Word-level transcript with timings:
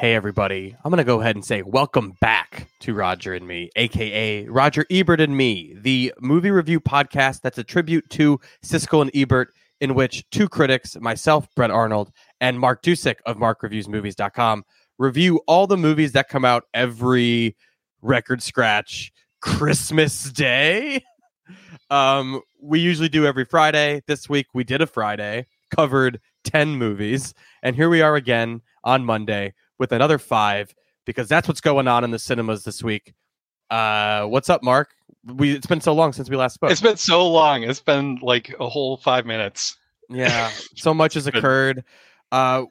Hey, 0.00 0.14
everybody. 0.14 0.74
I'm 0.82 0.90
going 0.90 0.96
to 0.96 1.04
go 1.04 1.20
ahead 1.20 1.36
and 1.36 1.44
say 1.44 1.60
welcome 1.60 2.12
back 2.22 2.68
to 2.80 2.94
Roger 2.94 3.34
and 3.34 3.46
Me, 3.46 3.68
aka 3.76 4.48
Roger 4.48 4.86
Ebert 4.90 5.20
and 5.20 5.36
Me, 5.36 5.76
the 5.78 6.14
movie 6.18 6.50
review 6.50 6.80
podcast 6.80 7.42
that's 7.42 7.58
a 7.58 7.64
tribute 7.64 8.08
to 8.08 8.40
Siskel 8.64 9.02
and 9.02 9.10
Ebert, 9.14 9.52
in 9.78 9.94
which 9.94 10.24
two 10.30 10.48
critics, 10.48 10.96
myself, 10.98 11.54
Brett 11.54 11.70
Arnold, 11.70 12.12
and 12.40 12.58
Mark 12.58 12.82
Dujsik 12.82 13.16
of 13.26 13.36
MarkReviewsMovies.com, 13.36 14.64
review 14.96 15.42
all 15.46 15.66
the 15.66 15.76
movies 15.76 16.12
that 16.12 16.30
come 16.30 16.46
out 16.46 16.64
every 16.72 17.54
record 18.00 18.42
scratch 18.42 19.12
Christmas 19.42 20.32
Day. 20.32 21.04
Um, 21.90 22.42
we 22.62 22.78
usually 22.78 23.08
do 23.08 23.26
every 23.26 23.44
Friday. 23.44 24.00
This 24.06 24.28
week 24.28 24.46
we 24.54 24.62
did 24.62 24.80
a 24.80 24.86
Friday, 24.86 25.46
covered 25.74 26.20
10 26.44 26.76
movies, 26.76 27.34
and 27.64 27.74
here 27.74 27.88
we 27.88 28.00
are 28.00 28.14
again 28.14 28.62
on 28.84 29.04
Monday 29.04 29.54
with 29.80 29.90
another 29.90 30.18
five 30.18 30.72
because 31.06 31.26
that's 31.26 31.48
what's 31.48 31.60
going 31.60 31.88
on 31.88 32.04
in 32.04 32.12
the 32.12 32.18
cinemas 32.20 32.62
this 32.62 32.84
week. 32.84 33.14
Uh, 33.70 34.26
what's 34.26 34.48
up, 34.48 34.62
Mark? 34.62 34.90
We 35.24 35.52
it's 35.52 35.66
been 35.66 35.80
so 35.80 35.92
long 35.92 36.12
since 36.12 36.30
we 36.30 36.36
last 36.36 36.54
spoke. 36.54 36.70
It's 36.70 36.80
been 36.80 36.96
so 36.96 37.26
long. 37.28 37.64
It's 37.64 37.80
been 37.80 38.18
like 38.22 38.54
a 38.60 38.68
whole 38.68 38.96
five 38.98 39.26
minutes. 39.26 39.76
Yeah, 40.08 40.50
so 40.76 40.94
much 40.94 41.14
has 41.14 41.26
occurred. 41.26 41.84
Uh, 42.30 42.64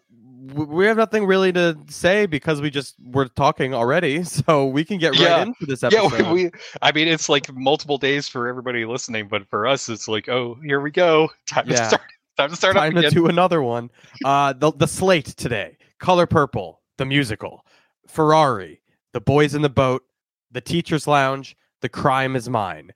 we 0.54 0.86
have 0.86 0.98
nothing 0.98 1.26
really 1.26 1.52
to 1.52 1.78
say 1.90 2.26
because 2.26 2.62
we 2.62 2.70
just 2.70 2.96
were 3.04 3.28
talking 3.28 3.74
already, 3.74 4.24
so 4.24 4.66
we 4.68 4.86
can 4.86 4.98
get 4.98 5.12
right 5.12 5.20
Yeah. 5.22 5.42
into 5.44 5.66
this 5.66 5.84
episode. 5.84 6.12
Yeah, 6.20 6.32
we, 6.32 6.44
we. 6.46 6.52
I 6.82 6.92
mean, 6.92 7.08
it's 7.08 7.28
like 7.30 7.52
multiple 7.54 7.98
days 7.98 8.28
for 8.28 8.48
everybody 8.48 8.86
listening, 8.86 9.28
but 9.28 9.48
for 9.50 9.68
us, 9.68 9.90
it's 9.90 10.08
like, 10.08 10.30
oh, 10.30 10.58
here 10.64 10.80
we 10.82 10.92
go. 10.92 11.30
Time 11.48 11.66
Yeah. 11.68 11.76
to 11.78 11.86
start. 11.86 12.02
Time 12.38 12.50
to 12.52 12.56
start 12.56 12.76
time 12.76 12.96
to 12.96 13.10
do 13.10 13.28
another 13.28 13.62
one. 13.62 13.90
Uh, 14.24 14.54
the 14.54 14.72
the 14.72 14.88
slate 14.88 15.26
today: 15.26 15.78
Color 16.00 16.26
Purple, 16.26 16.79
the 17.00 17.06
musical, 17.06 17.66
Ferrari, 18.08 18.82
The 19.14 19.22
Boys 19.22 19.56
in 19.56 19.64
the 19.64 19.70
Boat, 19.70 20.04
The 20.52 20.62
Teacher's 20.62 21.08
Lounge, 21.08 21.58
The 21.82 21.90
Crime 21.90 22.36
Is 22.36 22.48
Mine. 22.48 22.92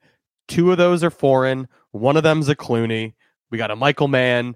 Two 0.46 0.70
of 0.70 0.78
those 0.78 1.02
are 1.02 1.10
foreign. 1.10 1.66
One 1.90 2.16
of 2.16 2.22
them's 2.22 2.48
a 2.48 2.54
Clooney. 2.54 3.14
We 3.50 3.58
got 3.58 3.72
a 3.72 3.76
Michael 3.76 4.08
Mann, 4.08 4.54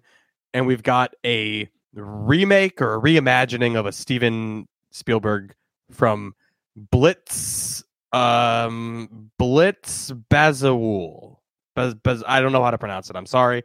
and 0.55 0.67
we've 0.67 0.83
got 0.85 1.15
a 1.27 1.69
remake 1.95 2.81
or 2.81 2.95
a 2.95 3.01
reimagining 3.01 3.77
of 3.77 3.87
a 3.87 3.93
Steven 3.93 4.69
Spielberg 4.93 5.55
from 5.91 6.35
Blitz. 6.77 7.83
Um, 8.13 9.31
Blitz 9.39 10.13
Bazawule. 10.31 11.39
Baz, 11.75 11.95
Baz, 11.95 12.23
I 12.27 12.41
don't 12.41 12.53
know 12.53 12.63
how 12.63 12.71
to 12.71 12.79
pronounce 12.79 13.11
it. 13.11 13.17
I'm 13.17 13.27
sorry. 13.27 13.65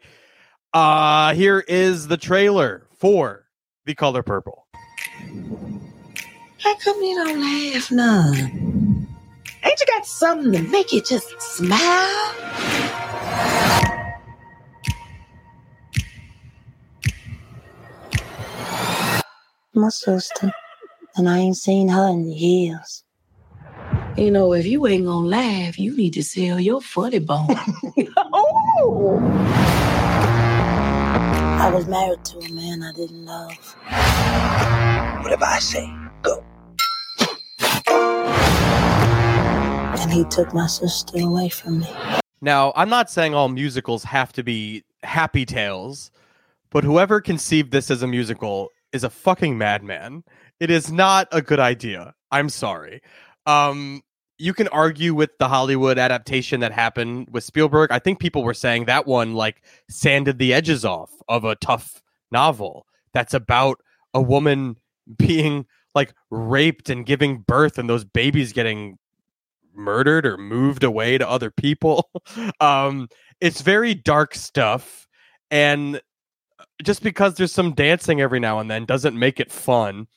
Uh 0.73 1.35
here 1.35 1.63
is 1.67 2.07
the 2.07 2.17
trailer 2.17 2.87
for 2.97 3.45
The 3.85 3.93
Color 3.93 4.23
Purple. 4.23 4.62
How 6.59 6.75
come 6.75 7.01
you 7.01 7.15
don't 7.15 7.41
laugh 7.41 7.91
none? 7.91 9.07
Ain't 9.63 9.79
you 9.79 9.85
got 9.87 10.05
something 10.05 10.51
to 10.53 10.61
make 10.63 10.91
you 10.91 11.01
just 11.01 11.41
smile? 11.41 12.33
my 19.75 19.89
sister, 19.89 20.51
and 21.15 21.27
I 21.27 21.39
ain't 21.39 21.57
seen 21.57 21.89
her 21.89 22.07
in 22.07 22.31
years. 22.31 23.03
You 24.15 24.31
know, 24.31 24.53
if 24.53 24.65
you 24.65 24.85
ain't 24.87 25.05
gonna 25.05 25.27
laugh, 25.27 25.79
you 25.79 25.97
need 25.97 26.13
to 26.13 26.23
sell 26.23 26.59
your 26.59 26.79
funny 26.79 27.19
bone. 27.19 27.47
oh! 28.33 29.19
I 31.59 31.71
was 31.73 31.87
married 31.87 32.23
to 32.25 32.39
a 32.39 32.53
man 32.53 32.83
I 32.83 32.91
didn't 32.93 33.25
love. 33.25 34.81
Whatever 35.23 35.45
I 35.45 35.59
say, 35.59 35.89
go. 36.21 36.43
And 40.01 40.11
he 40.11 40.25
took 40.25 40.53
my 40.53 40.67
sister 40.67 41.17
away 41.19 41.47
from 41.47 41.79
me. 41.79 41.87
Now, 42.41 42.73
I'm 42.75 42.89
not 42.89 43.09
saying 43.09 43.33
all 43.33 43.47
musicals 43.47 44.03
have 44.03 44.33
to 44.33 44.43
be 44.43 44.83
happy 45.01 45.45
tales, 45.45 46.11
but 46.71 46.83
whoever 46.83 47.21
conceived 47.21 47.71
this 47.71 47.89
as 47.89 48.03
a 48.03 48.07
musical 48.07 48.67
is 48.91 49.05
a 49.05 49.09
fucking 49.09 49.57
madman. 49.57 50.25
It 50.59 50.69
is 50.69 50.91
not 50.91 51.29
a 51.31 51.41
good 51.41 51.59
idea. 51.59 52.13
I'm 52.29 52.49
sorry. 52.49 53.01
Um 53.45 54.01
you 54.39 54.53
can 54.53 54.67
argue 54.69 55.13
with 55.13 55.29
the 55.37 55.47
Hollywood 55.47 55.97
adaptation 55.97 56.59
that 56.59 56.73
happened 56.73 57.29
with 57.31 57.45
Spielberg. 57.45 57.91
I 57.91 57.99
think 57.99 58.19
people 58.19 58.43
were 58.43 58.53
saying 58.53 58.85
that 58.85 59.07
one 59.07 59.35
like 59.35 59.61
sanded 59.89 60.37
the 60.37 60.53
edges 60.53 60.83
off 60.83 61.11
of 61.29 61.45
a 61.45 61.55
tough 61.55 62.01
novel 62.29 62.85
that's 63.13 63.33
about 63.33 63.79
a 64.13 64.21
woman 64.21 64.75
being 65.17 65.65
like 65.95 66.13
raped 66.31 66.89
and 66.89 67.05
giving 67.05 67.39
birth 67.39 67.77
and 67.77 67.89
those 67.89 68.03
babies 68.03 68.53
getting 68.53 68.97
murdered 69.75 70.25
or 70.25 70.37
moved 70.37 70.83
away 70.83 71.17
to 71.17 71.27
other 71.27 71.51
people. 71.51 72.09
um, 72.59 73.07
it's 73.41 73.61
very 73.61 73.93
dark 73.93 74.35
stuff, 74.35 75.07
and 75.51 75.97
uh, 75.97 76.63
just 76.83 77.03
because 77.03 77.35
there's 77.35 77.51
some 77.51 77.73
dancing 77.73 78.21
every 78.21 78.39
now 78.39 78.59
and 78.59 78.69
then 78.69 78.85
doesn't 78.85 79.17
make 79.17 79.39
it 79.39 79.51
fun. 79.51 80.07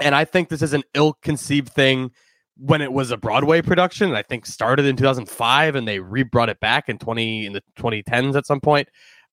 And 0.00 0.14
I 0.14 0.24
think 0.24 0.48
this 0.48 0.62
is 0.62 0.72
an 0.72 0.82
ill-conceived 0.94 1.68
thing 1.68 2.10
when 2.56 2.80
it 2.80 2.92
was 2.92 3.10
a 3.10 3.16
Broadway 3.16 3.62
production. 3.62 4.14
I 4.14 4.22
think 4.22 4.46
started 4.46 4.86
in 4.86 4.96
2005, 4.96 5.74
and 5.74 5.86
they 5.86 5.98
re-brought 6.00 6.48
it 6.48 6.60
back 6.60 6.88
in 6.88 6.98
20 6.98 7.46
in 7.46 7.52
the 7.52 7.62
2010s 7.78 8.34
at 8.34 8.46
some 8.46 8.60
point. 8.60 8.88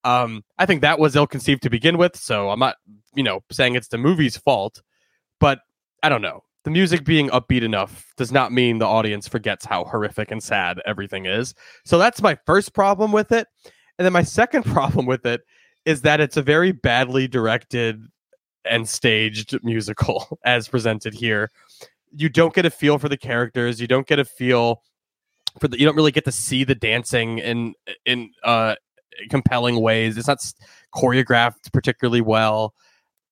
Um, 0.07 0.43
I 0.57 0.65
think 0.65 0.81
that 0.81 0.99
was 0.99 1.15
ill-conceived 1.15 1.61
to 1.63 1.69
begin 1.69 1.97
with, 1.97 2.15
so 2.15 2.49
I'm 2.49 2.59
not, 2.59 2.77
you 3.13 3.23
know, 3.23 3.41
saying 3.51 3.75
it's 3.75 3.89
the 3.89 3.97
movie's 3.97 4.37
fault, 4.37 4.81
but 5.39 5.59
I 6.01 6.09
don't 6.09 6.21
know 6.21 6.43
the 6.67 6.71
music 6.71 7.05
being 7.05 7.29
upbeat 7.29 7.61
enough 7.61 8.11
does 8.17 8.29
not 8.29 8.51
mean 8.51 8.77
the 8.77 8.85
audience 8.85 9.25
forgets 9.25 9.63
how 9.63 9.85
horrific 9.85 10.31
and 10.31 10.43
sad 10.43 10.81
everything 10.85 11.25
is. 11.25 11.53
So 11.85 11.97
that's 11.97 12.21
my 12.21 12.37
first 12.45 12.73
problem 12.73 13.13
with 13.13 13.31
it. 13.31 13.47
And 13.97 14.05
then 14.05 14.11
my 14.11 14.23
second 14.23 14.63
problem 14.73 15.05
with 15.05 15.25
it 15.25 15.43
is 15.85 16.01
that 16.01 16.19
it's 16.19 16.35
a 16.35 16.41
very 16.41 16.73
badly 16.73 17.25
directed 17.25 18.03
and 18.69 18.89
staged 18.89 19.57
musical 19.63 20.39
as 20.43 20.67
presented 20.67 21.13
here. 21.13 21.51
You 22.11 22.27
don't 22.27 22.53
get 22.53 22.65
a 22.65 22.69
feel 22.69 22.97
for 22.97 23.07
the 23.07 23.15
characters, 23.15 23.79
you 23.79 23.87
don't 23.87 24.05
get 24.05 24.19
a 24.19 24.25
feel 24.25 24.83
for 25.61 25.69
the 25.69 25.79
you 25.79 25.85
don't 25.85 25.95
really 25.95 26.11
get 26.11 26.25
to 26.25 26.33
see 26.33 26.65
the 26.65 26.75
dancing 26.75 27.39
in 27.39 27.75
in 28.05 28.29
uh 28.43 28.75
compelling 29.29 29.81
ways. 29.81 30.17
It's 30.17 30.27
not 30.27 30.39
choreographed 30.95 31.71
particularly 31.73 32.21
well. 32.21 32.73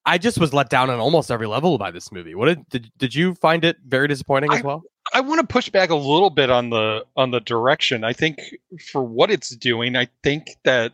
I 0.05 0.17
just 0.17 0.39
was 0.39 0.53
let 0.53 0.69
down 0.69 0.89
on 0.89 0.99
almost 0.99 1.31
every 1.31 1.47
level 1.47 1.77
by 1.77 1.91
this 1.91 2.11
movie. 2.11 2.35
What 2.35 2.45
did 2.45 2.69
did, 2.69 2.91
did 2.97 3.15
you 3.15 3.33
find 3.35 3.65
it 3.65 3.77
very 3.87 4.07
disappointing 4.07 4.53
as 4.53 4.61
I- 4.61 4.65
well? 4.65 4.83
I 5.13 5.21
want 5.21 5.39
to 5.39 5.45
push 5.45 5.69
back 5.69 5.91
a 5.91 5.95
little 5.95 6.31
bit 6.31 6.49
on 6.49 6.71
the 6.71 7.05
on 7.15 7.29
the 7.31 7.39
direction. 7.39 8.03
I 8.03 8.13
think 8.13 8.39
for 8.91 9.03
what 9.03 9.29
it's 9.29 9.55
doing, 9.55 9.95
I 9.95 10.07
think 10.23 10.57
that 10.63 10.93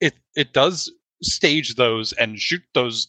it 0.00 0.14
it 0.34 0.52
does 0.52 0.90
stage 1.22 1.76
those 1.76 2.12
and 2.14 2.40
shoot 2.40 2.62
those 2.74 3.06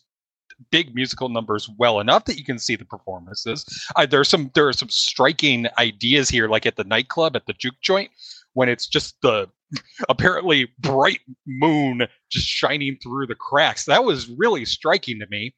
big 0.70 0.94
musical 0.94 1.30
numbers 1.30 1.68
well 1.78 2.00
enough 2.00 2.26
that 2.26 2.38
you 2.38 2.44
can 2.46 2.60
see 2.60 2.76
the 2.76 2.86
performances. 2.86 3.66
Uh, 3.96 4.06
there's 4.06 4.30
some 4.30 4.52
there 4.54 4.68
are 4.68 4.74
some 4.74 4.90
striking 4.90 5.68
ideas 5.80 6.30
here, 6.30 6.48
like 6.48 6.68
at 6.68 6.76
the 6.76 6.84
nightclub 6.84 7.36
at 7.36 7.48
the 7.48 7.54
juke 7.54 7.82
joint, 7.82 8.12
when 8.54 8.70
it's 8.70 8.88
just 8.88 9.16
the 9.22 9.50
apparently 10.10 10.70
bright 10.80 11.20
moon 11.46 12.08
just 12.32 12.48
shining 12.48 12.98
through 13.02 13.28
the 13.28 13.36
cracks. 13.36 13.86
That 13.86 14.04
was 14.04 14.30
really 14.30 14.66
striking 14.66 15.20
to 15.20 15.28
me. 15.30 15.56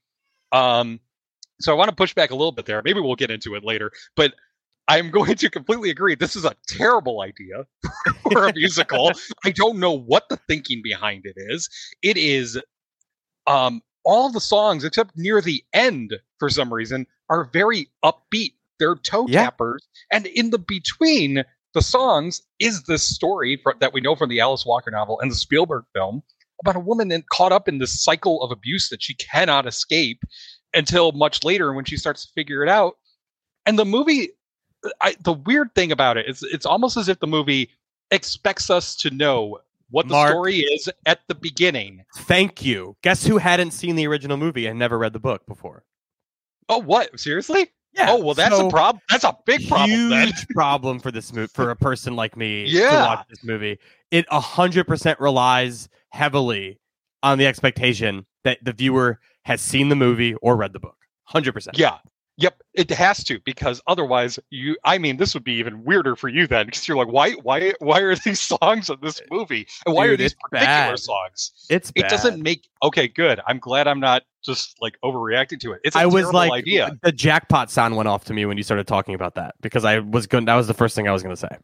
Um, 0.51 0.99
so 1.59 1.71
I 1.71 1.75
want 1.75 1.89
to 1.89 1.95
push 1.95 2.13
back 2.13 2.31
a 2.31 2.35
little 2.35 2.51
bit 2.51 2.65
there. 2.65 2.81
Maybe 2.83 2.99
we'll 2.99 3.15
get 3.15 3.31
into 3.31 3.55
it 3.55 3.63
later, 3.63 3.91
but 4.15 4.33
I'm 4.87 5.09
going 5.11 5.35
to 5.35 5.49
completely 5.49 5.89
agree. 5.89 6.15
This 6.15 6.35
is 6.35 6.45
a 6.45 6.55
terrible 6.67 7.21
idea 7.21 7.65
for 8.31 8.47
a 8.47 8.53
musical. 8.53 9.11
I 9.43 9.51
don't 9.51 9.79
know 9.79 9.91
what 9.97 10.29
the 10.29 10.37
thinking 10.47 10.81
behind 10.83 11.25
it 11.25 11.35
is. 11.37 11.69
It 12.01 12.17
is 12.17 12.59
um 13.47 13.81
all 14.03 14.31
the 14.31 14.41
songs 14.41 14.83
except 14.83 15.17
near 15.17 15.41
the 15.41 15.63
end 15.73 16.13
for 16.39 16.49
some 16.49 16.73
reason 16.73 17.07
are 17.29 17.45
very 17.45 17.89
upbeat. 18.03 18.53
They're 18.79 18.95
toe 18.95 19.25
Yeah. 19.27 19.43
tappers 19.45 19.87
and 20.11 20.25
in 20.27 20.49
the 20.51 20.59
between 20.59 21.43
the 21.75 21.81
songs 21.83 22.41
is 22.59 22.83
this 22.83 23.03
story 23.03 23.59
fr- 23.61 23.73
that 23.79 23.93
we 23.93 24.01
know 24.01 24.15
from 24.15 24.29
the 24.29 24.39
Alice 24.39 24.65
Walker 24.65 24.89
novel 24.89 25.19
and 25.19 25.29
the 25.29 25.35
Spielberg 25.35 25.83
film 25.93 26.23
about 26.61 26.75
a 26.75 26.79
woman 26.79 27.11
in, 27.11 27.23
caught 27.31 27.51
up 27.51 27.67
in 27.67 27.77
this 27.77 28.03
cycle 28.03 28.41
of 28.41 28.49
abuse 28.49 28.89
that 28.89 29.03
she 29.03 29.13
cannot 29.13 29.67
escape 29.67 30.23
until 30.73 31.11
much 31.11 31.43
later 31.43 31.73
when 31.73 31.85
she 31.85 31.97
starts 31.97 32.25
to 32.25 32.31
figure 32.33 32.63
it 32.63 32.69
out. 32.69 32.95
And 33.65 33.77
the 33.77 33.85
movie, 33.85 34.29
I, 35.01 35.15
the 35.23 35.33
weird 35.33 35.75
thing 35.75 35.91
about 35.91 36.17
it 36.17 36.27
is, 36.27 36.43
it's 36.43 36.65
almost 36.65 36.97
as 36.97 37.09
if 37.09 37.19
the 37.19 37.27
movie 37.27 37.69
expects 38.09 38.69
us 38.69 38.95
to 38.97 39.09
know 39.09 39.59
what 39.89 40.07
the 40.07 40.13
Mark. 40.13 40.31
story 40.31 40.59
is 40.59 40.89
at 41.05 41.19
the 41.27 41.35
beginning. 41.35 42.05
Thank 42.19 42.63
you. 42.63 42.95
Guess 43.01 43.25
who 43.25 43.37
hadn't 43.37 43.71
seen 43.71 43.95
the 43.95 44.07
original 44.07 44.37
movie 44.37 44.65
and 44.65 44.79
never 44.79 44.97
read 44.97 45.13
the 45.13 45.19
book 45.19 45.45
before? 45.45 45.83
Oh, 46.69 46.79
what? 46.79 47.19
Seriously? 47.19 47.69
Yeah. 47.95 48.11
oh, 48.11 48.23
well, 48.23 48.33
that's 48.33 48.55
so 48.55 48.67
a 48.67 48.69
problem. 48.69 49.01
That's 49.09 49.23
a 49.23 49.37
big 49.45 49.67
problem. 49.67 50.11
Huge 50.11 50.47
problem 50.49 50.99
for 50.99 51.11
this 51.11 51.31
movie 51.31 51.47
for 51.53 51.69
a 51.69 51.75
person 51.75 52.15
like 52.15 52.35
me 52.35 52.65
yeah. 52.65 52.89
to 52.89 52.95
watch 52.95 53.27
this 53.29 53.43
movie. 53.43 53.79
It 54.11 54.25
hundred 54.29 54.85
percent 54.85 55.19
relies 55.19 55.87
heavily 56.09 56.79
on 57.23 57.37
the 57.37 57.47
expectation 57.47 58.25
that 58.43 58.63
the 58.63 58.73
viewer 58.73 59.19
has 59.43 59.61
seen 59.61 59.89
the 59.89 59.95
movie 59.95 60.35
or 60.35 60.55
read 60.55 60.73
the 60.73 60.79
book. 60.79 60.97
Hundred 61.23 61.53
percent. 61.53 61.77
Yeah. 61.77 61.97
Yep, 62.37 62.61
it 62.73 62.89
has 62.91 63.23
to 63.25 63.39
because 63.45 63.81
otherwise 63.87 64.37
you 64.49 64.75
I 64.83 64.97
mean 64.97 65.15
this 65.17 65.33
would 65.33 65.45
be 65.45 65.53
even 65.53 65.85
weirder 65.85 66.17
for 66.17 66.27
you 66.27 66.47
then 66.47 66.65
because 66.65 66.85
you're 66.85 66.97
like 66.97 67.07
why 67.07 67.31
why 67.31 67.71
why 67.79 67.99
are 68.01 68.15
these 68.15 68.41
songs 68.61 68.89
in 68.89 68.97
this 69.01 69.21
movie 69.31 69.65
and 69.85 69.95
why 69.95 70.07
are 70.07 70.17
these 70.17 70.33
particular 70.33 70.65
bad. 70.65 70.99
songs? 70.99 71.51
It's 71.69 71.91
It 71.95 72.01
bad. 72.01 72.09
doesn't 72.09 72.43
make 72.43 72.67
okay 72.83 73.07
good. 73.07 73.39
I'm 73.47 73.59
glad 73.59 73.87
I'm 73.87 74.01
not 74.01 74.23
just 74.43 74.75
like 74.81 74.97
overreacting 75.03 75.59
to 75.61 75.71
it. 75.71 75.81
It's 75.85 75.95
a 75.95 75.99
I 75.99 76.05
was 76.05 76.31
like, 76.33 76.51
idea. 76.51 76.97
the 77.03 77.11
jackpot 77.13 77.71
sound 77.71 77.95
went 77.95 78.09
off 78.09 78.25
to 78.25 78.33
me 78.33 78.45
when 78.45 78.57
you 78.57 78.63
started 78.63 78.85
talking 78.85 79.15
about 79.15 79.35
that 79.35 79.55
because 79.61 79.85
I 79.85 79.99
was 79.99 80.27
going. 80.27 80.45
That 80.45 80.55
was 80.55 80.67
the 80.67 80.73
first 80.73 80.95
thing 80.95 81.07
I 81.07 81.11
was 81.11 81.23
going 81.23 81.33
to 81.35 81.39
say. 81.39 81.57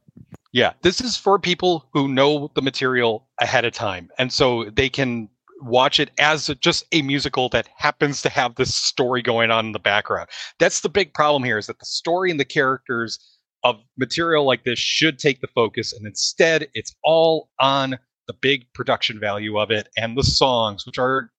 Yeah, 0.54 0.74
this 0.82 1.00
is 1.00 1.16
for 1.16 1.38
people 1.38 1.88
who 1.94 2.08
know 2.08 2.50
the 2.56 2.62
material 2.62 3.28
ahead 3.40 3.66
of 3.66 3.74
time, 3.74 4.10
and 4.18 4.34
so 4.34 4.70
they 4.72 4.90
can 4.90 5.30
watch 5.62 6.00
it 6.00 6.12
as 6.20 6.48
just 6.60 6.86
a 6.92 7.02
musical 7.02 7.50
that 7.50 7.68
happens 7.76 8.22
to 8.24 8.30
have 8.30 8.56
this 8.56 8.74
story 8.76 9.22
going 9.22 9.52
on 9.52 9.68
in 9.68 9.72
the 9.72 9.80
background. 9.80 10.30
That's 10.60 10.82
the 10.82 10.90
big 10.90 11.14
problem 11.14 11.44
here: 11.44 11.58
is 11.58 11.68
that 11.68 11.80
the 11.80 11.86
story 11.86 12.32
and 12.32 12.40
the 12.40 12.46
characters 12.46 13.20
of 13.64 13.80
material 13.98 14.44
like 14.46 14.64
this 14.64 14.80
should 14.80 15.20
take 15.20 15.40
the 15.42 15.48
focus, 15.48 15.94
and 15.94 16.06
instead, 16.06 16.68
it's 16.74 16.96
all 17.04 17.50
on 17.60 17.98
the 18.28 18.34
big 18.34 18.66
production 18.74 19.20
value 19.20 19.58
of 19.60 19.72
it 19.72 19.90
and 19.98 20.18
the 20.18 20.24
songs, 20.24 20.86
which 20.86 20.98
are 20.98 21.32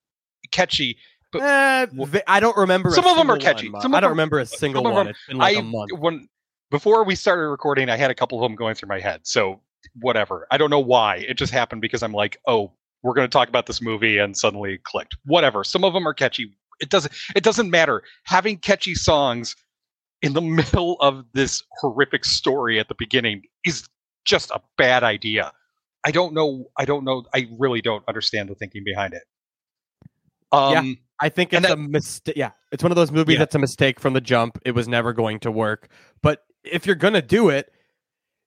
catchy. 0.51 0.97
But- 1.33 1.43
uh, 1.43 1.87
vi- 2.05 2.23
I 2.27 2.41
don't 2.41 2.57
remember. 2.57 2.91
Some 2.91 3.07
of 3.07 3.17
them 3.17 3.31
are 3.31 3.39
catchy. 3.39 3.71
one, 3.71 3.81
Some 3.83 3.95
I 3.95 4.01
don't 4.01 4.11
them- 4.11 4.19
remember 4.19 4.39
a 4.41 4.47
single 4.47 4.83
one. 4.85 4.95
them- 4.95 5.09
It's 5.09 5.19
been 5.29 5.39
like 5.39 5.57
a 5.57 5.59
I 5.61 5.63
month. 5.63 5.93
when 5.99 6.29
before 6.71 7.05
we 7.05 7.15
started 7.15 7.49
recording, 7.49 7.89
I 7.91 7.97
had 7.97 8.11
a 8.11 8.15
couple 8.15 8.39
of 8.39 8.43
them 8.49 8.55
going 8.57 8.75
through 8.75 8.89
my 8.89 9.01
head. 9.01 9.21
So 9.25 9.61
whatever. 10.01 10.47
I 10.51 10.59
don't 10.59 10.71
know 10.71 10.81
why. 10.81 11.17
It 11.17 11.35
just 11.35 11.53
happened 11.53 11.81
because 11.83 12.03
I'm 12.03 12.13
like, 12.13 12.39
oh, 12.47 12.73
we're 13.03 13.15
going 13.15 13.27
to 13.29 13.33
talk 13.33 13.49
about 13.49 13.67
this 13.67 13.83
movie, 13.83 14.19
and 14.19 14.37
suddenly 14.37 14.79
clicked. 14.85 15.17
Whatever. 15.25 15.65
Some 15.65 15.85
of 15.85 15.93
them 15.93 16.07
are 16.07 16.15
catchy. 16.15 16.55
It 16.81 16.89
doesn't. 16.91 17.13
It 17.37 17.43
doesn't 17.45 17.71
matter. 17.71 18.03
Having 18.25 18.59
catchy 18.59 18.95
songs 18.95 19.57
in 20.23 20.33
the 20.35 20.41
middle 20.41 20.97
of 21.01 21.25
this 21.33 21.63
horrific 21.81 22.25
story 22.25 22.79
at 22.79 22.89
the 22.89 22.95
beginning 22.97 23.43
is 23.65 23.89
just 24.25 24.51
a 24.51 24.61
bad 24.79 25.03
idea. 25.03 25.53
I 26.05 26.11
don't 26.11 26.35
know. 26.35 26.67
I 26.79 26.85
don't 26.85 27.05
know. 27.05 27.25
I 27.35 27.49
really 27.59 27.81
don't 27.81 28.05
understand 28.09 28.49
the 28.49 28.55
thinking 28.55 28.83
behind 28.85 29.15
it. 29.15 29.23
Um, 30.51 30.99
I 31.21 31.29
think 31.29 31.53
it's 31.53 31.63
that- 31.67 31.73
a 31.73 31.77
mistake. 31.77 32.37
Yeah, 32.37 32.51
it's 32.73 32.83
one 32.83 32.93
of 32.93 32.97
those 32.97 33.11
movies 33.13 33.35
Yeah. 33.35 33.39
that's 33.41 33.55
a 33.55 33.59
mistake 33.59 33.99
from 34.01 34.13
the 34.13 34.21
jump. 34.21 34.59
It 34.65 34.73
was 34.73 34.87
never 34.89 35.13
going 35.13 35.41
to 35.41 35.51
work. 35.51 35.89
But 36.23 36.45
if 36.65 36.87
you're 36.87 36.95
gonna 36.97 37.23
do 37.23 37.49
it, 37.49 37.73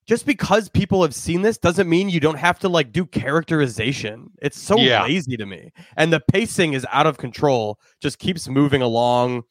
just 0.07 0.25
because 0.25 0.69
people 0.69 1.01
have 1.01 1.15
seen 1.15 1.41
this 1.41 1.57
doesn't 1.57 1.89
mean 1.89 2.09
you 2.09 2.19
don't 2.19 2.37
have 2.37 2.59
to 2.59 2.69
like 2.69 2.91
do 2.91 3.05
characterization. 3.05 4.29
It's 4.41 4.59
so 4.59 4.77
Yeah. 4.77 5.03
lazy 5.03 5.37
to 5.37 5.45
me, 5.45 5.71
and 5.97 6.13
the 6.13 6.19
pacing 6.31 6.73
is 6.73 6.85
out 6.91 7.07
of 7.07 7.17
control. 7.17 7.79
Just 8.01 8.19
keeps 8.19 8.47
moving 8.47 8.81
along. 8.81 9.43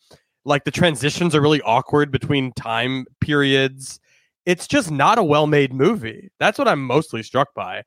Like 0.45 0.65
the 0.65 0.71
transitions 0.71 1.35
are 1.35 1.41
really 1.41 1.63
awkward 1.63 2.11
between 2.11 2.53
time 2.53 3.07
periods. 3.21 3.99
It's 4.47 4.67
just 4.67 4.91
not 4.91 5.19
a 5.19 5.23
well-made 5.23 5.73
movie. 5.73 6.31
That's 6.39 6.59
what 6.59 6.69
I'm 6.69 6.85
mostly 6.85 7.23
struck 7.23 7.55
by. 7.55 7.85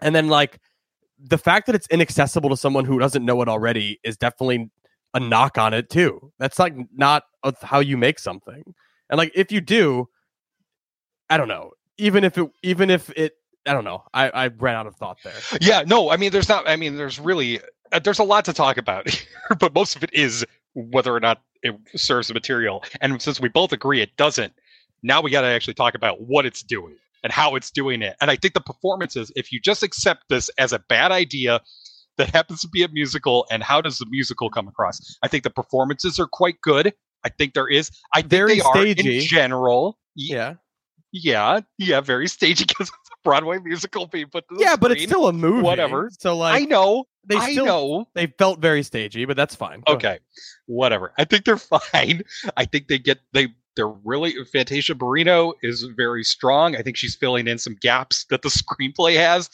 And 0.00 0.14
then 0.14 0.28
like 0.28 0.60
the 1.18 1.38
fact 1.38 1.66
that 1.66 1.74
it's 1.74 1.88
inaccessible 1.88 2.50
to 2.50 2.56
someone 2.56 2.84
who 2.84 2.98
doesn't 2.98 3.24
know 3.24 3.42
it 3.42 3.48
already 3.48 3.98
is 4.04 4.16
definitely 4.16 4.70
a 5.14 5.20
knock 5.20 5.58
on 5.58 5.74
it 5.74 5.90
too. 5.90 6.32
That's 6.38 6.58
like 6.58 6.74
not 6.94 7.24
of 7.42 7.60
how 7.60 7.80
you 7.80 7.96
make 7.96 8.18
something. 8.18 8.62
And 9.10 9.18
like 9.18 9.32
if 9.34 9.50
you 9.50 9.60
do, 9.60 10.08
I 11.30 11.36
don't 11.36 11.48
know. 11.48 11.72
Even 11.98 12.24
if 12.24 12.36
it, 12.38 12.50
even 12.62 12.90
if 12.90 13.10
it, 13.10 13.34
I 13.66 13.72
don't 13.72 13.84
know. 13.84 14.02
I 14.12 14.28
I 14.30 14.46
ran 14.48 14.74
out 14.74 14.86
of 14.86 14.96
thought 14.96 15.18
there. 15.24 15.32
Yeah, 15.60 15.84
no, 15.86 16.10
I 16.10 16.16
mean, 16.16 16.32
there's 16.32 16.48
not. 16.48 16.68
I 16.68 16.76
mean, 16.76 16.96
there's 16.96 17.18
really 17.18 17.60
uh, 17.92 17.98
there's 17.98 18.18
a 18.18 18.24
lot 18.24 18.44
to 18.46 18.52
talk 18.52 18.76
about 18.76 19.08
here, 19.10 19.56
but 19.58 19.74
most 19.74 19.96
of 19.96 20.02
it 20.02 20.12
is 20.12 20.44
whether 20.74 21.14
or 21.14 21.20
not 21.20 21.40
it 21.62 21.74
serves 21.96 22.28
the 22.28 22.34
material. 22.34 22.84
And 23.00 23.20
since 23.22 23.40
we 23.40 23.48
both 23.48 23.72
agree 23.72 24.02
it 24.02 24.16
doesn't, 24.16 24.52
now 25.02 25.20
we 25.22 25.30
got 25.30 25.42
to 25.42 25.46
actually 25.48 25.74
talk 25.74 25.94
about 25.94 26.20
what 26.20 26.44
it's 26.44 26.62
doing 26.62 26.96
and 27.22 27.32
how 27.32 27.54
it's 27.54 27.70
doing 27.70 28.02
it. 28.02 28.16
And 28.20 28.30
I 28.30 28.36
think 28.36 28.54
the 28.54 28.60
performances, 28.60 29.32
if 29.34 29.50
you 29.50 29.60
just 29.60 29.82
accept 29.82 30.24
this 30.28 30.50
as 30.58 30.72
a 30.72 30.78
bad 30.78 31.10
idea 31.12 31.60
that 32.16 32.30
happens 32.30 32.60
to 32.60 32.68
be 32.68 32.82
a 32.82 32.88
musical, 32.88 33.46
and 33.50 33.62
how 33.62 33.80
does 33.80 33.98
the 33.98 34.06
musical 34.06 34.50
come 34.50 34.68
across? 34.68 35.16
I 35.22 35.28
think 35.28 35.42
the 35.42 35.50
performances 35.50 36.20
are 36.20 36.28
quite 36.28 36.60
good. 36.60 36.92
I 37.24 37.28
think 37.30 37.54
there 37.54 37.68
is. 37.68 37.90
I 38.14 38.20
think 38.20 38.30
Very 38.30 38.54
they 38.56 38.60
are 38.60 38.76
stagey. 38.76 39.16
in 39.18 39.20
general. 39.22 39.98
Yeah, 40.14 40.54
yeah, 41.14 41.60
yeah, 41.78 42.00
very 42.00 42.26
stagey 42.26 42.64
because 42.68 42.88
it's 42.88 43.10
a 43.10 43.16
Broadway 43.22 43.58
musical 43.58 44.06
being 44.06 44.26
put 44.26 44.48
to 44.48 44.56
the 44.56 44.60
yeah, 44.60 44.74
but 44.74 44.90
it's 44.90 45.04
still 45.04 45.28
a 45.28 45.32
movie. 45.32 45.62
Whatever. 45.62 46.10
So 46.18 46.36
like 46.36 46.62
I 46.62 46.64
know. 46.64 47.04
they 47.24 47.36
I 47.36 47.52
still 47.52 47.64
know. 47.64 48.08
they 48.14 48.26
felt 48.26 48.58
very 48.58 48.82
stagey, 48.82 49.24
but 49.24 49.36
that's 49.36 49.54
fine. 49.54 49.82
Go 49.86 49.92
ahead. 49.92 50.04
Okay, 50.04 50.18
whatever. 50.66 51.12
I 51.16 51.24
think 51.24 51.44
they're 51.44 51.56
fine. 51.92 52.22
I 52.56 52.64
think 52.64 52.88
they 52.88 52.98
get 52.98 53.20
they 53.32 53.54
they're 53.76 53.88
really 53.88 54.34
Fantasia 54.52 54.94
Barrino 54.94 55.52
is 55.62 55.84
very 55.96 56.24
strong. 56.24 56.74
I 56.74 56.82
think 56.82 56.96
she's 56.96 57.14
filling 57.14 57.46
in 57.46 57.58
some 57.58 57.76
gaps 57.80 58.26
that 58.30 58.42
the 58.42 58.48
screenplay 58.80 59.16
has. 59.16 59.48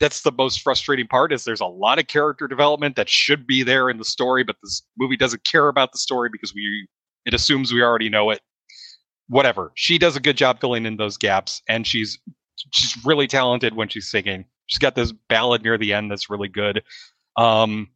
That's 0.00 0.20
the 0.20 0.32
most 0.32 0.60
frustrating 0.60 1.06
part 1.06 1.32
is 1.32 1.44
there's 1.44 1.60
a 1.62 1.66
lot 1.66 1.98
of 1.98 2.08
character 2.08 2.46
development 2.46 2.96
that 2.96 3.08
should 3.08 3.46
be 3.46 3.62
there 3.62 3.88
in 3.88 3.96
the 3.96 4.04
story, 4.04 4.44
but 4.44 4.56
this 4.62 4.82
movie 4.98 5.16
doesn't 5.16 5.44
care 5.44 5.68
about 5.68 5.92
the 5.92 5.98
story 5.98 6.28
because 6.30 6.52
we 6.54 6.88
it 7.24 7.32
assumes 7.32 7.72
we 7.72 7.82
already 7.82 8.10
know 8.10 8.28
it. 8.28 8.42
Whatever. 9.28 9.72
She 9.74 9.98
does 9.98 10.16
a 10.16 10.20
good 10.20 10.36
job 10.36 10.60
filling 10.60 10.84
in 10.86 10.96
those 10.96 11.16
gaps, 11.16 11.62
and 11.68 11.86
she's 11.86 12.18
she's 12.72 13.04
really 13.04 13.26
talented 13.26 13.74
when 13.74 13.88
she's 13.88 14.10
singing. 14.10 14.44
She's 14.66 14.78
got 14.78 14.94
this 14.94 15.12
ballad 15.28 15.62
near 15.62 15.76
the 15.78 15.92
end 15.92 16.10
that's 16.10 16.28
really 16.30 16.48
good. 16.48 16.82
Um, 17.36 17.88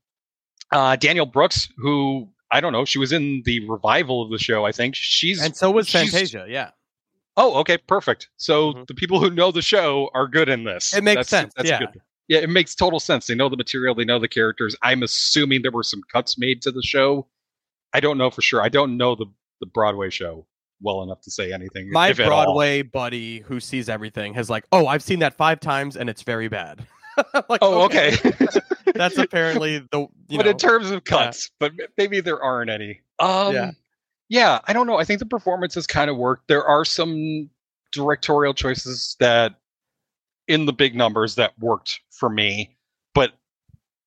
uh, 0.73 0.97
Danielle 0.97 1.27
Brooks, 1.27 1.69
who 1.77 2.29
I 2.51 2.61
don't 2.61 2.73
know, 2.73 2.85
she 2.85 2.99
was 2.99 3.13
in 3.13 3.43
the 3.45 3.67
revival 3.69 4.23
of 4.23 4.31
the 4.31 4.39
show. 4.39 4.65
I 4.65 4.73
think 4.73 4.95
she's 4.95 5.43
And 5.43 5.55
so 5.57 5.71
was 5.71 5.88
Fantasia. 5.91 6.47
Yeah, 6.49 6.71
Oh, 7.37 7.55
okay, 7.61 7.76
perfect. 7.79 8.29
So 8.37 8.73
Mhm. 8.73 8.87
the 8.88 8.95
people 8.95 9.21
who 9.21 9.31
know 9.31 9.52
the 9.52 9.62
show 9.62 10.11
are 10.14 10.26
good 10.26 10.49
in 10.49 10.64
this. 10.64 10.93
It 10.93 11.05
makes 11.05 11.14
That's- 11.17 11.29
sense, 11.29 11.55
That's 11.57 11.69
yeah. 11.69 11.79
good. 11.79 12.00
Yeah, 12.26 12.38
it 12.41 12.50
makes 12.50 12.75
total 12.75 12.99
sense. 13.00 13.26
They 13.26 13.35
know 13.37 13.49
the 13.49 13.57
material. 13.57 13.95
They 13.95 14.05
know 14.05 14.19
the 14.19 14.29
characters. 14.29 14.75
I'm 14.83 15.02
assuming 15.05 15.62
there 15.62 15.71
were 15.71 15.85
some 15.85 16.02
cuts 16.12 16.37
made 16.37 16.61
to 16.62 16.73
the 16.73 16.83
show. 16.83 17.29
I 17.95 18.00
don't 18.00 18.19
know 18.19 18.31
for 18.31 18.43
sure. 18.43 18.61
I 18.61 18.69
don't 18.71 18.97
know 18.97 19.14
the 19.14 19.26
the 19.61 19.67
Broadway 19.67 20.11
show 20.11 20.47
well 20.80 21.02
enough 21.02 21.20
to 21.23 21.30
say 21.30 21.52
anything. 21.52 21.90
my 21.90 22.08
if 22.11 22.20
at 22.20 22.30
all. 22.30 22.44
Broadway 22.44 22.82
buddy 22.82 23.40
who 23.40 23.61
sees 23.61 23.88
everything 23.88 24.35
has 24.35 24.49
like, 24.49 24.64
oh, 24.73 24.87
I've 24.87 25.02
seen 25.02 25.18
that 25.20 25.35
five 25.35 25.61
times 25.61 25.97
and 25.97 26.08
it's 26.08 26.23
very 26.23 26.49
bad. 26.49 26.87
like, 27.49 27.58
Oh, 27.62 27.82
okay. 27.85 28.16
that's 28.94 29.18
apparently 29.18 29.78
the 29.90 30.00
you 30.00 30.08
but 30.38 30.44
know, 30.44 30.50
in 30.50 30.56
terms 30.56 30.90
of 30.90 31.04
cuts, 31.04 31.50
but 31.58 31.73
maybe 31.97 32.20
there 32.20 32.42
aren't 32.42 32.70
any. 32.70 33.00
Um, 33.18 33.54
Yeah. 33.54 33.70
yeah. 34.28 34.61
I 34.66 34.73
don't 34.73 34.87
know. 34.87 34.99
I 34.99 35.04
think 35.04 35.18
the 35.18 35.26
performances 35.26 35.87
kind 35.87 36.11
of 36.11 36.16
work. 36.16 36.42
There 36.49 36.64
are 36.64 36.85
some 36.85 37.50
directorial 37.92 38.54
choices 38.54 39.16
that, 39.18 39.54
in 40.47 40.64
the 40.66 40.73
big 40.73 40.94
numbers, 40.94 41.35
that 41.35 41.52
worked 41.58 42.00
for 42.11 42.30
me, 42.30 42.76
but 43.14 43.32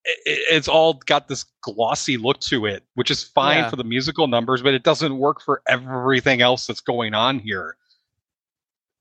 it's 0.05 0.67
all 0.67 0.95
got 1.05 1.27
this 1.27 1.45
glossy 1.61 2.17
look 2.17 2.39
to 2.41 2.65
it, 2.65 2.83
which 2.95 3.11
is 3.11 3.23
fine 3.23 3.59
Yeah. 3.59 3.69
for 3.69 3.75
the 3.75 3.83
musical 3.83 4.27
numbers, 4.27 4.61
but 4.61 4.73
it 4.73 4.83
doesn't 4.83 5.17
work 5.17 5.41
for 5.41 5.61
everything 5.67 6.41
else 6.41 6.65
that's 6.67 6.81
going 6.81 7.13
on 7.13 7.39
here. 7.39 7.75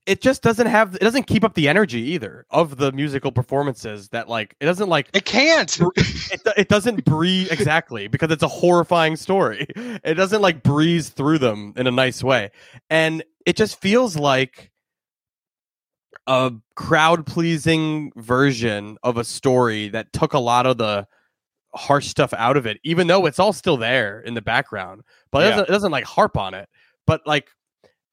it 0.06 0.20
just 0.22 0.42
doesn't 0.42 0.66
have 0.66 0.94
it 0.94 1.00
doesn't 1.02 1.24
keep 1.26 1.44
up 1.44 1.54
the 1.54 1.68
energy 1.68 2.00
either 2.00 2.46
of 2.50 2.78
the 2.78 2.90
musical 2.92 3.30
performances 3.30 4.08
that 4.08 4.28
like 4.28 4.56
it 4.58 4.64
doesn't 4.64 4.88
like 4.88 5.08
It 5.12 5.24
can't. 5.26 5.78
it, 5.96 6.40
it 6.56 6.68
doesn't 6.68 7.04
breathe 7.04 7.48
exactly 7.52 8.08
because 8.08 8.30
it's 8.30 8.42
a 8.42 8.48
horrifying 8.48 9.14
story 9.16 9.66
it 9.76 10.14
doesn't 10.14 10.40
like 10.40 10.62
breeze 10.62 11.10
through 11.10 11.38
them 11.38 11.74
in 11.76 11.86
a 11.86 11.90
nice 11.90 12.24
way 12.24 12.50
and 12.88 13.22
it 13.46 13.56
just 13.56 13.78
feels 13.80 14.16
like 14.16 14.69
a 16.30 16.52
crowd 16.76 17.26
pleasing 17.26 18.12
version 18.14 18.96
of 19.02 19.16
a 19.16 19.24
story 19.24 19.88
that 19.88 20.12
took 20.12 20.32
a 20.32 20.38
lot 20.38 20.64
of 20.64 20.78
the 20.78 21.04
harsh 21.74 22.06
stuff 22.06 22.32
out 22.34 22.56
of 22.56 22.66
it 22.66 22.78
even 22.84 23.08
though 23.08 23.26
it's 23.26 23.38
all 23.40 23.52
still 23.52 23.76
there 23.76 24.20
in 24.20 24.34
the 24.34 24.40
background 24.42 25.02
but 25.32 25.42
it 25.42 25.46
Yeah. 25.46 25.50
doesn't, 25.50 25.68
it 25.68 25.72
doesn't 25.72 25.92
like 25.92 26.04
harp 26.04 26.36
on 26.36 26.54
it. 26.54 26.68
But 27.06 27.20
like 27.26 27.48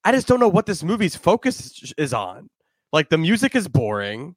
i 0.03 0.12
just 0.12 0.27
don't 0.27 0.39
know 0.39 0.47
what 0.50 0.65
this 0.65 0.83
movie's 0.83 1.15
focus 1.15 1.93
is 1.97 2.12
on. 2.13 2.50
Like 2.91 3.09
the 3.09 3.17
music 3.19 3.55
is 3.55 3.67
boring. 3.67 4.36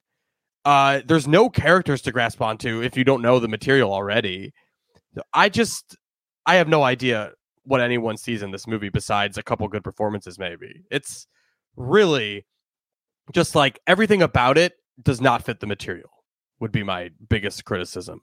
Uh 0.63 1.01
there's 1.07 1.27
no 1.27 1.49
characters 1.49 2.03
to 2.03 2.11
grasp 2.11 2.39
onto 2.41 2.83
if 2.83 2.95
you 2.95 3.03
don't 3.03 3.23
know 3.23 3.39
the 3.39 3.47
material 3.47 3.91
already. 3.91 4.53
I 5.33 5.49
just 5.49 5.97
i 6.45 6.55
have 6.55 6.67
no 6.67 6.83
idea 6.83 7.31
what 7.63 7.81
anyone 7.81 8.17
sees 8.17 8.41
in 8.43 8.51
this 8.51 8.67
movie 8.67 8.89
besides 8.89 9.37
a 9.39 9.43
couple 9.43 9.67
good 9.67 9.83
performances 9.83 10.37
maybe. 10.37 10.83
It's 10.91 11.25
really 11.75 12.45
just 13.33 13.55
like 13.55 13.79
everything 13.87 14.21
about 14.21 14.57
it 14.57 14.75
does 15.01 15.21
not 15.21 15.43
fit 15.43 15.59
the 15.59 15.67
material 15.67 16.09
would 16.59 16.71
be 16.71 16.83
my 16.83 17.09
biggest 17.29 17.65
criticism 17.65 18.21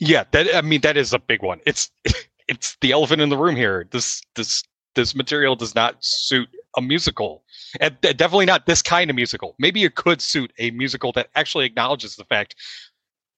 Yeah, 0.00 0.24
that 0.32 0.54
I 0.54 0.62
mean 0.62 0.80
that 0.82 0.96
is 0.96 1.12
a 1.12 1.18
big 1.18 1.42
one. 1.42 1.60
It's 1.66 1.90
it's 2.48 2.76
the 2.80 2.92
elephant 2.92 3.22
in 3.22 3.28
the 3.30 3.38
room 3.38 3.56
here. 3.56 3.86
This 3.90 4.22
this 4.36 4.62
this 4.94 5.14
material 5.14 5.56
does 5.56 5.74
not 5.74 5.96
suit 6.00 6.48
a 6.76 6.82
musical, 6.82 7.44
and 7.80 7.96
definitely 8.00 8.46
not 8.46 8.66
this 8.66 8.82
kind 8.82 9.10
of 9.10 9.16
musical. 9.16 9.56
Maybe 9.58 9.84
it 9.84 9.94
could 9.96 10.20
suit 10.22 10.52
a 10.58 10.70
musical 10.72 11.12
that 11.12 11.28
actually 11.36 11.66
acknowledges 11.66 12.16
the 12.16 12.24
fact 12.24 12.56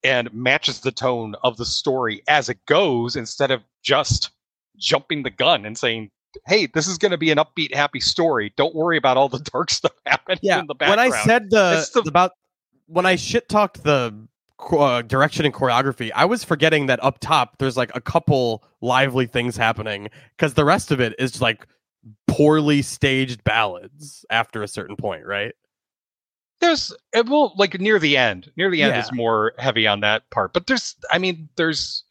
and 0.04 0.32
matches 0.34 0.80
the 0.80 0.92
tone 0.92 1.34
of 1.42 1.56
the 1.56 1.66
story 1.66 2.22
as 2.28 2.48
it 2.48 2.58
goes, 2.66 3.16
instead 3.16 3.50
of 3.50 3.62
just 3.82 4.30
jumping 4.78 5.22
the 5.22 5.30
gun 5.30 5.66
and 5.66 5.78
saying, 5.78 6.10
"Hey, 6.46 6.66
this 6.66 6.86
is 6.86 6.98
going 6.98 7.12
to 7.12 7.18
be 7.18 7.30
an 7.30 7.38
upbeat, 7.38 7.74
happy 7.74 8.00
story. 8.00 8.52
Don't 8.56 8.74
worry 8.74 8.96
about 8.96 9.16
all 9.16 9.28
the 9.28 9.38
dark 9.52 9.70
stuff 9.70 9.92
happening 10.06 10.38
yeah. 10.42 10.60
in 10.60 10.66
the 10.66 10.74
background. 10.74 11.10
when. 11.10 11.20
I 11.20 11.24
said 11.24 11.50
the, 11.50 11.88
the- 11.94 12.08
about 12.08 12.32
when 12.86 13.06
I 13.06 13.16
shit 13.16 13.48
talked 13.48 13.82
the 13.84 14.14
uh, 14.70 15.02
direction 15.02 15.44
and 15.44 15.54
choreography, 15.54 16.10
I 16.14 16.24
was 16.24 16.44
forgetting 16.44 16.86
that 16.86 17.02
up 17.02 17.18
top 17.20 17.58
there's 17.58 17.76
like 17.76 17.90
a 17.94 18.00
couple 18.00 18.64
lively 18.80 19.26
things 19.26 19.56
happening 19.56 20.08
because 20.36 20.54
the 20.54 20.64
rest 20.64 20.90
of 20.90 21.00
it 21.00 21.14
is 21.18 21.40
like 21.40 21.66
poorly 22.26 22.82
staged 22.82 23.42
ballads 23.44 24.24
after 24.30 24.62
a 24.62 24.68
certain 24.68 24.96
point, 24.96 25.24
right? 25.26 25.54
there's 26.60 26.90
it 27.12 27.26
will 27.28 27.52
like 27.56 27.78
near 27.78 27.98
the 27.98 28.16
end 28.16 28.50
near 28.56 28.70
the 28.70 28.82
end 28.82 28.94
Yeah. 28.94 29.00
is 29.02 29.12
more 29.12 29.52
heavy 29.58 29.86
on 29.86 30.00
that 30.00 30.28
part 30.30 30.54
but 30.54 30.66
there's 30.66 30.94
i 31.12 31.18
mean 31.18 31.50
there's 31.56 32.04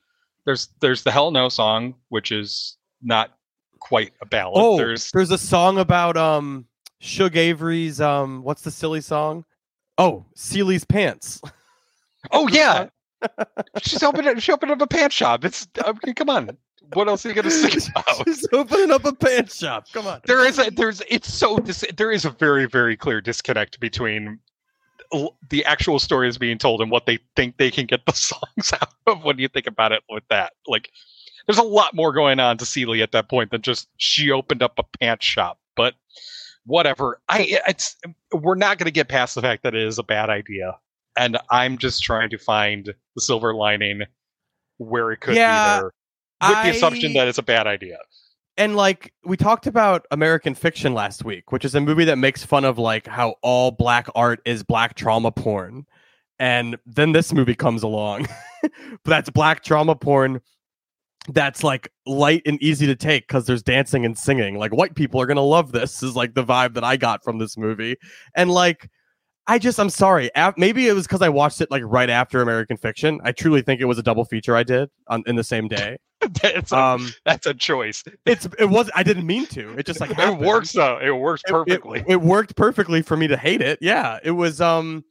there's 0.46 0.70
there's 0.82 1.02
the 1.02 1.10
hell 1.12 1.32
no 1.32 1.50
song 1.50 1.96
which 2.10 2.32
is 2.32 2.78
not 3.02 3.32
quite 3.80 4.14
a 4.22 4.26
ballad 4.26 4.54
Oh, 4.58 4.78
there's 4.78 5.12
there's 5.12 5.32
a 5.32 5.38
song 5.38 5.78
about 5.80 6.18
um 6.18 6.66
Shug 7.00 7.36
Avery's 7.36 8.02
um 8.02 8.44
what's 8.44 8.62
the 8.62 8.72
silly 8.72 9.02
song? 9.02 9.46
Oh, 9.98 10.26
Celie's 10.36 10.84
pants. 10.86 11.42
oh 12.32 12.48
yeah 12.52 12.88
she's 13.84 14.04
opening 14.04 14.38
she 14.40 14.52
opened 14.52 14.72
up 14.72 14.82
a 14.82 14.88
pants 14.88 15.16
shop 15.16 15.44
it's 15.46 15.68
I 15.84 15.94
mean, 16.06 16.14
come 16.16 16.30
on 16.30 16.58
what 16.94 17.08
else 17.08 17.26
are 17.26 17.30
you 17.30 17.36
gonna 17.36 17.50
sing 17.50 17.92
about 17.96 18.24
She's 18.28 18.48
opening 18.54 18.92
up 18.92 19.06
a 19.06 19.14
pants 19.14 19.58
shop. 19.58 19.86
Come 19.94 20.06
on. 20.08 20.22
there 20.26 20.46
is 20.46 20.60
a 20.60 20.70
there's 20.72 21.02
it's 21.08 21.34
so 21.34 21.58
dis, 21.58 21.84
there 21.98 22.12
is 22.12 22.26
a 22.26 22.30
very 22.30 22.66
very 22.68 22.96
clear 22.96 23.22
disconnect 23.22 23.80
between 23.80 24.40
the 25.50 25.64
actual 25.66 25.98
story 26.00 26.28
is 26.28 26.38
being 26.38 26.58
told 26.58 26.82
and 26.82 26.92
what 26.92 27.06
they 27.06 27.18
think 27.36 27.58
they 27.58 27.72
can 27.72 27.86
get 27.86 28.06
the 28.06 28.12
songs 28.14 28.74
out 28.74 28.94
of 29.08 29.24
when 29.24 29.38
you 29.40 29.48
think 29.48 29.68
about 29.68 29.92
it 29.92 30.04
with 30.10 30.24
that 30.30 30.54
like 30.68 30.92
there's 31.46 31.58
a 31.58 31.64
lot 31.64 31.94
more 31.94 32.12
going 32.14 32.40
on 32.40 32.58
to 32.58 32.66
Celie 32.66 33.02
at 33.02 33.12
that 33.12 33.30
point 33.30 33.52
than 33.52 33.62
just 33.62 33.88
she 33.98 34.32
opened 34.32 34.64
up 34.64 34.74
a 34.78 34.84
pants 35.00 35.26
shop 35.26 35.60
but 35.76 35.96
whatever 36.66 37.22
i 37.30 37.60
it's 37.68 37.96
we're 38.34 38.56
not 38.56 38.78
going 38.78 38.86
to 38.86 38.92
get 38.92 39.08
past 39.08 39.36
the 39.36 39.42
fact 39.42 39.64
that 39.64 39.76
it 39.76 39.84
is 39.84 40.00
a 40.00 40.04
bad 40.04 40.30
idea 40.30 40.78
and 41.18 41.38
i'm 41.52 41.78
just 41.78 42.02
trying 42.02 42.30
to 42.30 42.38
find 42.38 42.94
the 43.16 43.22
silver 43.22 43.54
lining 43.54 44.02
where 44.78 45.12
it 45.12 45.20
could 45.22 45.36
Yeah, 45.36 45.48
be 45.48 45.70
there 45.70 45.92
with 46.50 46.64
the 46.64 46.70
assumption 46.70 47.14
that 47.14 47.28
it's 47.28 47.38
a 47.38 47.44
bad 47.44 47.68
idea 47.68 47.98
and 48.58 48.76
like 48.76 49.14
we 49.26 49.38
talked 49.38 49.68
about 49.68 50.06
American 50.12 50.56
Fiction 50.56 50.94
last 50.94 51.26
week, 51.26 51.52
which 51.52 51.66
is 51.66 51.76
a 51.76 51.82
movie 51.82 52.06
that 52.06 52.18
makes 52.18 52.46
fun 52.46 52.64
of 52.64 52.78
like 52.80 53.06
how 53.06 53.36
all 53.42 53.72
black 53.72 54.08
art 54.16 54.40
is 54.46 54.64
black 54.64 54.96
trauma 54.96 55.32
porn. 55.32 55.86
And 56.40 56.78
then 56.86 57.12
this 57.12 57.34
movie 57.34 57.56
comes 57.56 57.84
along. 57.84 58.28
that's 59.06 59.30
black 59.30 59.64
trauma 59.64 59.96
porn 59.96 60.42
that's 61.30 61.64
like 61.64 61.90
light 62.06 62.42
and 62.46 62.62
easy 62.62 62.86
to 62.88 62.96
take 62.96 63.28
because 63.28 63.46
there's 63.46 63.64
dancing 63.64 64.06
and 64.06 64.18
singing. 64.18 64.58
Like 64.58 64.72
white 64.74 64.96
people 64.96 65.20
are 65.22 65.26
gonna 65.26 65.42
love 65.42 65.72
this, 65.72 66.04
is 66.04 66.16
like 66.16 66.34
the 66.36 66.44
vibe 66.44 66.74
that 66.76 66.84
I 66.84 66.98
got 66.98 67.24
from 67.24 67.40
this 67.40 67.58
movie. 67.58 67.96
And 68.36 68.52
like 68.52 68.90
I 69.48 69.60
just 69.60 69.80
I'm 69.80 69.90
sorry. 69.90 70.30
Af- 70.36 70.56
maybe 70.58 70.88
it 70.88 70.94
was 70.94 71.06
because 71.08 71.22
I 71.22 71.30
watched 71.30 71.62
it 71.62 71.70
like 71.72 71.84
right 71.86 72.10
after 72.10 72.42
American 72.42 72.78
Fiction. 72.78 73.20
I 73.24 73.32
truly 73.32 73.62
think 73.62 73.80
it 73.82 73.86
was 73.86 73.98
a 74.00 74.04
double 74.04 74.26
feature 74.26 74.56
I 74.56 74.64
did 74.64 74.90
on 75.08 75.24
in 75.28 75.36
the 75.36 75.44
same 75.44 75.68
day. 75.68 75.98
that's, 76.42 76.72
a, 76.72 76.78
Um 76.78 77.10
that's 77.26 77.46
a 77.46 77.54
choice 77.54 78.04
it's 78.26 78.48
it 78.58 78.66
was 78.70 78.90
I 78.96 79.04
didn't 79.04 79.26
mean 79.28 79.46
to. 79.48 79.78
It 79.78 79.86
just 79.86 80.00
like 80.00 80.12
it 80.18 80.38
works 80.40 80.72
though. 80.72 81.00
It 81.02 81.12
works 81.12 81.44
It- 81.46 81.50
it- 81.50 81.54
perfectly. 81.54 82.04
It, 82.08 82.22
worked 82.22 82.56
perfectly 82.56 83.02
for 83.02 83.18
me 83.18 83.28
to 83.28 83.38
hate 83.38 83.62
it. 83.62 83.80
Yeah, 83.82 84.20
it 84.24 84.32
was 84.32 84.62
um 84.62 85.04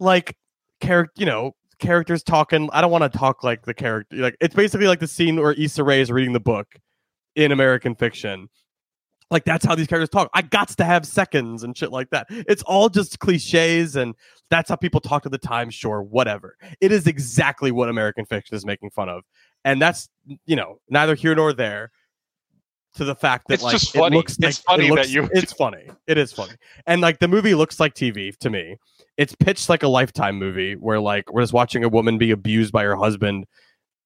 like 0.00 0.36
character, 0.80 1.12
you 1.16 1.26
know, 1.26 1.52
characters 1.82 2.22
talking. 2.22 2.70
I 2.72 2.80
don't 2.80 2.90
want 2.90 3.10
to 3.10 3.18
talk 3.18 3.44
like 3.44 3.66
the 3.66 3.74
character. 3.74 4.16
Like 4.16 4.36
it's 4.40 4.54
basically 4.54 4.86
like 4.86 5.00
the 5.00 5.06
scene 5.08 5.36
where 5.36 5.52
Issa 5.52 5.84
Rae 5.84 6.00
is 6.00 6.10
reading 6.10 6.32
the 6.32 6.40
book 6.40 6.66
in 7.36 7.52
American 7.52 7.94
Fiction. 7.94 8.48
Like 9.30 9.44
that's 9.44 9.64
how 9.64 9.74
these 9.74 9.86
characters 9.86 10.08
talk. 10.10 10.30
I 10.34 10.42
got 10.42 10.68
to 10.68 10.84
have 10.84 11.06
seconds 11.06 11.62
and 11.62 11.76
shit 11.76 11.90
like 11.90 12.08
that. 12.10 12.26
It's 12.30 12.62
all 12.64 12.88
just 12.88 13.18
cliches 13.18 13.96
and 13.96 14.14
that's 14.50 14.68
how 14.68 14.76
people 14.76 15.00
talk 15.00 15.24
at 15.26 15.32
the 15.32 15.38
time. 15.38 15.70
Sure, 15.70 16.02
whatever. 16.02 16.56
It 16.80 16.92
is 16.92 17.06
exactly 17.06 17.70
what 17.72 17.88
American 17.88 18.24
Fiction 18.26 18.54
is 18.56 18.64
making 18.66 18.90
fun 18.90 19.08
of, 19.08 19.22
and 19.64 19.80
that's 19.80 20.08
you 20.46 20.56
know 20.56 20.78
neither 20.88 21.14
here 21.14 21.34
nor 21.34 21.52
there. 21.52 21.90
To 22.96 23.06
the 23.06 23.14
fact 23.14 23.48
that 23.48 23.54
It's 23.54 23.62
like 23.62 23.72
just 23.72 23.94
it 23.94 23.98
funny. 24.00 24.16
looks 24.18 24.32
It's 24.34 24.42
like, 24.42 24.54
it 24.54 24.84
funny 24.84 24.94
that 24.96 25.08
you- 25.08 25.30
It's 25.32 25.54
funny. 25.54 25.86
It 26.06 26.18
is 26.18 26.30
funny, 26.30 26.52
and 26.86 27.00
like 27.00 27.20
the 27.20 27.28
movie 27.28 27.54
looks 27.54 27.80
like 27.80 27.94
TV 27.94 28.36
to 28.40 28.50
me. 28.50 28.76
It's 29.16 29.34
pitched 29.34 29.68
like 29.68 29.82
a 29.82 29.88
lifetime 29.88 30.38
movie 30.38 30.74
where 30.74 31.00
like 31.00 31.32
we're 31.32 31.42
just 31.42 31.52
watching 31.52 31.84
a 31.84 31.88
woman 31.88 32.18
be 32.18 32.30
abused 32.30 32.72
by 32.72 32.84
her 32.84 32.96
husband 32.96 33.46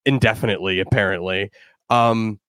indefinitely. 0.04 0.80
Apparently, 0.80 1.50
um, 1.90 2.40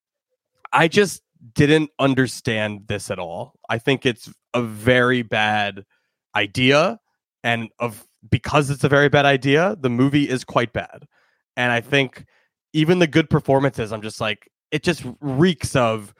I 0.73 0.87
just 0.87 1.21
didn't 1.53 1.91
understand 1.99 2.87
this 2.87 3.11
at 3.11 3.19
all. 3.19 3.53
I 3.69 3.77
think 3.77 4.05
it's 4.05 4.31
a 4.53 4.61
very 4.61 5.21
bad 5.21 5.85
idea, 6.35 6.99
and 7.43 7.69
of 7.79 8.05
because 8.29 8.69
it's 8.69 8.83
a 8.83 8.89
very 8.89 9.09
bad 9.09 9.25
idea, 9.25 9.77
the 9.79 9.89
movie 9.89 10.27
is 10.27 10.43
quite 10.43 10.73
bad. 10.73 11.07
And 11.55 11.71
I 11.71 11.81
think 11.81 12.25
even 12.73 12.99
the 12.99 13.07
good 13.07 13.29
performances, 13.29 13.91
I'm 13.91 14.01
just 14.01 14.19
like, 14.19 14.49
it 14.71 14.83
just 14.83 15.03
reeks 15.21 15.75
of 15.75 16.13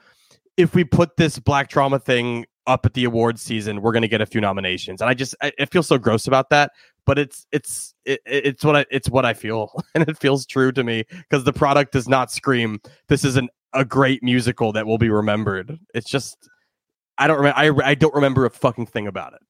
if 0.56 0.74
we 0.74 0.84
put 0.84 1.16
this 1.16 1.38
black 1.38 1.68
trauma 1.68 1.98
thing 1.98 2.46
up 2.68 2.86
at 2.86 2.94
the 2.94 3.04
awards 3.04 3.42
season, 3.42 3.82
we're 3.82 3.92
gonna 3.92 4.06
get 4.06 4.20
a 4.20 4.26
few 4.26 4.40
nominations. 4.40 5.00
And 5.00 5.10
I 5.10 5.14
just 5.14 5.34
I, 5.42 5.50
I 5.58 5.64
feel 5.64 5.82
so 5.82 5.98
gross 5.98 6.28
about 6.28 6.50
that. 6.50 6.72
But 7.06 7.18
it's 7.18 7.46
it's 7.50 7.94
it, 8.04 8.20
it's 8.26 8.64
what 8.64 8.76
I 8.76 8.86
it's 8.90 9.10
what 9.10 9.24
I 9.24 9.34
feel, 9.34 9.72
and 9.94 10.08
it 10.08 10.16
feels 10.18 10.46
true 10.46 10.70
to 10.72 10.84
me 10.84 11.04
because 11.10 11.44
the 11.44 11.52
product 11.52 11.92
does 11.92 12.08
not 12.08 12.30
scream. 12.30 12.80
This 13.08 13.24
is 13.24 13.36
an 13.36 13.48
a 13.72 13.84
great 13.84 14.22
musical 14.22 14.72
that 14.72 14.86
will 14.86 14.98
be 14.98 15.10
remembered. 15.10 15.78
It's 15.94 16.08
just 16.08 16.48
I 17.16 17.26
don't 17.26 17.38
remember. 17.38 17.58
I 17.58 17.90
I 17.90 17.94
don't 17.94 18.14
remember 18.14 18.44
a 18.44 18.50
fucking 18.50 18.86
thing 18.86 19.06
about 19.08 19.32
it. 19.32 19.40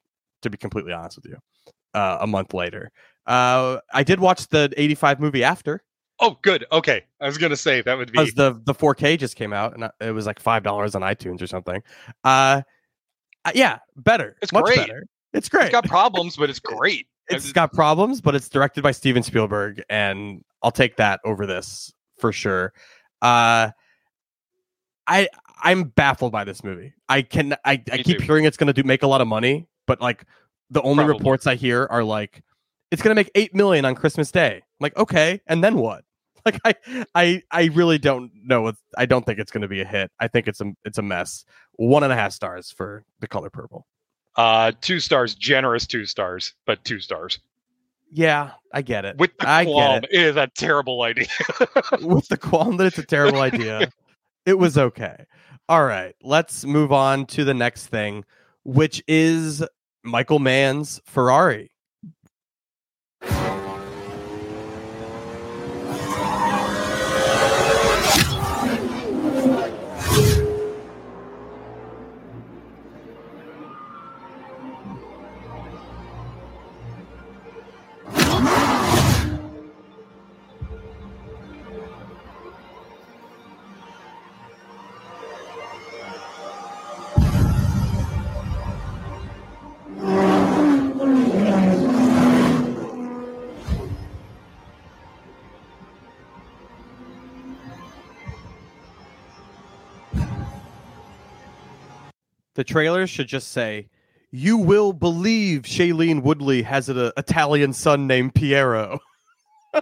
To 0.42 0.50
be 0.50 0.56
completely 0.56 0.92
honest 0.92 1.16
with 1.16 1.26
you, 1.26 1.36
uh, 1.94 2.18
a 2.20 2.26
month 2.28 2.54
later, 2.54 2.92
uh, 3.26 3.78
I 3.92 4.04
did 4.04 4.20
watch 4.20 4.46
the 4.46 4.72
'85 4.76 5.18
movie 5.18 5.42
after 5.42 5.82
Oh, 6.20 6.36
good. 6.42 6.64
Okay, 6.72 7.04
I 7.20 7.26
was 7.26 7.38
gonna 7.38 7.56
say 7.56 7.80
that 7.82 7.96
would 7.96 8.10
be. 8.10 8.18
because 8.18 8.34
the 8.34 8.60
the 8.64 8.74
4K 8.74 9.18
just 9.18 9.36
came 9.36 9.52
out 9.52 9.74
and 9.74 9.90
it 10.00 10.10
was 10.12 10.26
like 10.26 10.40
five 10.40 10.62
dollars 10.62 10.94
on 10.94 11.02
iTunes 11.02 11.40
or 11.40 11.46
something. 11.46 11.82
Uh, 12.24 12.62
yeah, 13.54 13.78
better. 13.96 14.36
It's 14.42 14.52
much 14.52 14.64
great. 14.64 14.76
better. 14.78 15.04
It's 15.32 15.48
great. 15.48 15.64
It's 15.66 15.72
got 15.72 15.84
problems, 15.84 16.36
but 16.36 16.50
it's 16.50 16.58
great. 16.60 17.06
it's 17.28 17.52
got 17.52 17.72
problems, 17.72 18.20
but 18.20 18.34
it's 18.34 18.48
directed 18.48 18.82
by 18.82 18.92
Steven 18.92 19.22
Spielberg, 19.22 19.82
and 19.88 20.42
I'll 20.62 20.70
take 20.70 20.96
that 20.96 21.20
over 21.24 21.46
this 21.46 21.92
for 22.18 22.32
sure. 22.32 22.72
Uh, 23.22 23.70
I 25.06 25.28
I'm 25.62 25.84
baffled 25.84 26.32
by 26.32 26.44
this 26.44 26.62
movie. 26.62 26.94
I 27.08 27.22
can 27.22 27.54
I, 27.64 27.82
I 27.90 27.98
keep 28.02 28.18
too. 28.18 28.24
hearing 28.24 28.44
it's 28.44 28.56
gonna 28.56 28.72
do 28.72 28.82
make 28.82 29.02
a 29.02 29.06
lot 29.06 29.20
of 29.20 29.28
money, 29.28 29.66
but 29.86 30.00
like 30.00 30.24
the 30.70 30.82
only 30.82 31.04
Probably. 31.04 31.18
reports 31.18 31.46
I 31.46 31.54
hear 31.54 31.86
are 31.90 32.04
like 32.04 32.42
it's 32.90 33.02
gonna 33.02 33.14
make 33.14 33.30
eight 33.34 33.54
million 33.54 33.84
on 33.84 33.94
Christmas 33.94 34.30
Day. 34.30 34.56
I'm 34.56 34.62
like, 34.80 34.96
okay, 34.96 35.40
and 35.46 35.62
then 35.62 35.76
what? 35.76 36.04
Like 36.48 36.60
I 36.64 37.04
I 37.14 37.42
I 37.50 37.64
really 37.74 37.98
don't 37.98 38.30
know. 38.42 38.62
What, 38.62 38.76
I 38.96 39.06
don't 39.06 39.26
think 39.26 39.38
it's 39.38 39.50
gonna 39.50 39.68
be 39.68 39.80
a 39.80 39.84
hit. 39.84 40.10
I 40.18 40.28
think 40.28 40.48
it's 40.48 40.60
a 40.60 40.72
it's 40.84 40.98
a 40.98 41.02
mess. 41.02 41.44
One 41.76 42.02
and 42.02 42.12
a 42.12 42.16
half 42.16 42.32
stars 42.32 42.70
for 42.70 43.04
the 43.20 43.28
color 43.28 43.50
purple. 43.50 43.86
uh, 44.36 44.72
two 44.80 45.00
stars, 45.00 45.34
generous 45.34 45.86
two 45.86 46.06
stars, 46.06 46.54
but 46.66 46.82
two 46.84 47.00
stars. 47.00 47.38
Yeah, 48.10 48.52
I 48.72 48.80
get 48.82 49.04
it. 49.04 49.18
With 49.18 49.36
the 49.38 49.48
I 49.48 49.64
get 49.64 49.72
qualm, 49.72 50.04
it 50.04 50.12
is 50.12 50.36
a 50.36 50.46
terrible 50.56 51.02
idea. 51.02 51.26
with 52.00 52.28
the 52.28 52.38
qualm 52.38 52.78
that 52.78 52.86
it's 52.86 52.98
a 52.98 53.04
terrible 53.04 53.40
idea. 53.40 53.90
It 54.46 54.58
was 54.58 54.78
okay. 54.78 55.26
All 55.68 55.84
right, 55.84 56.14
let's 56.22 56.64
move 56.64 56.90
on 56.92 57.26
to 57.26 57.44
the 57.44 57.52
next 57.52 57.88
thing, 57.88 58.24
which 58.64 59.02
is 59.06 59.62
Michael 60.02 60.38
Mann's 60.38 61.00
Ferrari. 61.04 61.70
The 102.58 102.64
trailer 102.64 103.06
should 103.06 103.28
just 103.28 103.52
say, 103.52 103.86
"You 104.32 104.56
will 104.58 104.92
believe 104.92 105.62
Shailene 105.62 106.22
Woodley 106.24 106.62
has 106.62 106.88
an 106.88 106.98
uh, 106.98 107.12
Italian 107.16 107.72
son 107.72 108.08
named 108.08 108.34
Piero." 108.34 108.98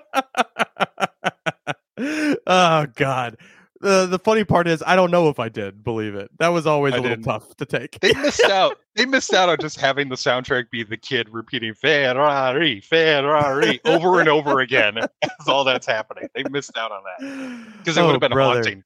oh 2.47 2.87
God, 2.97 3.38
the 3.80 4.04
the 4.04 4.18
funny 4.18 4.45
part 4.45 4.68
is 4.68 4.83
I 4.87 4.95
don't 4.95 5.11
know 5.11 5.30
if 5.30 5.38
I 5.38 5.49
did 5.49 5.83
believe 5.83 6.14
it. 6.14 6.30
That 6.38 6.49
was 6.49 6.66
always 6.66 6.92
I 6.92 6.99
a 6.99 7.00
little 7.00 7.16
didn't. 7.16 7.25
tough 7.25 7.56
to 7.56 7.64
take. 7.64 7.99
They 8.00 8.12
missed 8.12 8.45
out. 8.45 8.78
They 8.95 9.06
missed 9.06 9.33
out 9.33 9.49
on 9.49 9.56
just 9.59 9.80
having 9.80 10.11
the 10.11 10.16
soundtrack 10.16 10.68
be 10.71 10.83
the 10.83 10.99
kid 10.99 11.30
repeating 11.30 11.73
Ferrari, 11.73 12.80
Ferrari 12.83 13.80
over 13.87 14.21
and 14.21 14.28
over 14.28 14.61
again. 14.61 14.97
That's 14.97 15.49
all 15.49 15.64
that's 15.64 15.87
happening. 15.87 16.28
They 16.35 16.45
missed 16.50 16.76
out 16.76 16.92
on 16.92 17.00
that 17.04 17.78
because 17.78 17.97
it 17.97 18.02
Oh, 18.02 18.06
would 18.06 18.12
have 18.12 18.21
been 18.21 18.33
brother. 18.33 18.56
haunting. 18.56 18.85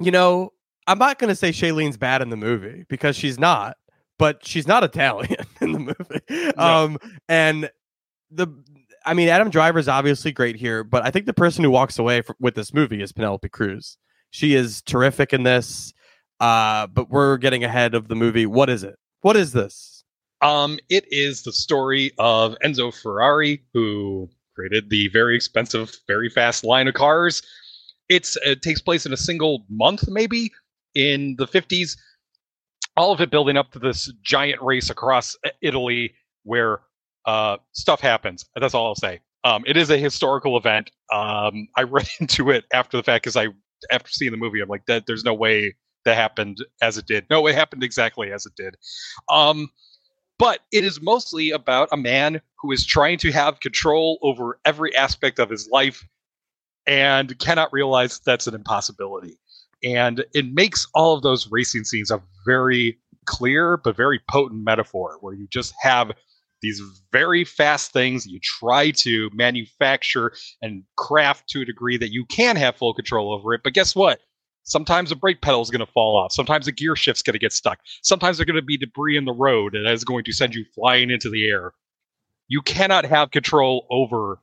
You 0.00 0.10
know, 0.10 0.52
I'm 0.86 0.98
not 0.98 1.18
going 1.18 1.28
to 1.28 1.34
say 1.34 1.50
Shailene's 1.50 1.96
bad 1.96 2.22
in 2.22 2.30
the 2.30 2.36
movie 2.36 2.84
because 2.88 3.16
she's 3.16 3.38
not, 3.38 3.76
but 4.18 4.46
she's 4.46 4.66
not 4.66 4.84
Italian 4.84 5.46
in 5.60 5.72
the 5.72 5.78
movie. 5.78 6.56
Um, 6.56 6.98
and 7.28 7.70
the, 8.30 8.48
I 9.06 9.14
mean, 9.14 9.28
Adam 9.28 9.50
Driver 9.50 9.78
is 9.78 9.88
obviously 9.88 10.32
great 10.32 10.56
here, 10.56 10.84
but 10.84 11.04
I 11.04 11.10
think 11.10 11.26
the 11.26 11.34
person 11.34 11.64
who 11.64 11.70
walks 11.70 11.98
away 11.98 12.22
with 12.38 12.54
this 12.54 12.74
movie 12.74 13.02
is 13.02 13.12
Penelope 13.12 13.48
Cruz. 13.48 13.96
She 14.30 14.54
is 14.54 14.82
terrific 14.82 15.32
in 15.32 15.42
this. 15.42 15.94
Uh, 16.40 16.86
but 16.88 17.10
we're 17.10 17.36
getting 17.36 17.64
ahead 17.64 17.94
of 17.94 18.08
the 18.08 18.14
movie. 18.14 18.46
What 18.46 18.68
is 18.68 18.82
it? 18.84 18.96
What 19.22 19.36
is 19.36 19.52
this? 19.52 20.04
Um, 20.42 20.78
it 20.90 21.06
is 21.10 21.42
the 21.42 21.52
story 21.52 22.12
of 22.18 22.56
Enzo 22.62 22.92
Ferrari, 22.92 23.62
who 23.72 24.28
created 24.54 24.90
the 24.90 25.08
very 25.08 25.36
expensive, 25.36 25.96
very 26.06 26.28
fast 26.28 26.64
line 26.64 26.88
of 26.88 26.94
cars. 26.94 27.42
It's 28.08 28.36
it 28.44 28.60
takes 28.60 28.82
place 28.82 29.06
in 29.06 29.12
a 29.12 29.16
single 29.16 29.64
month, 29.70 30.06
maybe 30.08 30.50
in 30.94 31.36
the 31.38 31.46
fifties. 31.46 31.96
All 32.96 33.12
of 33.12 33.20
it 33.20 33.30
building 33.30 33.56
up 33.56 33.72
to 33.72 33.78
this 33.78 34.12
giant 34.22 34.62
race 34.62 34.88
across 34.88 35.36
Italy, 35.60 36.14
where 36.44 36.80
uh, 37.26 37.56
stuff 37.72 38.00
happens. 38.00 38.44
That's 38.54 38.74
all 38.74 38.86
I'll 38.86 38.94
say. 38.94 39.20
Um, 39.44 39.62
it 39.66 39.76
is 39.76 39.90
a 39.90 39.98
historical 39.98 40.56
event. 40.56 40.90
Um, 41.12 41.68
I 41.76 41.82
read 41.88 42.08
into 42.20 42.50
it 42.50 42.64
after 42.72 42.96
the 42.96 43.02
fact 43.02 43.24
because 43.24 43.36
I, 43.36 43.48
after 43.90 44.10
seeing 44.10 44.30
the 44.30 44.38
movie, 44.38 44.60
I'm 44.60 44.68
like, 44.68 44.86
that 44.86 45.06
there's 45.06 45.24
no 45.24 45.34
way 45.34 45.74
that 46.04 46.16
happened 46.16 46.64
as 46.82 46.98
it 46.98 47.06
did. 47.06 47.26
No, 47.30 47.46
it 47.46 47.54
happened 47.54 47.82
exactly 47.82 48.32
as 48.32 48.46
it 48.46 48.54
did. 48.56 48.76
Um, 49.28 49.70
but 50.38 50.60
it 50.72 50.84
is 50.84 51.00
mostly 51.00 51.50
about 51.50 51.88
a 51.92 51.96
man 51.96 52.40
who 52.58 52.72
is 52.72 52.84
trying 52.84 53.18
to 53.18 53.32
have 53.32 53.60
control 53.60 54.18
over 54.22 54.58
every 54.64 54.94
aspect 54.96 55.38
of 55.38 55.48
his 55.48 55.68
life 55.68 56.04
and 56.86 57.38
cannot 57.38 57.72
realize 57.72 58.20
that's 58.20 58.46
an 58.46 58.54
impossibility. 58.54 59.38
And 59.84 60.24
it 60.32 60.52
makes 60.52 60.86
all 60.94 61.14
of 61.14 61.22
those 61.22 61.50
racing 61.50 61.84
scenes 61.84 62.10
a 62.10 62.22
very 62.46 62.98
clear 63.26 63.76
but 63.76 63.96
very 63.96 64.20
potent 64.28 64.62
metaphor 64.64 65.18
where 65.20 65.34
you 65.34 65.46
just 65.50 65.74
have 65.80 66.12
these 66.62 66.80
very 67.12 67.44
fast 67.44 67.92
things 67.92 68.26
you 68.26 68.40
try 68.42 68.90
to 68.90 69.28
manufacture 69.34 70.32
and 70.62 70.82
craft 70.96 71.48
to 71.50 71.60
a 71.60 71.64
degree 71.64 71.98
that 71.98 72.10
you 72.10 72.24
can 72.26 72.56
have 72.56 72.76
full 72.76 72.94
control 72.94 73.32
over 73.32 73.52
it. 73.52 73.60
But 73.62 73.74
guess 73.74 73.94
what? 73.94 74.20
Sometimes 74.62 75.12
a 75.12 75.16
brake 75.16 75.42
pedal 75.42 75.60
is 75.60 75.70
going 75.70 75.84
to 75.84 75.92
fall 75.92 76.16
off. 76.16 76.32
Sometimes 76.32 76.66
a 76.66 76.72
gear 76.72 76.96
shift's 76.96 77.22
going 77.22 77.34
to 77.34 77.38
get 77.38 77.52
stuck. 77.52 77.80
Sometimes 78.02 78.38
there's 78.38 78.46
going 78.46 78.56
to 78.56 78.62
be 78.62 78.78
debris 78.78 79.18
in 79.18 79.26
the 79.26 79.32
road 79.32 79.74
and 79.74 79.86
that 79.86 79.92
is 79.92 80.04
going 80.04 80.24
to 80.24 80.32
send 80.32 80.54
you 80.54 80.64
flying 80.74 81.10
into 81.10 81.28
the 81.28 81.46
air. 81.46 81.72
You 82.48 82.62
cannot 82.62 83.04
have 83.04 83.30
control 83.30 83.86
over 83.90 84.38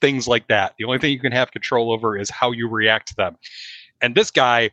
things 0.00 0.26
like 0.26 0.48
that. 0.48 0.74
The 0.78 0.86
only 0.86 0.98
thing 0.98 1.12
you 1.12 1.20
can 1.20 1.32
have 1.32 1.50
control 1.50 1.92
over 1.92 2.16
is 2.16 2.30
how 2.30 2.52
you 2.52 2.66
react 2.66 3.08
to 3.08 3.14
them. 3.16 3.36
And 4.00 4.14
this 4.14 4.30
guy 4.30 4.70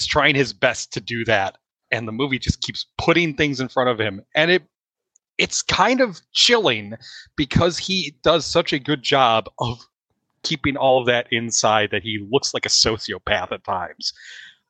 is 0.00 0.06
trying 0.06 0.34
his 0.34 0.52
best 0.52 0.92
to 0.92 1.00
do 1.00 1.24
that. 1.24 1.56
And 1.90 2.06
the 2.06 2.12
movie 2.12 2.38
just 2.38 2.62
keeps 2.62 2.86
putting 2.98 3.34
things 3.34 3.60
in 3.60 3.68
front 3.68 3.90
of 3.90 3.98
him. 3.98 4.22
And 4.34 4.50
it 4.50 4.62
it's 5.38 5.62
kind 5.62 6.00
of 6.00 6.20
chilling 6.32 6.94
because 7.36 7.76
he 7.76 8.16
does 8.22 8.46
such 8.46 8.72
a 8.72 8.78
good 8.78 9.02
job 9.02 9.50
of 9.58 9.78
keeping 10.42 10.76
all 10.76 11.00
of 11.00 11.06
that 11.06 11.26
inside 11.30 11.90
that 11.90 12.02
he 12.02 12.26
looks 12.30 12.54
like 12.54 12.64
a 12.64 12.70
sociopath 12.70 13.52
at 13.52 13.64
times. 13.64 14.12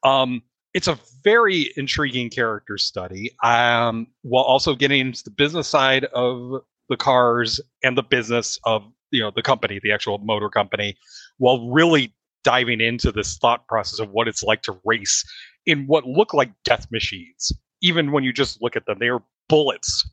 Um, 0.03 0.43
it's 0.75 0.89
a 0.89 0.99
very 1.23 1.73
intriguing 1.77 2.31
character 2.31 2.79
study, 2.79 3.31
um, 3.43 4.09
while 4.23 4.45
also 4.45 4.75
getting 4.75 5.01
into 5.01 5.23
the 5.25 5.31
business 5.31 5.69
side 5.69 6.05
of 6.07 6.63
the 6.89 6.97
cars 6.97 7.61
and 7.83 7.97
the 7.97 8.03
business 8.03 8.59
of 8.65 8.83
you 9.11 9.21
know 9.21 9.31
the 9.35 9.43
company, 9.43 9.81
the 9.83 9.93
actual 9.93 10.19
motor 10.19 10.49
company, 10.49 10.97
while 11.39 11.71
really 11.71 12.13
diving 12.45 12.81
into 12.81 13.11
this 13.13 13.37
thought 13.39 13.67
process 13.67 13.99
of 13.99 14.11
what 14.11 14.29
it's 14.29 14.43
like 14.43 14.63
to 14.63 14.79
race 14.85 15.25
in 15.67 15.87
what 15.87 16.05
look 16.07 16.33
like 16.33 16.51
death 16.65 16.87
machines. 16.91 17.53
Even 17.83 18.13
when 18.13 18.25
you 18.25 18.33
just 18.33 18.63
look 18.63 18.77
at 18.77 18.87
them, 18.87 18.99
they 18.99 19.09
are 19.09 19.23
bullets 19.49 20.09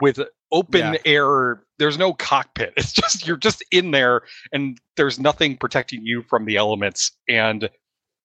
with 0.00 0.20
open 0.52 0.94
Yeah. 0.94 0.98
air. 1.04 1.62
There's 1.78 1.98
no 1.98 2.12
cockpit. 2.12 2.74
It's 2.76 2.92
just 2.92 3.26
you're 3.26 3.36
just 3.36 3.64
in 3.70 3.90
there, 3.92 4.22
and 4.52 4.78
there's 4.96 5.18
nothing 5.18 5.56
protecting 5.56 6.04
you 6.04 6.22
from 6.28 6.44
the 6.44 6.56
elements. 6.56 7.12
And 7.28 7.68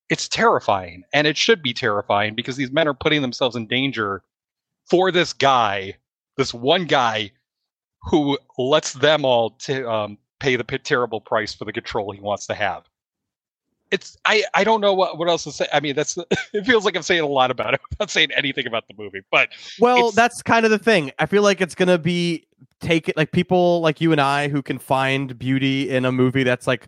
it's 0.10 0.27
terrifying, 0.27 1.03
and 1.13 1.27
it 1.27 1.38
should 1.38 1.62
be 1.62 1.73
terrifying 1.73 2.34
because 2.36 2.58
these 2.58 2.71
men 2.71 2.88
are 2.88 2.93
putting 2.95 3.21
themselves 3.21 3.55
in 3.55 3.67
danger 3.67 4.23
for 4.89 5.12
this 5.12 5.34
guy, 5.34 5.93
this 6.38 6.51
one 6.53 6.86
guy 6.86 7.32
who 8.03 8.39
lets 8.58 8.93
them 8.93 9.23
all 9.23 9.51
to 9.51 9.88
um, 9.89 10.17
pay 10.39 10.55
the 10.55 10.63
terrible 10.63 11.21
price 11.21 11.53
for 11.53 11.65
the 11.65 11.73
control 11.73 12.12
he 12.12 12.19
wants 12.19 12.47
to 12.47 12.55
have. 12.55 12.88
It's 13.91 14.17
I 14.25 14.43
I 14.54 14.63
don't 14.63 14.82
know 14.82 14.93
what 14.93 15.17
what 15.17 15.28
else 15.30 15.43
to 15.45 15.52
say. 15.52 15.67
I 15.73 15.80
mean, 15.80 15.95
that's 15.95 16.17
it 16.54 16.65
feels 16.65 16.86
like 16.86 16.95
I'm 16.95 17.02
saying 17.02 17.21
a 17.21 17.28
lot 17.28 17.52
about 17.52 17.73
it. 17.73 17.82
I'm 17.84 17.95
not 17.99 18.10
saying 18.10 18.30
anything 18.36 18.67
about 18.67 18.88
the 18.88 18.93
movie, 18.97 19.21
but 19.32 19.49
Well, 19.80 20.12
that's 20.12 20.41
kind 20.41 20.65
of 20.65 20.71
the 20.71 20.80
thing. 20.80 21.12
I 21.19 21.25
feel 21.25 21.43
like 21.43 21.62
it's 21.62 21.75
gonna 21.75 21.97
be 21.97 22.45
take 22.82 23.10
it 23.10 23.17
like 23.17 23.32
people 23.32 23.82
like 23.82 23.99
you 24.02 24.12
and 24.12 24.21
I 24.21 24.47
who 24.47 24.62
can 24.62 24.80
find 24.80 25.38
beauty 25.38 25.89
in 25.89 26.06
a 26.06 26.12
movie 26.12 26.43
that's 26.43 26.67
like 26.67 26.88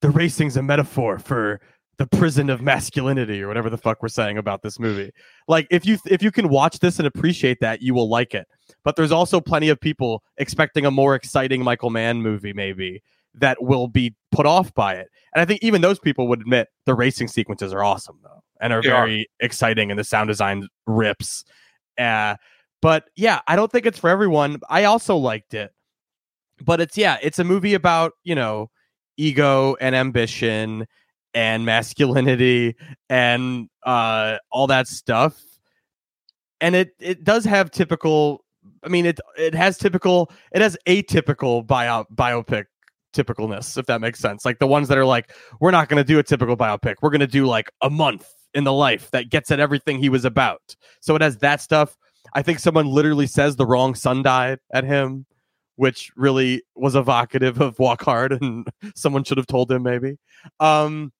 the 0.00 0.10
racing's 0.10 0.56
a 0.56 0.62
metaphor 0.62 1.18
for 1.18 1.60
the 2.00 2.06
prison 2.06 2.48
of 2.48 2.62
masculinity 2.62 3.42
or 3.42 3.48
whatever 3.48 3.68
the 3.68 3.76
fuck 3.76 4.02
we're 4.02 4.08
saying 4.08 4.38
about 4.38 4.62
this 4.62 4.78
movie. 4.78 5.10
Like 5.48 5.66
if 5.70 5.84
you 5.84 5.98
if 6.06 6.22
you 6.22 6.30
can 6.30 6.48
watch 6.48 6.78
this 6.78 6.98
and 6.98 7.06
appreciate 7.06 7.60
that, 7.60 7.82
you 7.82 7.92
will 7.92 8.08
like 8.08 8.34
it. 8.34 8.48
But 8.84 8.96
there's 8.96 9.12
also 9.12 9.40
plenty 9.40 9.68
of 9.68 9.78
people 9.78 10.22
expecting 10.38 10.86
a 10.86 10.90
more 10.90 11.14
exciting 11.14 11.62
Michael 11.62 11.90
Mann 11.90 12.22
movie 12.22 12.54
maybe 12.54 13.02
that 13.34 13.62
will 13.62 13.86
be 13.88 14.14
put 14.32 14.46
off 14.46 14.72
by 14.74 14.94
it. 14.94 15.08
And 15.34 15.40
I 15.40 15.44
think 15.44 15.62
even 15.62 15.80
those 15.80 15.98
people 15.98 16.26
would 16.28 16.40
admit 16.40 16.68
the 16.86 16.94
racing 16.94 17.28
sequences 17.28 17.72
are 17.72 17.84
awesome 17.84 18.18
though 18.22 18.42
and 18.60 18.72
are 18.72 18.82
They 18.82 18.90
are. 18.90 19.06
very 19.06 19.26
exciting 19.40 19.90
and 19.90 19.98
the 19.98 20.04
sound 20.04 20.28
design 20.28 20.66
rips. 20.86 21.44
Uh 21.98 22.36
but 22.82 23.04
yeah, 23.14 23.40
I 23.46 23.56
don't 23.56 23.70
think 23.70 23.84
it's 23.86 23.98
for 23.98 24.08
everyone. 24.10 24.58
I 24.70 24.84
also 24.84 25.16
liked 25.16 25.52
it. 25.54 25.72
But 26.64 26.80
it's 26.80 26.96
yeah, 26.96 27.18
it's 27.22 27.38
a 27.38 27.44
movie 27.44 27.74
about, 27.74 28.12
you 28.24 28.34
know, 28.34 28.70
ego 29.16 29.76
and 29.80 29.94
ambition 29.94 30.86
and 31.34 31.64
masculinity 31.64 32.74
and 33.08 33.68
uh 33.84 34.38
all 34.50 34.66
that 34.66 34.88
stuff. 34.88 35.40
And 36.60 36.74
it 36.74 36.90
it 36.98 37.22
does 37.24 37.44
have 37.44 37.70
typical 37.70 38.44
I 38.84 38.88
mean 38.88 39.06
it 39.06 39.20
it 39.38 39.54
has 39.54 39.78
typical 39.78 40.30
it 40.52 40.60
has 40.60 40.76
atypical 40.86 41.66
bio 41.66 42.04
biopic 42.14 42.64
typicalness 43.12 43.76
if 43.76 43.86
that 43.86 44.00
makes 44.00 44.18
sense. 44.18 44.44
Like 44.44 44.58
the 44.58 44.66
ones 44.66 44.88
that 44.88 44.98
are 44.98 45.04
like 45.04 45.32
we're 45.60 45.70
not 45.70 45.88
going 45.88 46.02
to 46.02 46.06
do 46.06 46.18
a 46.18 46.22
typical 46.22 46.56
biopic. 46.56 46.96
We're 47.02 47.10
going 47.10 47.20
to 47.20 47.26
do 47.26 47.46
like 47.46 47.70
a 47.80 47.90
month 47.90 48.26
in 48.54 48.64
the 48.64 48.72
life 48.72 49.10
that 49.12 49.30
gets 49.30 49.50
at 49.50 49.60
everything 49.60 49.98
he 49.98 50.08
was 50.08 50.24
about. 50.24 50.76
So 51.00 51.14
it 51.14 51.22
has 51.22 51.38
that 51.38 51.60
stuff. 51.60 51.96
I 52.34 52.42
think 52.42 52.58
someone 52.58 52.86
literally 52.86 53.26
says 53.26 53.56
the 53.56 53.66
wrong 53.66 53.94
son 53.94 54.22
died 54.22 54.58
at 54.72 54.84
him, 54.84 55.26
which 55.76 56.10
really 56.16 56.62
was 56.74 56.94
evocative 56.94 57.60
of 57.60 57.78
Walk 57.78 58.02
Hard, 58.02 58.32
and 58.32 58.66
someone 58.94 59.24
should 59.24 59.38
have 59.38 59.46
told 59.46 59.70
him 59.70 59.82
maybe. 59.82 60.16
Um, 60.58 61.12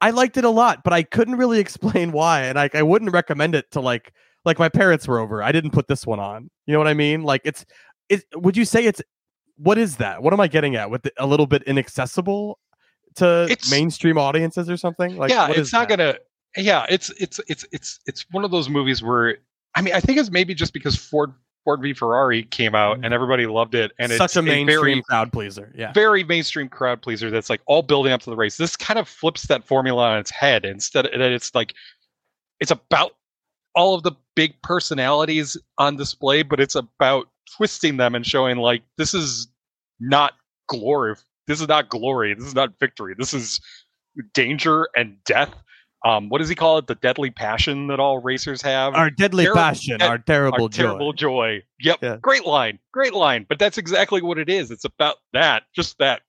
I 0.00 0.10
liked 0.10 0.36
it 0.36 0.44
a 0.44 0.50
lot, 0.50 0.84
but 0.84 0.92
I 0.92 1.02
couldn't 1.02 1.36
really 1.36 1.58
explain 1.60 2.12
why, 2.12 2.42
and 2.42 2.58
I, 2.58 2.70
I 2.74 2.82
wouldn't 2.82 3.12
recommend 3.12 3.54
it 3.54 3.70
to 3.72 3.80
like 3.80 4.12
like 4.44 4.58
my 4.58 4.68
parents 4.68 5.06
were 5.08 5.18
over. 5.18 5.42
I 5.42 5.52
didn't 5.52 5.72
put 5.72 5.88
this 5.88 6.06
one 6.06 6.20
on. 6.20 6.50
You 6.66 6.72
know 6.72 6.78
what 6.78 6.88
I 6.88 6.94
mean? 6.94 7.22
Like 7.22 7.42
it's 7.44 7.66
it. 8.08 8.24
Would 8.34 8.56
you 8.56 8.64
say 8.64 8.84
it's 8.84 9.02
what 9.58 9.76
is 9.78 9.96
that? 9.96 10.22
What 10.22 10.32
am 10.32 10.40
I 10.40 10.48
getting 10.48 10.76
at 10.76 10.90
with 10.90 11.02
the, 11.02 11.12
a 11.18 11.26
little 11.26 11.46
bit 11.46 11.62
inaccessible 11.64 12.58
to 13.16 13.44
It's- 13.50 13.70
mainstream 13.70 14.16
audiences 14.18 14.70
or 14.70 14.76
something? 14.76 15.16
Like 15.16 15.30
yeah, 15.30 15.48
it's 15.50 15.72
not 15.72 15.88
that? 15.88 15.98
gonna. 15.98 16.18
Yeah, 16.56 16.86
it's 16.88 17.10
it's 17.20 17.40
it's 17.48 17.66
it's 17.72 18.00
it's 18.06 18.24
one 18.30 18.44
of 18.44 18.50
those 18.50 18.68
movies 18.68 19.02
where 19.02 19.38
I 19.74 19.82
mean 19.82 19.94
I 19.94 20.00
think 20.00 20.18
it's 20.18 20.30
maybe 20.30 20.54
just 20.54 20.72
because 20.72 20.96
Ford 20.96 21.32
Ford 21.64 21.82
v 21.82 21.92
Ferrari 21.92 22.44
came 22.44 22.74
out 22.74 23.04
and 23.04 23.12
everybody 23.12 23.46
loved 23.46 23.74
it 23.74 23.92
and 23.98 24.10
Mm. 24.10 24.16
such 24.16 24.24
it's 24.30 24.36
a 24.36 24.42
mainstream 24.42 24.80
very 24.80 25.02
crowd 25.02 25.32
pleaser. 25.32 25.72
Yeah. 25.76 25.92
very 25.92 26.24
mainstream 26.24 26.68
crowd 26.68 27.02
pleaser 27.02 27.30
that's 27.30 27.50
like 27.50 27.60
all 27.66 27.82
building 27.82 28.12
up 28.12 28.22
to 28.22 28.30
the 28.30 28.36
race. 28.36 28.56
This 28.56 28.76
kind 28.76 28.98
of 28.98 29.06
flips 29.08 29.46
that 29.48 29.64
formula 29.64 30.08
on 30.12 30.18
its 30.18 30.30
head 30.30 30.64
instead 30.64 31.04
that 31.06 31.20
it's 31.20 31.54
like 31.54 31.74
it's 32.60 32.70
about 32.70 33.12
all 33.74 33.94
of 33.94 34.02
the 34.02 34.12
big 34.34 34.60
personalities 34.62 35.56
on 35.76 35.96
display, 35.96 36.42
but 36.42 36.58
it's 36.58 36.74
about 36.74 37.28
twisting 37.56 37.96
them 37.96 38.14
and 38.14 38.26
showing 38.26 38.56
like 38.58 38.82
this 38.96 39.14
is 39.14 39.48
not 40.00 40.34
glory. 40.68 41.14
This 41.46 41.60
is 41.60 41.68
not 41.68 41.88
glory. 41.88 42.34
This 42.34 42.46
is 42.46 42.54
not 42.54 42.78
victory. 42.78 43.14
This 43.18 43.32
is 43.34 43.60
danger 44.34 44.88
and 44.96 45.16
death. 45.24 45.54
Um, 46.04 46.28
what 46.28 46.38
does 46.38 46.48
he 46.48 46.54
call 46.54 46.78
it? 46.78 46.86
The 46.86 46.94
deadly 46.94 47.30
passion 47.30 47.88
that 47.88 47.98
all 47.98 48.18
racers 48.20 48.62
have. 48.62 48.94
Our 48.94 49.10
deadly 49.10 49.48
passion, 49.52 50.00
our 50.00 50.18
terrible 50.18 50.64
Our 50.64 50.68
joy. 50.68 50.82
terrible 50.82 51.12
joy. 51.12 51.62
Yep. 51.80 51.98
Yeah. 52.02 52.16
Great 52.20 52.46
line. 52.46 52.78
Great 52.92 53.14
line. 53.14 53.46
But 53.48 53.58
that's 53.58 53.78
exactly 53.78 54.22
what 54.22 54.38
it 54.38 54.48
is. 54.48 54.70
It's 54.70 54.84
about 54.84 55.16
that. 55.32 55.64
Just 55.74 55.98
that. 55.98 56.22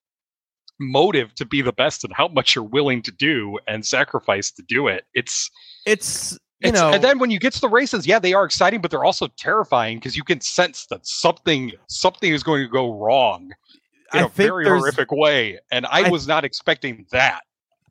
motive 0.79 1.35
to 1.35 1.45
be 1.45 1.61
the 1.61 1.73
best 1.73 2.03
and 2.05 2.13
how 2.13 2.27
much 2.29 2.55
you're 2.55 2.63
willing 2.63 3.01
to 3.03 3.11
do 3.11 3.59
and 3.67 3.85
sacrifice 3.85 4.49
to 4.51 4.63
do 4.63 4.87
it. 4.87 5.03
It's 5.13 5.51
It's 5.85 6.37
you 6.61 6.69
It's- 6.69 6.81
know 6.81 6.91
and 6.93 7.03
then 7.03 7.19
when 7.19 7.31
you 7.31 7.39
get 7.39 7.53
to 7.53 7.61
the 7.61 7.69
races, 7.69 8.05
yeah, 8.05 8.19
they 8.19 8.33
are 8.33 8.45
exciting, 8.45 8.81
but 8.81 8.91
they're 8.91 9.05
also 9.05 9.27
terrifying 9.37 9.97
because 9.97 10.15
you 10.17 10.23
can 10.23 10.41
sense 10.41 10.85
that 10.87 11.05
something 11.05 11.71
something 11.87 12.33
is 12.33 12.43
going 12.43 12.63
to 12.63 12.69
go 12.69 12.93
wrong 12.93 13.51
in 14.13 14.19
I 14.19 14.23
a 14.23 14.27
very 14.29 14.65
horrific 14.65 15.11
way. 15.11 15.59
And 15.71 15.85
I, 15.85 16.07
I- 16.07 16.09
was 16.09 16.27
not 16.27 16.43
expecting 16.43 17.05
that. 17.11 17.41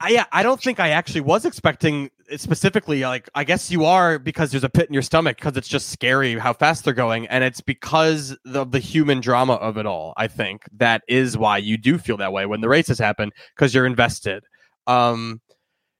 I, 0.00 0.11
yeah, 0.11 0.26
I 0.31 0.44
don't 0.44 0.62
think 0.62 0.78
I 0.78 0.90
actually 0.90 1.22
was 1.22 1.44
expecting 1.44 2.09
it 2.31 2.40
specifically. 2.40 3.00
Like, 3.00 3.28
I 3.35 3.42
guess 3.42 3.68
you 3.68 3.85
are 3.85 4.20
because 4.20 4.52
there's 4.52 4.62
a 4.62 4.68
pit 4.68 4.87
in 4.87 4.92
your 4.94 5.02
stomach 5.02 5.38
because 5.38 5.57
it's 5.57 5.66
just 5.66 5.88
scary 5.88 6.38
how 6.38 6.52
fast 6.52 6.85
they're 6.85 6.92
going, 6.92 7.26
and 7.26 7.42
it's 7.42 7.61
because 7.61 8.37
of 8.54 8.70
the 8.70 8.78
human 8.78 9.20
drama 9.20 9.54
of 9.54 9.76
it 9.76 9.87
all. 9.87 10.14
I 10.16 10.28
think 10.28 10.62
that 10.76 11.02
is 11.09 11.37
why 11.37 11.59
you 11.59 11.76
do 11.76 11.98
feel 11.98 12.16
that 12.18 12.33
way 12.33 12.46
when 12.46 12.61
the 12.61 12.68
races 12.68 13.00
happen 13.00 13.33
because 13.57 13.74
you're 13.74 13.87
invested. 13.87 14.44
Um, 14.87 15.40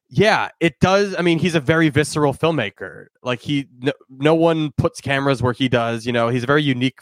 yeah, 0.09 0.49
it 0.61 0.81
does. 0.81 1.15
I 1.19 1.23
mean, 1.23 1.39
he's 1.39 1.55
a 1.55 1.61
very 1.61 1.89
visceral 1.89 2.35
filmmaker. 2.35 3.07
Like 3.23 3.41
he, 3.41 3.69
no, 3.81 3.93
no 4.09 4.35
one 4.35 4.73
puts 4.79 5.01
cameras 5.01 5.43
where 5.43 5.53
he 5.53 5.69
does. 5.69 6.07
You 6.07 6.13
know, 6.13 6.29
he's 6.29 6.45
a 6.45 6.47
very 6.47 6.63
unique 6.63 7.01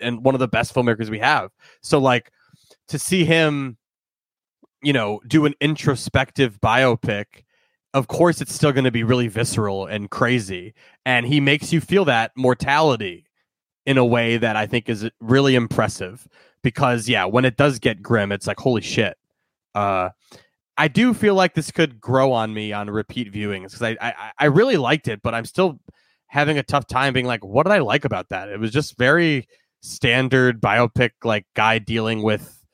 and 0.00 0.24
one 0.24 0.34
of 0.34 0.40
the 0.40 0.48
best 0.48 0.74
filmmakers 0.74 1.08
we 1.08 1.18
have. 1.20 1.50
So, 1.80 1.98
like, 1.98 2.30
to 2.88 2.98
see 2.98 3.24
him 3.24 3.78
you 4.82 4.92
know, 4.92 5.20
do 5.26 5.46
an 5.46 5.54
introspective 5.60 6.60
biopic, 6.60 7.44
of 7.94 8.08
course 8.08 8.40
it's 8.40 8.54
still 8.54 8.72
going 8.72 8.84
to 8.84 8.90
be 8.90 9.04
really 9.04 9.28
visceral 9.28 9.86
and 9.86 10.10
crazy. 10.10 10.74
And 11.06 11.26
he 11.26 11.40
makes 11.40 11.72
you 11.72 11.80
feel 11.80 12.04
that 12.06 12.32
mortality 12.36 13.26
in 13.86 13.96
a 13.96 14.04
way 14.04 14.36
that 14.36 14.56
I 14.56 14.66
think 14.66 14.88
is 14.88 15.08
really 15.20 15.54
impressive 15.54 16.28
because 16.62 17.08
yeah, 17.08 17.24
when 17.24 17.44
it 17.44 17.56
does 17.56 17.78
get 17.78 18.02
grim, 18.02 18.32
it's 18.32 18.46
like 18.46 18.58
holy 18.58 18.82
shit. 18.82 19.16
Uh 19.74 20.10
I 20.76 20.88
do 20.88 21.12
feel 21.14 21.34
like 21.34 21.54
this 21.54 21.70
could 21.70 22.00
grow 22.00 22.32
on 22.32 22.54
me 22.54 22.72
on 22.72 22.88
repeat 22.88 23.32
viewings 23.32 23.72
because 23.72 23.82
I, 23.82 23.96
I 24.00 24.32
I 24.38 24.44
really 24.46 24.76
liked 24.76 25.08
it, 25.08 25.22
but 25.22 25.34
I'm 25.34 25.44
still 25.44 25.80
having 26.26 26.58
a 26.58 26.62
tough 26.62 26.86
time 26.86 27.12
being 27.12 27.26
like, 27.26 27.44
what 27.44 27.64
did 27.64 27.72
I 27.72 27.78
like 27.80 28.04
about 28.04 28.30
that? 28.30 28.48
It 28.48 28.58
was 28.58 28.70
just 28.70 28.96
very 28.96 29.46
standard 29.82 30.60
biopic, 30.60 31.10
like 31.24 31.46
guy 31.54 31.78
dealing 31.78 32.22
with 32.22 32.64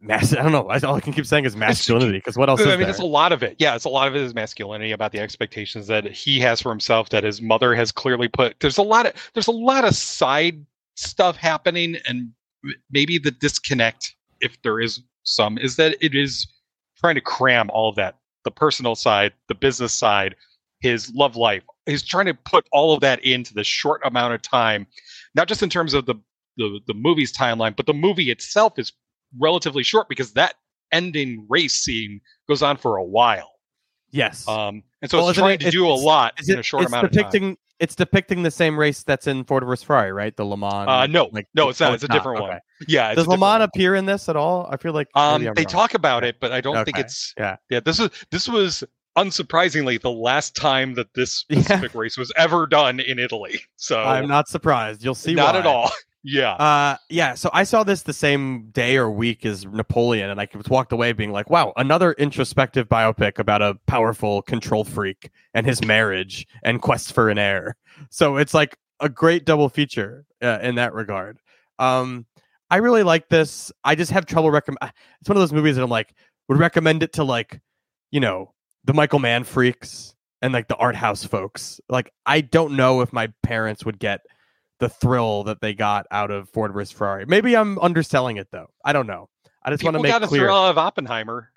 mass. 0.00 0.32
I 0.34 0.42
don't 0.42 0.52
know. 0.52 0.68
All 0.68 0.96
I 0.96 1.00
can 1.00 1.12
keep 1.12 1.26
saying 1.26 1.44
is 1.44 1.56
masculinity 1.56 2.18
because 2.18 2.36
what 2.36 2.48
else 2.48 2.60
I 2.60 2.64
is 2.64 2.68
mean, 2.68 2.80
there? 2.80 2.90
it's 2.90 2.98
a 2.98 3.04
lot 3.04 3.32
of 3.32 3.42
it. 3.42 3.56
Yeah, 3.58 3.74
it's 3.74 3.84
a 3.86 3.88
lot 3.90 4.08
of 4.08 4.14
it 4.14 4.22
is 4.22 4.34
masculinity 4.34 4.92
about 4.92 5.12
the 5.12 5.20
expectations 5.20 5.86
that 5.86 6.04
he 6.06 6.38
has 6.40 6.60
for 6.60 6.70
himself, 6.70 7.08
that 7.10 7.24
his 7.24 7.40
mother 7.40 7.74
has 7.74 7.92
clearly 7.92 8.28
put. 8.28 8.60
There's 8.60 8.78
a 8.78 8.82
lot 8.82 9.06
of 9.06 9.14
there's 9.34 9.48
a 9.48 9.52
lot 9.52 9.84
of 9.84 9.94
side 9.94 10.64
stuff 10.96 11.36
happening, 11.36 11.96
and 12.06 12.30
maybe 12.90 13.18
the 13.18 13.30
disconnect, 13.30 14.14
if 14.40 14.60
there 14.62 14.80
is 14.80 15.02
some, 15.22 15.56
is 15.58 15.76
that 15.76 15.96
it 16.00 16.14
is 16.14 16.46
trying 17.00 17.14
to 17.16 17.20
cram 17.20 17.70
all 17.70 17.88
of 17.88 17.96
that 17.96 18.16
the 18.44 18.50
personal 18.50 18.94
side, 18.94 19.32
the 19.48 19.54
business 19.54 19.94
side, 19.94 20.34
his 20.80 21.12
love 21.14 21.36
life. 21.36 21.62
He's 21.86 22.02
trying 22.02 22.24
to 22.26 22.34
put 22.34 22.66
all 22.72 22.94
of 22.94 23.00
that 23.00 23.22
into 23.24 23.52
the 23.52 23.64
short 23.64 24.00
amount 24.04 24.32
of 24.34 24.40
time, 24.42 24.86
not 25.34 25.46
just 25.48 25.62
in 25.62 25.68
terms 25.70 25.92
of 25.94 26.06
the 26.06 26.14
the, 26.56 26.80
the 26.86 26.94
movie's 26.94 27.32
timeline, 27.36 27.74
but 27.76 27.86
the 27.86 27.94
movie 27.94 28.30
itself 28.30 28.78
is 28.78 28.92
relatively 29.38 29.82
short 29.82 30.08
because 30.08 30.32
that 30.32 30.54
ending 30.92 31.46
race 31.48 31.74
scene 31.80 32.20
goes 32.48 32.62
on 32.62 32.76
for 32.76 32.96
a 32.96 33.04
while. 33.04 33.52
yes. 34.10 34.46
Um, 34.48 34.82
and 35.00 35.10
so 35.10 35.18
Well, 35.18 35.28
it's 35.30 35.38
trying 35.38 35.54
it- 35.54 35.60
to 35.60 35.70
do 35.70 35.86
a 35.86 35.94
lot 35.94 36.34
in 36.42 36.50
it- 36.54 36.58
a 36.58 36.62
short 36.62 36.84
amount 36.86 37.04
of 37.06 37.12
time. 37.12 37.56
It's 37.80 37.96
depicting 37.96 38.42
the 38.44 38.50
same 38.50 38.78
race 38.78 39.02
that's 39.02 39.26
in 39.26 39.42
Ford 39.44 39.64
vs 39.64 39.82
Ferrari, 39.82 40.12
right? 40.12 40.36
The 40.36 40.44
Le 40.44 40.56
Mans. 40.56 40.86
Uh, 40.88 41.06
no, 41.06 41.30
like 41.32 41.48
no, 41.54 41.70
it's 41.70 41.80
not. 41.80 41.90
oh, 41.90 41.94
It's 41.94 42.04
a 42.04 42.08
different 42.08 42.40
one. 42.42 42.50
Okay. 42.50 42.58
Yeah, 42.86 43.08
it's 43.08 43.16
Does 43.16 43.26
Le 43.26 43.38
Mans 43.38 43.62
appear 43.64 43.94
in 43.94 44.04
this 44.06 44.28
at 44.28 44.36
all? 44.36 44.68
I 44.70 44.76
feel 44.76 44.92
like 44.92 45.08
Um, 45.14 45.42
they 45.42 45.48
wrong. 45.48 45.54
talk 45.64 45.94
about 45.94 46.22
it, 46.22 46.36
but 46.40 46.52
I 46.52 46.60
don't 46.60 46.84
think 46.84 46.98
it's. 46.98 47.34
Yeah. 47.38 47.56
Yeah, 47.70 47.80
this 47.80 47.98
was 47.98 48.10
this 48.30 48.48
was 48.48 48.84
unsurprisingly 49.18 50.00
the 50.00 50.10
last 50.10 50.54
time 50.54 50.94
that 50.94 51.12
this 51.14 51.44
Yeah. 51.48 51.62
specific 51.62 51.94
race 51.94 52.16
was 52.16 52.32
ever 52.36 52.66
done 52.66 53.00
in 53.00 53.18
Italy. 53.18 53.60
So 53.76 54.00
I'm 54.02 54.28
not 54.28 54.48
surprised. 54.48 55.02
You'll 55.04 55.14
see. 55.14 55.34
not 55.34 55.54
why. 55.54 55.60
at 55.60 55.66
all. 55.66 55.90
Yeah. 56.22 56.52
Uh, 56.52 56.96
yeah. 57.08 57.34
So 57.34 57.48
I 57.52 57.64
saw 57.64 57.82
this 57.82 58.02
the 58.02 58.12
same 58.12 58.68
day 58.72 58.96
or 58.96 59.10
week 59.10 59.46
as 59.46 59.64
Napoleon, 59.64 60.28
and 60.28 60.40
I 60.40 60.48
walked 60.68 60.92
away 60.92 61.12
being 61.12 61.32
like, 61.32 61.48
"Wow, 61.48 61.72
another 61.76 62.12
introspective 62.12 62.88
biopic 62.88 63.38
about 63.38 63.62
a 63.62 63.76
powerful 63.86 64.42
control 64.42 64.84
freak 64.84 65.30
and 65.54 65.64
his 65.64 65.82
marriage 65.82 66.46
and 66.62 66.82
quest 66.82 67.12
for 67.14 67.30
an 67.30 67.38
heir." 67.38 67.76
So 68.10 68.36
it's 68.36 68.52
like 68.52 68.76
a 69.00 69.08
great 69.08 69.46
double 69.46 69.68
feature 69.70 70.26
uh, 70.42 70.58
in 70.62 70.74
that 70.74 70.92
regard. 70.92 71.38
Um, 71.78 72.26
I 72.70 72.76
really 72.76 73.02
like 73.02 73.28
this. 73.30 73.72
I 73.84 73.94
just 73.94 74.10
have 74.12 74.26
trouble 74.26 74.50
recommend. 74.50 74.92
It's 75.20 75.28
one 75.28 75.36
of 75.36 75.40
those 75.42 75.52
movies 75.54 75.76
that 75.76 75.82
I'm 75.82 75.90
like 75.90 76.14
would 76.48 76.58
recommend 76.58 77.02
it 77.02 77.14
to 77.14 77.24
like, 77.24 77.60
you 78.10 78.20
know, 78.20 78.52
the 78.84 78.92
Michael 78.94 79.18
Mann 79.18 79.44
freaks 79.44 80.14
and 80.42 80.52
like 80.52 80.68
the 80.68 80.76
art 80.76 80.96
house 80.96 81.24
folks. 81.24 81.80
Like, 81.88 82.12
I 82.26 82.42
don't 82.42 82.76
know 82.76 83.00
if 83.00 83.12
my 83.12 83.32
parents 83.42 83.84
would 83.84 83.98
get 83.98 84.20
the 84.80 84.88
thrill 84.88 85.44
that 85.44 85.60
they 85.60 85.74
got 85.74 86.06
out 86.10 86.30
of 86.30 86.48
Ford 86.48 86.72
vs 86.72 86.92
Ferrari. 86.92 87.26
Maybe 87.26 87.56
I'm 87.56 87.78
underselling 87.78 88.36
it 88.36 88.48
though. 88.50 88.70
I 88.84 88.92
don't 88.92 89.06
know. 89.06 89.28
I 89.62 89.70
just 89.70 89.84
want 89.84 89.96
to 89.96 90.02
make 90.02 90.10
got 90.10 90.22
a 90.24 90.26
clear. 90.26 90.42
thrill 90.42 90.56
out 90.56 90.70
of 90.70 90.78
Oppenheimer. 90.78 91.50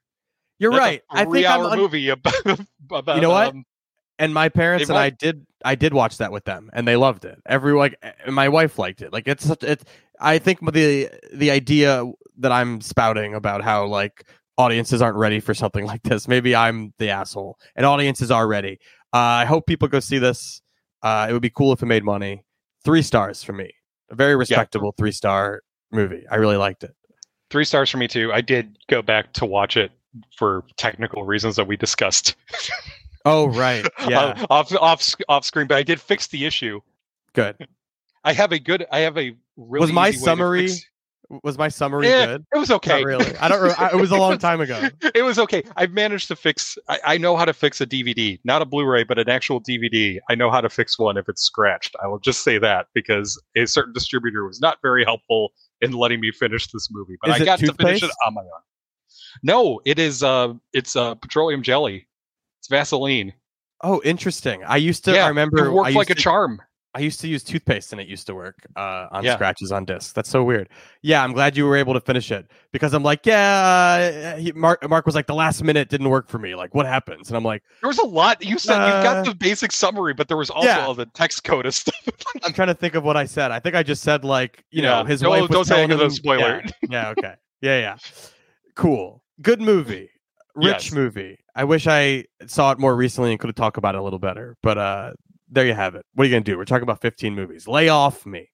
You're 0.59 0.71
That's 0.71 0.79
right. 0.79 1.01
A 1.09 1.13
I 1.13 1.17
think 1.17 1.27
I'm 1.27 1.31
three-hour 1.31 1.65
un- 1.71 1.77
movie 1.77 2.09
about, 2.09 2.33
about. 2.91 3.15
You 3.15 3.21
know 3.21 3.29
what? 3.31 3.49
um, 3.49 3.65
and 4.19 4.33
my 4.33 4.49
parents 4.49 4.89
and 4.89 4.97
I 4.97 5.09
did 5.09 5.45
I 5.65 5.75
did 5.75 5.93
watch 5.93 6.17
that 6.17 6.31
with 6.31 6.45
them 6.45 6.69
and 6.73 6.87
they 6.87 6.95
loved 6.95 7.25
it. 7.25 7.41
Every 7.45 7.73
like 7.73 7.97
my 8.27 8.49
wife 8.49 8.77
liked 8.77 9.01
it. 9.01 9.11
Like 9.11 9.27
it's 9.27 9.45
such 9.45 9.63
it's 9.63 9.83
I 10.19 10.37
think 10.37 10.59
the 10.71 11.09
the 11.33 11.51
idea 11.51 12.05
that 12.37 12.51
I'm 12.51 12.81
spouting 12.81 13.33
about 13.33 13.63
how 13.63 13.85
like 13.85 14.25
audiences 14.57 15.01
aren't 15.01 15.17
ready 15.17 15.39
for 15.39 15.53
something 15.53 15.85
like 15.93 16.03
this. 16.03 16.27
Maybe 16.27 16.55
I'm 16.55 16.93
the 16.99 17.09
asshole 17.09 17.57
and 17.75 17.85
audiences 17.85 18.31
are 18.31 18.47
ready. 18.47 18.79
Uh, 19.11 19.17
I 19.17 19.45
hope 19.45 19.65
people 19.65 19.87
go 19.87 19.99
see 19.99 20.19
this. 20.19 20.61
Uh, 21.01 21.27
it 21.29 21.33
would 21.33 21.41
be 21.41 21.49
cool 21.49 21.73
if 21.73 21.83
it 21.83 21.87
made 21.87 22.03
money. 22.03 22.43
3 22.83 23.01
stars 23.01 23.43
for 23.43 23.53
me. 23.53 23.71
A 24.09 24.15
very 24.15 24.35
respectable 24.35 24.93
3 24.97 25.11
star 25.11 25.61
movie. 25.91 26.23
I 26.29 26.35
really 26.35 26.57
liked 26.57 26.83
it. 26.83 26.95
three 27.49 27.65
stars 27.65 27.89
for 27.89 27.97
me 27.97 28.07
too. 28.07 28.31
I 28.33 28.41
did 28.41 28.77
go 28.89 29.01
back 29.01 29.33
to 29.33 29.45
watch 29.45 29.77
it 29.77 29.91
for 30.35 30.63
technical 30.77 31.23
reasons 31.23 31.55
that 31.55 31.67
we 31.67 31.77
discussed. 31.77 32.35
Oh 33.25 33.47
right. 33.47 33.87
Yeah. 34.09 34.19
Uh, 34.19 34.45
off 34.49 34.75
off 34.75 35.15
off 35.29 35.45
screen, 35.45 35.65
but 35.67 35.77
I 35.77 35.83
did 35.83 36.01
fix 36.01 36.27
the 36.27 36.45
issue. 36.45 36.81
Good. 37.31 37.55
I 38.25 38.33
have 38.33 38.51
a 38.51 38.59
good. 38.59 38.85
I 38.91 38.99
have 38.99 39.17
a 39.17 39.33
really 39.55 39.79
Was 39.79 39.93
my 39.93 40.09
easy 40.09 40.17
way 40.17 40.19
to 40.19 40.25
summary 40.25 40.67
fix- 40.67 40.85
Was 41.43 41.57
my 41.57 41.67
summary 41.69 42.07
Eh, 42.07 42.25
good? 42.25 42.45
It 42.53 42.57
was 42.57 42.69
okay. 42.69 42.99
Not 42.99 43.05
really. 43.05 43.37
I 43.37 43.47
don't. 43.47 43.79
I, 43.79 43.89
it 43.89 43.95
was 43.95 44.11
a 44.11 44.17
long 44.17 44.37
time 44.37 44.61
ago. 44.61 44.89
it 45.15 45.23
was 45.23 45.39
okay. 45.39 45.63
I've 45.75 45.91
managed 45.91 46.27
to 46.27 46.35
fix. 46.35 46.77
I, 46.89 46.99
I 47.05 47.17
know 47.17 47.35
how 47.35 47.45
to 47.45 47.53
fix 47.53 47.81
a 47.81 47.87
DVD, 47.87 48.39
not 48.43 48.61
a 48.61 48.65
Blu-ray, 48.65 49.03
but 49.03 49.17
an 49.17 49.29
actual 49.29 49.61
DVD. 49.61 50.19
I 50.29 50.35
know 50.35 50.51
how 50.51 50.61
to 50.61 50.69
fix 50.69 50.99
one 50.99 51.17
if 51.17 51.27
it's 51.29 51.41
scratched. 51.41 51.95
I 52.03 52.07
will 52.07 52.19
just 52.19 52.43
say 52.43 52.57
that 52.59 52.87
because 52.93 53.41
a 53.55 53.65
certain 53.65 53.93
distributor 53.93 54.45
was 54.45 54.61
not 54.61 54.77
very 54.81 55.03
helpful 55.03 55.53
in 55.81 55.91
letting 55.93 56.19
me 56.19 56.31
finish 56.31 56.67
this 56.71 56.89
movie. 56.91 57.15
But 57.21 57.31
Is 57.31 57.41
I 57.41 57.45
got 57.45 57.59
to 57.59 57.73
finish 57.73 58.03
it 58.03 58.11
on 58.25 58.33
my 58.33 58.41
own. 58.41 58.61
No, 59.41 59.81
it 59.85 59.99
is. 59.99 60.21
Uh, 60.23 60.53
it's 60.73 60.95
uh, 60.95 61.15
petroleum 61.15 61.63
jelly. 61.63 62.07
It's 62.59 62.67
Vaseline. 62.67 63.33
Oh, 63.81 64.01
interesting. 64.05 64.63
I 64.63 64.77
used 64.77 65.03
to. 65.05 65.13
yeah, 65.13 65.25
I 65.25 65.29
remember. 65.29 65.65
it 65.65 65.69
I 65.69 65.73
worked 65.73 65.87
used 65.87 65.97
like 65.97 66.09
a 66.09 66.15
charm. 66.15 66.61
I 66.95 66.99
used 66.99 67.19
to 67.21 67.27
use 67.27 67.43
toothpaste 67.43 67.91
and 67.91 67.99
it 67.99 68.07
used 68.07 68.27
to 68.27 68.35
work 68.35 68.67
uh, 68.75 69.07
on 69.11 69.23
Yeah. 69.23 69.33
scratches 69.33 69.71
on 69.71 69.83
discs. 69.85 70.13
That's 70.13 70.29
so 70.29 70.43
weird. 70.43 70.69
Yeah, 71.01 71.23
I'm 71.23 71.33
glad 71.33 71.57
you 71.57 71.65
were 71.65 71.75
able 71.75 71.93
to 71.95 71.99
finish 72.01 72.31
it 72.31 72.51
because 72.71 72.93
I'm 72.93 73.01
like, 73.01 73.25
yeah. 73.25 74.33
Uh, 74.35 74.39
he, 74.39 74.51
Mark 74.51 74.87
Mark 74.87 75.05
was 75.05 75.15
like, 75.15 75.25
the 75.27 75.33
last 75.33 75.63
minute 75.63 75.89
didn't 75.89 76.09
work 76.09 76.27
for 76.29 76.37
me. 76.37 76.53
Like, 76.55 76.75
what 76.75 76.85
happens? 76.85 77.29
And 77.29 77.37
I'm 77.37 77.43
like, 77.43 77.63
There 77.81 77.87
was 77.87 77.97
a 77.97 78.05
lot. 78.05 78.43
You 78.45 78.59
said 78.59 78.77
you 78.87 78.93
Uh, 78.93 79.03
got 79.03 79.25
the 79.25 79.33
basic 79.33 79.71
summary, 79.71 80.13
but 80.13 80.27
there 80.27 80.37
was 80.37 80.49
also 80.51 80.67
yeah. 80.67 80.85
all 80.85 80.93
the 80.93 81.07
text 81.07 81.43
code 81.43 81.65
and 81.65 81.73
stuff. 81.83 81.95
I'm 82.43 82.53
trying 82.53 82.67
to 82.67 82.75
think 82.75 82.93
of 82.95 83.03
what 83.03 83.17
I 83.17 83.25
said. 83.25 83.51
I 83.51 83.59
think 83.59 83.75
I 83.75 83.81
just 83.83 84.03
said 84.03 84.23
like, 84.23 84.63
you 84.69 84.83
Yeah. 84.83 84.99
know, 84.99 85.03
his 85.05 85.21
No, 85.23 85.29
wife 85.31 85.41
was 85.41 85.49
don't 85.49 85.65
say 85.65 85.75
telling 85.75 85.91
it 85.91 85.95
'cause 85.95 86.01
him. 86.03 86.09
spoiler. 86.11 86.61
Yeah, 86.63 86.71
yeah, 86.89 87.09
okay, 87.09 87.33
yeah, 87.61 87.79
yeah. 87.79 87.97
Cool, 88.75 89.23
good 89.41 89.61
movie, 89.61 90.09
rich 90.55 90.85
Yes. 90.85 90.91
movie. 90.91 91.37
I 91.55 91.63
wish 91.63 91.85
I 91.87 92.25
saw 92.47 92.71
it 92.71 92.79
more 92.79 92.95
recently 92.95 93.31
and 93.31 93.39
could 93.39 93.47
have 93.47 93.55
talked 93.55 93.77
about 93.77 93.95
it 93.95 93.99
a 93.99 94.03
little 94.03 94.19
better. 94.19 94.57
But 94.63 94.77
uh, 94.77 95.13
there 95.53 95.65
you 95.65 95.73
have 95.73 95.95
it. 95.95 96.05
What 96.13 96.23
are 96.23 96.27
you 96.27 96.33
gonna 96.33 96.43
do? 96.43 96.57
We're 96.57 96.65
talking 96.65 96.83
about 96.83 97.01
15 97.01 97.33
movies. 97.35 97.67
Lay 97.67 97.89
off 97.89 98.25
me. 98.25 98.49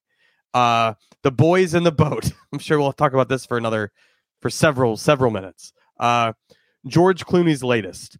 Uh, 0.54 0.94
the 1.22 1.30
boys 1.30 1.74
in 1.74 1.84
the 1.84 1.92
boat. 1.92 2.30
I'm 2.52 2.58
sure 2.58 2.78
we'll 2.78 2.92
talk 2.92 3.12
about 3.12 3.28
this 3.28 3.46
for 3.46 3.56
another, 3.56 3.92
for 4.42 4.50
several 4.50 4.96
several 4.96 5.30
minutes. 5.30 5.72
Uh, 5.98 6.32
George 6.86 7.24
Clooney's 7.26 7.62
latest. 7.62 8.18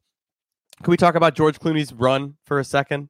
Can 0.83 0.91
we 0.91 0.97
talk 0.97 1.15
about 1.15 1.35
George 1.35 1.59
Clooney's 1.59 1.93
run 1.93 2.37
for 2.47 2.59
a 2.59 2.65
second? 2.65 3.09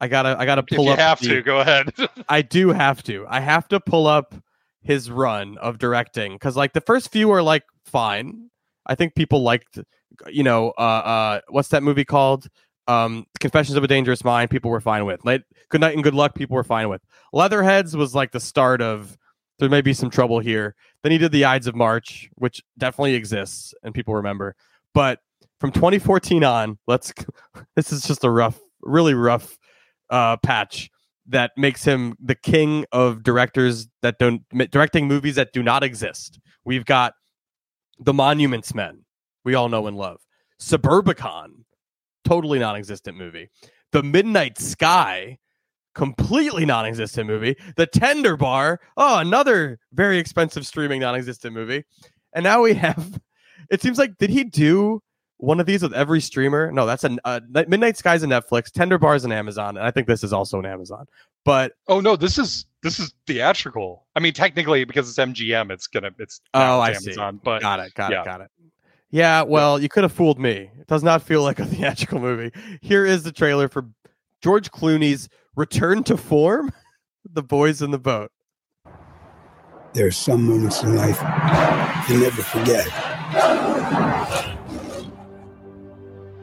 I 0.00 0.08
gotta, 0.08 0.36
I 0.38 0.44
gotta 0.46 0.64
if 0.68 0.76
pull 0.76 0.86
you 0.86 0.90
up. 0.92 0.98
have 0.98 1.20
the- 1.20 1.28
to, 1.28 1.42
go 1.42 1.60
ahead. 1.60 1.92
I 2.28 2.42
do 2.42 2.70
have 2.70 3.02
to. 3.04 3.24
I 3.28 3.40
have 3.40 3.68
to 3.68 3.80
pull 3.80 4.06
up 4.06 4.34
his 4.82 5.10
run 5.10 5.58
of 5.58 5.78
directing 5.78 6.32
because 6.32 6.56
like 6.56 6.72
the 6.72 6.80
first 6.80 7.10
few 7.12 7.30
are 7.30 7.42
like 7.42 7.62
fine. 7.84 8.50
I 8.84 8.96
think 8.96 9.14
people 9.14 9.42
liked, 9.42 9.78
you 10.28 10.42
know, 10.42 10.72
uh, 10.76 10.80
uh, 10.80 11.40
what's 11.48 11.68
that 11.68 11.84
movie 11.84 12.04
called? 12.04 12.48
Um, 12.88 13.26
Confessions 13.40 13.76
of 13.76 13.84
a 13.84 13.88
Dangerous 13.88 14.24
Mind. 14.24 14.50
People 14.50 14.70
were 14.70 14.80
fine 14.80 15.04
with. 15.04 15.24
Like, 15.24 15.44
Good 15.68 15.80
Night 15.80 15.94
and 15.94 16.02
Good 16.02 16.14
Luck. 16.14 16.34
People 16.34 16.56
were 16.56 16.64
fine 16.64 16.88
with. 16.88 17.02
Leatherheads 17.32 17.96
was 17.96 18.14
like 18.14 18.32
the 18.32 18.40
start 18.40 18.82
of 18.82 19.16
there 19.58 19.68
may 19.68 19.80
be 19.80 19.92
some 19.92 20.10
trouble 20.10 20.40
here. 20.40 20.74
Then 21.02 21.12
he 21.12 21.18
did 21.18 21.30
the 21.30 21.44
Ides 21.44 21.66
of 21.66 21.76
March, 21.76 22.28
which 22.34 22.62
definitely 22.78 23.14
exists 23.14 23.74
and 23.82 23.94
people 23.94 24.14
remember. 24.14 24.56
But 24.92 25.20
from 25.60 25.70
2014 25.70 26.42
on, 26.42 26.78
let's 26.88 27.12
this 27.76 27.92
is 27.92 28.02
just 28.02 28.24
a 28.24 28.30
rough, 28.30 28.58
really 28.82 29.14
rough 29.14 29.56
uh, 30.10 30.36
patch 30.38 30.90
that 31.28 31.52
makes 31.56 31.84
him 31.84 32.16
the 32.20 32.34
king 32.34 32.84
of 32.90 33.22
directors 33.22 33.86
that 34.02 34.18
don't 34.18 34.42
directing 34.70 35.06
movies 35.06 35.36
that 35.36 35.52
do 35.52 35.62
not 35.62 35.84
exist. 35.84 36.40
We've 36.64 36.84
got 36.84 37.14
The 38.00 38.12
Monuments 38.12 38.74
Men, 38.74 39.04
we 39.44 39.54
all 39.54 39.68
know 39.68 39.86
and 39.86 39.96
love. 39.96 40.20
Suburbicon, 40.60 41.61
totally 42.24 42.58
non-existent 42.58 43.16
movie. 43.16 43.48
The 43.92 44.02
Midnight 44.02 44.58
Sky, 44.58 45.38
completely 45.94 46.64
non-existent 46.64 47.26
movie. 47.26 47.56
The 47.76 47.86
Tender 47.86 48.36
Bar, 48.36 48.80
oh, 48.96 49.18
another 49.18 49.78
very 49.92 50.18
expensive 50.18 50.66
streaming 50.66 51.00
non-existent 51.00 51.54
movie. 51.54 51.84
And 52.32 52.44
now 52.44 52.62
we 52.62 52.74
have. 52.86 53.20
It 53.70 53.80
seems 53.80 53.98
like 53.98 54.18
did 54.18 54.30
he 54.30 54.44
do 54.44 55.02
one 55.38 55.60
of 55.60 55.66
these 55.66 55.82
with 55.82 55.92
every 55.92 56.20
streamer? 56.20 56.70
No, 56.72 56.86
that's 56.86 57.04
a 57.04 57.16
uh, 57.24 57.40
Midnight 57.48 57.96
Sky's 57.96 58.22
a 58.22 58.26
Netflix. 58.26 58.70
Tender 58.70 58.98
Bar 58.98 59.14
is 59.14 59.24
an 59.24 59.32
Amazon, 59.32 59.76
and 59.76 59.86
I 59.86 59.90
think 59.90 60.06
this 60.06 60.24
is 60.24 60.32
also 60.32 60.58
an 60.58 60.66
Amazon. 60.66 61.06
But 61.44 61.72
Oh 61.88 62.00
no, 62.00 62.16
this 62.16 62.38
is 62.38 62.66
this 62.82 62.98
is 62.98 63.14
theatrical. 63.26 64.06
I 64.14 64.20
mean, 64.20 64.32
technically 64.32 64.84
because 64.84 65.08
it's 65.08 65.18
MGM, 65.18 65.70
it's 65.70 65.86
gonna 65.86 66.10
it's 66.18 66.40
Oh, 66.54 66.80
I 66.80 66.90
it's 66.90 67.04
see. 67.04 67.14
But 67.42 67.60
got 67.60 67.80
it, 67.80 67.94
got 67.94 68.12
yeah. 68.12 68.22
it, 68.22 68.24
got 68.24 68.40
it. 68.40 68.50
Yeah, 69.12 69.42
well, 69.42 69.78
you 69.78 69.90
could 69.90 70.04
have 70.04 70.12
fooled 70.12 70.40
me. 70.40 70.70
It 70.80 70.86
does 70.86 71.02
not 71.02 71.22
feel 71.22 71.42
like 71.42 71.60
a 71.60 71.66
theatrical 71.66 72.18
movie. 72.18 72.50
Here 72.80 73.04
is 73.04 73.22
the 73.22 73.30
trailer 73.30 73.68
for 73.68 73.86
George 74.40 74.70
Clooney's 74.72 75.28
Return 75.54 76.02
to 76.04 76.16
Form, 76.16 76.72
The 77.30 77.42
Boys 77.42 77.82
in 77.82 77.90
the 77.90 77.98
Boat. 77.98 78.32
There 79.92 80.06
are 80.06 80.10
some 80.10 80.44
moments 80.44 80.82
in 80.82 80.96
life 80.96 81.20
you 82.08 82.18
never 82.18 82.42
forget. 82.42 82.86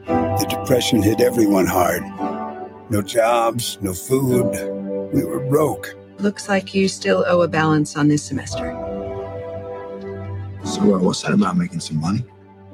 The 0.06 0.46
depression 0.48 1.02
hit 1.02 1.20
everyone 1.20 1.66
hard. 1.66 2.02
No 2.90 3.02
jobs, 3.02 3.78
no 3.82 3.92
food. 3.92 4.46
We 5.12 5.24
were 5.24 5.40
broke. 5.40 5.96
Looks 6.20 6.48
like 6.48 6.72
you 6.74 6.86
still 6.86 7.24
owe 7.26 7.42
a 7.42 7.48
balance 7.48 7.96
on 7.96 8.06
this 8.06 8.22
semester. 8.22 8.70
So, 10.64 10.94
uh, 10.94 10.98
what's 11.00 11.22
that 11.22 11.32
about 11.32 11.56
making 11.56 11.80
some 11.80 12.00
money? 12.00 12.24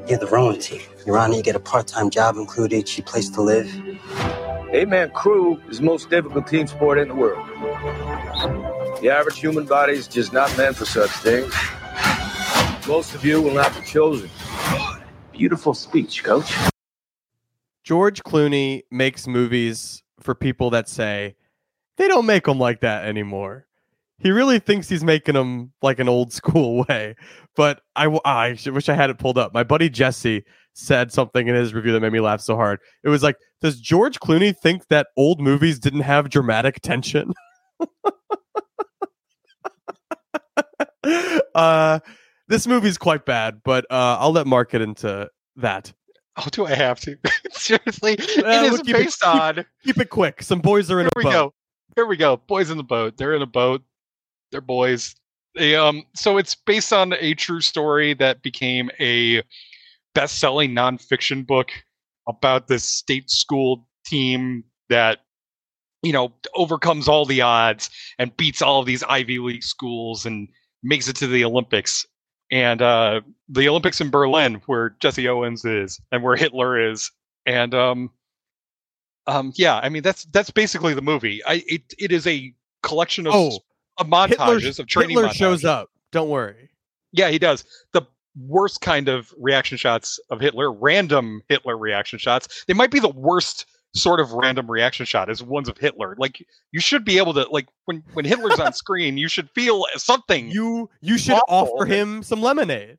You're 0.08 0.18
the 0.20 0.26
rowing 0.28 0.60
team. 0.60 0.82
You're 1.04 1.18
on 1.18 1.32
you 1.32 1.42
get 1.42 1.56
a 1.56 1.60
part 1.60 1.88
time 1.88 2.10
job 2.10 2.36
included, 2.36 2.86
cheap 2.86 3.06
place 3.06 3.28
to 3.30 3.42
live. 3.42 3.68
Eight 4.70 4.88
man 4.88 5.10
crew 5.10 5.60
is 5.68 5.78
the 5.78 5.84
most 5.84 6.10
difficult 6.10 6.46
team 6.46 6.68
sport 6.68 6.98
in 6.98 7.08
the 7.08 7.14
world. 7.14 7.44
The 9.00 9.10
average 9.10 9.38
human 9.40 9.66
body 9.66 9.94
is 9.94 10.06
just 10.06 10.32
not 10.32 10.56
meant 10.56 10.76
for 10.76 10.84
such 10.84 11.10
things. 11.10 11.52
Most 12.86 13.16
of 13.16 13.24
you 13.24 13.42
will 13.42 13.54
not 13.54 13.74
be 13.74 13.84
chosen. 13.84 14.30
Beautiful 15.32 15.74
speech, 15.74 16.22
coach. 16.22 16.54
George 17.82 18.22
Clooney 18.22 18.82
makes 18.90 19.26
movies 19.26 20.04
for 20.20 20.36
people 20.36 20.70
that 20.70 20.88
say 20.88 21.34
they 21.96 22.06
don't 22.06 22.26
make 22.26 22.44
them 22.44 22.60
like 22.60 22.80
that 22.80 23.04
anymore. 23.06 23.66
He 24.18 24.30
really 24.30 24.60
thinks 24.60 24.88
he's 24.88 25.04
making 25.04 25.34
them 25.34 25.72
like 25.82 25.98
an 25.98 26.08
old 26.08 26.32
school 26.32 26.84
way. 26.88 27.16
But 27.56 27.80
I, 27.94 28.54
should- 28.54 28.74
wish 28.74 28.88
I 28.88 28.94
had 28.94 29.10
it 29.10 29.18
pulled 29.18 29.38
up. 29.38 29.54
My 29.54 29.62
buddy 29.64 29.88
Jesse 29.88 30.44
said 30.74 31.10
something 31.10 31.48
in 31.48 31.54
his 31.54 31.72
review 31.72 31.92
that 31.92 32.00
made 32.00 32.12
me 32.12 32.20
laugh 32.20 32.40
so 32.42 32.54
hard. 32.56 32.80
It 33.02 33.08
was 33.08 33.22
like, 33.22 33.36
does 33.62 33.80
George 33.80 34.20
Clooney 34.20 34.54
think 34.56 34.88
that 34.88 35.06
old 35.16 35.40
movies 35.40 35.78
didn't 35.78 36.00
have 36.02 36.28
dramatic 36.28 36.80
tension? 36.82 37.32
uh, 41.54 42.00
this 42.48 42.66
movie's 42.66 42.98
quite 42.98 43.24
bad, 43.24 43.60
but 43.64 43.84
uh, 43.90 44.18
I'll 44.20 44.32
let 44.32 44.46
Mark 44.46 44.70
get 44.72 44.82
into 44.82 45.28
that. 45.56 45.92
oh, 46.36 46.46
do 46.50 46.66
I 46.66 46.74
have 46.74 47.00
to? 47.00 47.16
Seriously, 47.52 48.16
Uh, 48.18 48.22
it 48.64 48.72
is 48.72 48.80
keep 48.82 48.94
it- 48.94 49.04
based 49.04 49.24
on. 49.24 49.64
Keep 49.84 49.98
it 49.98 50.10
quick. 50.10 50.42
Some 50.42 50.60
boys 50.60 50.90
are 50.90 51.00
in 51.00 51.06
Here 51.06 51.12
a 51.16 51.18
we 51.18 51.24
boat. 51.24 51.32
go. 51.32 51.54
Here 51.96 52.06
we 52.06 52.16
go. 52.16 52.36
Boys 52.36 52.70
in 52.70 52.76
the 52.76 52.84
boat. 52.84 53.16
They're 53.16 53.32
in 53.34 53.42
a 53.42 53.46
boat. 53.46 53.82
They're 54.52 54.60
boys. 54.60 55.14
They 55.56 55.74
um. 55.74 56.04
So 56.14 56.38
it's 56.38 56.54
based 56.54 56.92
on 56.92 57.14
a 57.14 57.34
true 57.34 57.60
story 57.60 58.14
that 58.14 58.42
became 58.42 58.90
a 59.00 59.42
best-selling 60.14 60.70
nonfiction 60.70 61.46
book 61.46 61.70
about 62.28 62.68
this 62.68 62.84
state 62.84 63.30
school 63.30 63.86
team 64.06 64.64
that 64.88 65.18
you 66.02 66.12
know 66.12 66.32
overcomes 66.54 67.08
all 67.08 67.24
the 67.24 67.40
odds 67.40 67.90
and 68.18 68.36
beats 68.36 68.62
all 68.62 68.80
of 68.80 68.86
these 68.86 69.02
Ivy 69.04 69.38
League 69.38 69.64
schools 69.64 70.26
and 70.26 70.48
makes 70.82 71.08
it 71.08 71.16
to 71.16 71.26
the 71.26 71.44
Olympics. 71.44 72.06
And 72.52 72.80
uh, 72.80 73.22
the 73.48 73.68
Olympics 73.68 74.00
in 74.00 74.10
Berlin, 74.10 74.62
where 74.66 74.94
Jesse 75.00 75.26
Owens 75.26 75.64
is 75.64 76.00
and 76.12 76.22
where 76.22 76.36
Hitler 76.36 76.90
is, 76.90 77.10
and 77.44 77.74
um, 77.74 78.10
um, 79.26 79.52
yeah, 79.56 79.80
I 79.82 79.88
mean 79.88 80.02
that's 80.02 80.26
that's 80.26 80.50
basically 80.50 80.94
the 80.94 81.02
movie. 81.02 81.42
I 81.44 81.64
it 81.66 81.82
it 81.98 82.12
is 82.12 82.26
a 82.26 82.54
collection 82.82 83.26
of, 83.26 83.34
Oh, 83.34 83.58
of 83.98 84.06
montages 84.06 84.28
Hitler, 84.62 84.82
of 84.82 84.86
training. 84.86 85.10
Hitler 85.16 85.28
montages. 85.30 85.34
shows 85.34 85.64
up. 85.64 85.90
Don't 86.12 86.28
worry. 86.28 86.70
Yeah, 87.12 87.30
he 87.30 87.38
does. 87.38 87.64
The 87.92 88.02
worst 88.38 88.80
kind 88.80 89.08
of 89.08 89.32
reaction 89.38 89.78
shots 89.78 90.18
of 90.30 90.40
Hitler, 90.40 90.72
random 90.72 91.42
Hitler 91.48 91.76
reaction 91.78 92.18
shots. 92.18 92.64
They 92.66 92.74
might 92.74 92.90
be 92.90 93.00
the 93.00 93.08
worst 93.08 93.66
sort 93.94 94.20
of 94.20 94.30
random 94.32 94.70
reaction 94.70 95.06
shot 95.06 95.30
is 95.30 95.42
ones 95.42 95.68
of 95.70 95.78
Hitler. 95.78 96.14
Like 96.18 96.44
you 96.72 96.80
should 96.80 97.04
be 97.04 97.16
able 97.18 97.32
to 97.34 97.46
like 97.50 97.66
when 97.86 98.02
when 98.12 98.24
Hitler's 98.26 98.60
on 98.60 98.72
screen, 98.74 99.16
you 99.16 99.28
should 99.28 99.48
feel 99.54 99.84
something. 99.96 100.50
You 100.50 100.90
you 101.00 101.16
should 101.16 101.38
Awful. 101.48 101.74
offer 101.76 101.86
him 101.86 102.22
some 102.22 102.42
lemonade. 102.42 102.98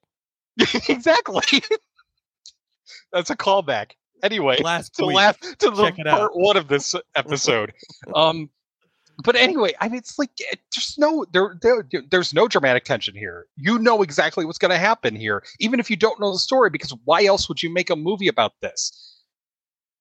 exactly. 0.89 1.62
That's 3.13 3.29
a 3.29 3.36
callback. 3.38 3.91
Anyway, 4.23 4.57
Last 4.63 4.95
to 4.95 5.05
laugh 5.05 5.39
to 5.39 5.69
the 5.69 5.93
it 5.95 6.07
out. 6.07 6.17
part 6.17 6.31
one 6.36 6.57
of 6.57 6.67
this 6.67 6.95
episode. 7.15 7.71
um, 8.15 8.49
but 9.23 9.36
anyway, 9.36 9.73
I 9.80 9.89
mean, 9.89 9.97
it's 9.97 10.19
like 10.19 10.32
eh, 10.51 10.56
there's 10.75 10.95
no 10.97 11.25
there, 11.32 11.58
there 11.62 11.84
there's 12.12 12.34
no 12.34 12.47
dramatic 12.47 12.84
tension 12.84 13.15
here. 13.15 13.47
You 13.56 13.80
know 13.80 14.01
exactly 14.01 14.45
what's 14.45 14.60
going 14.60 14.71
to 14.71 14.77
happen 14.77 15.15
here, 15.15 15.43
even 15.60 15.80
if 15.80 15.89
you 15.89 15.95
don't 15.95 16.19
know 16.19 16.32
the 16.32 16.39
story. 16.39 16.69
Because 16.69 16.95
why 17.06 17.25
else 17.25 17.49
would 17.49 17.63
you 17.63 17.73
make 17.73 17.89
a 17.89 17.95
movie 17.95 18.27
about 18.27 18.53
this? 18.62 19.23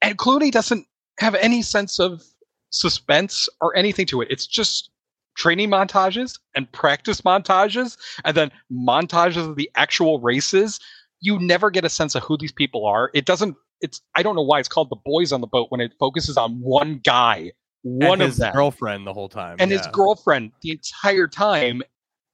And 0.02 0.18
Clooney 0.18 0.50
doesn't 0.50 0.87
have 1.18 1.35
any 1.37 1.62
sense 1.62 1.98
of 1.98 2.22
suspense 2.70 3.48
or 3.61 3.74
anything 3.76 4.07
to 4.07 4.20
it. 4.20 4.29
It's 4.31 4.46
just 4.46 4.90
training 5.37 5.70
montages 5.70 6.38
and 6.55 6.70
practice 6.72 7.22
montages, 7.22 7.96
and 8.24 8.37
then 8.37 8.50
montages 8.70 9.48
of 9.48 9.57
the 9.57 9.70
actual 9.76 10.20
races. 10.20 10.79
You 11.20 11.38
never 11.38 11.70
get 11.70 11.85
a 11.85 11.88
sense 11.88 12.14
of 12.14 12.22
who 12.22 12.37
these 12.37 12.52
people 12.52 12.85
are. 12.87 13.11
It 13.14 13.24
doesn't. 13.24 13.57
It's 13.81 14.02
I 14.14 14.22
don't 14.22 14.37
know 14.37 14.42
why 14.42 14.59
it's 14.59 14.68
called 14.68 14.90
the 14.90 15.00
boys 15.05 15.33
on 15.33 15.40
the 15.40 15.46
boat 15.46 15.68
when 15.70 15.81
it 15.81 15.94
focuses 15.98 16.37
on 16.37 16.61
one 16.61 17.00
guy, 17.02 17.52
one 17.87 18.20
of 18.20 18.29
his 18.29 18.38
them, 18.38 18.53
girlfriend 18.53 19.07
the 19.07 19.12
whole 19.12 19.29
time. 19.29 19.57
and 19.61 19.70
his 19.70 19.87
girlfriend 19.88 20.51
the 20.62 20.72
entire 20.72 21.29
time. 21.29 21.83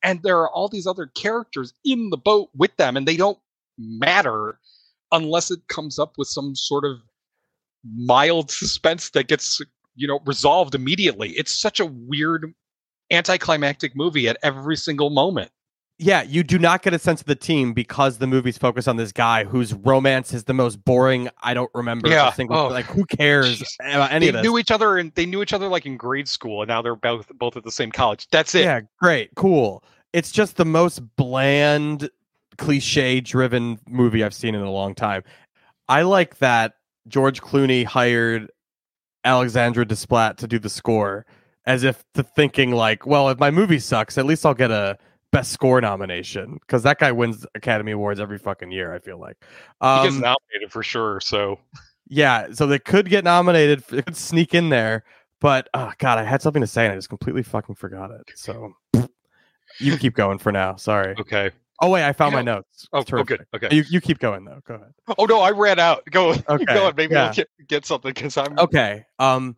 And 0.02 0.22
there 0.22 0.38
are 0.38 0.50
all 0.50 0.68
these 0.68 0.86
other 0.86 1.06
characters 1.06 1.74
in 1.84 2.10
the 2.10 2.16
boat 2.16 2.48
with 2.56 2.76
them, 2.76 2.96
and 2.96 3.06
they 3.06 3.16
don't 3.16 3.38
matter 3.78 4.58
unless 5.12 5.50
it 5.50 5.60
comes 5.68 5.98
up 5.98 6.14
with 6.18 6.26
some 6.26 6.56
sort 6.56 6.84
of 6.84 6.96
mild 7.84 8.50
suspense 8.50 9.10
that 9.10 9.28
gets 9.28 9.60
you 9.94 10.08
know 10.08 10.20
resolved 10.24 10.74
immediately. 10.74 11.30
It's 11.30 11.60
such 11.60 11.78
a 11.78 11.86
weird 11.86 12.52
anticlimactic 13.10 13.94
movie 13.94 14.28
at 14.28 14.38
every 14.42 14.76
single 14.76 15.10
moment. 15.10 15.50
Yeah, 15.98 16.22
you 16.22 16.42
do 16.42 16.58
not 16.58 16.82
get 16.82 16.94
a 16.94 16.98
sense 16.98 17.20
of 17.20 17.26
the 17.26 17.36
team 17.36 17.74
because 17.74 18.18
the 18.18 18.26
movie's 18.26 18.58
focused 18.58 18.88
on 18.88 18.96
this 18.96 19.12
guy 19.12 19.44
whose 19.44 19.72
romance 19.72 20.32
is 20.32 20.44
the 20.44 20.54
most 20.54 20.84
boring. 20.84 21.28
I 21.42 21.54
don't 21.54 21.70
remember. 21.74 22.08
a 22.08 22.10
Yeah. 22.10 22.32
single, 22.32 22.56
Oh. 22.56 22.68
like 22.68 22.86
who 22.86 23.04
cares 23.04 23.60
Jeez. 23.60 23.94
about 23.94 24.10
any 24.10 24.26
they 24.26 24.28
of 24.30 24.32
this? 24.34 24.42
knew 24.42 24.58
each 24.58 24.70
other 24.72 24.98
and 24.98 25.12
they 25.14 25.26
knew 25.26 25.42
each 25.42 25.52
other 25.52 25.68
like 25.68 25.86
in 25.86 25.96
grade 25.96 26.26
school, 26.28 26.62
and 26.62 26.68
now 26.68 26.82
they're 26.82 26.96
both 26.96 27.28
both 27.38 27.56
at 27.56 27.62
the 27.62 27.70
same 27.70 27.92
college. 27.92 28.26
That's 28.32 28.54
it. 28.54 28.64
Yeah, 28.64 28.80
great, 29.00 29.30
cool. 29.36 29.84
It's 30.12 30.32
just 30.32 30.56
the 30.56 30.64
most 30.64 31.00
bland, 31.16 32.10
cliche-driven 32.58 33.78
movie 33.88 34.24
I've 34.24 34.34
seen 34.34 34.54
in 34.54 34.62
a 34.62 34.70
long 34.70 34.94
time. 34.94 35.22
I 35.88 36.02
like 36.02 36.38
that 36.38 36.74
George 37.06 37.40
Clooney 37.42 37.84
hired 37.84 38.50
Alexandre 39.24 39.84
Desplat 39.84 40.36
to 40.38 40.46
do 40.48 40.58
the 40.58 40.68
score, 40.70 41.26
as 41.66 41.84
if 41.84 42.04
to 42.14 42.22
thinking 42.22 42.72
like, 42.72 43.06
well, 43.06 43.28
if 43.28 43.38
my 43.38 43.50
movie 43.50 43.78
sucks, 43.78 44.18
at 44.18 44.26
least 44.26 44.44
I'll 44.44 44.54
get 44.54 44.70
a 44.70 44.98
best 45.32 45.50
score 45.50 45.80
nomination 45.80 46.58
because 46.60 46.82
that 46.84 46.98
guy 46.98 47.10
wins 47.10 47.44
Academy 47.54 47.92
Awards 47.92 48.20
every 48.20 48.38
fucking 48.38 48.70
year. 48.70 48.94
I 48.94 48.98
feel 49.00 49.18
like. 49.18 49.36
He 49.40 49.46
gets 50.04 50.14
Um, 50.14 50.20
nominated 50.20 50.70
for 50.70 50.82
sure. 50.82 51.20
So 51.20 51.58
yeah, 52.08 52.48
so 52.52 52.66
they 52.66 52.78
could 52.78 53.08
get 53.08 53.24
nominated, 53.24 53.82
it 53.92 54.04
could 54.04 54.16
sneak 54.16 54.54
in 54.54 54.68
there, 54.68 55.04
but 55.40 55.68
oh 55.74 55.90
god, 55.98 56.18
I 56.18 56.24
had 56.24 56.42
something 56.42 56.60
to 56.60 56.66
say 56.66 56.84
and 56.84 56.92
I 56.92 56.96
just 56.96 57.08
completely 57.08 57.42
fucking 57.42 57.74
forgot 57.74 58.10
it. 58.10 58.30
So 58.34 58.72
you 59.80 59.96
keep 59.96 60.14
going 60.14 60.38
for 60.38 60.52
now. 60.52 60.76
Sorry. 60.76 61.14
okay. 61.18 61.50
Oh 61.80 61.88
wait, 61.90 62.04
I 62.06 62.12
found 62.12 62.32
You 62.32 62.36
my 62.38 62.42
notes. 62.42 62.86
Oh, 62.92 63.02
Terrific. 63.02 63.26
good. 63.50 63.64
Okay. 63.64 63.74
You 63.74 63.82
you 63.88 64.00
keep 64.00 64.18
going 64.20 64.44
though. 64.44 64.60
Go 64.68 64.74
ahead. 64.74 64.92
Oh 65.18 65.24
no, 65.24 65.40
I 65.40 65.50
ran 65.50 65.78
out. 65.80 66.04
Go. 66.10 66.30
Okay, 66.48 66.64
Go 66.66 66.86
on. 66.86 66.94
Maybe 66.96 67.14
yeah. 67.14 67.24
we'll 67.24 67.32
get, 67.32 67.48
get 67.66 67.86
something 67.86 68.12
because 68.12 68.36
I'm. 68.36 68.56
Okay. 68.58 69.04
Um 69.18 69.56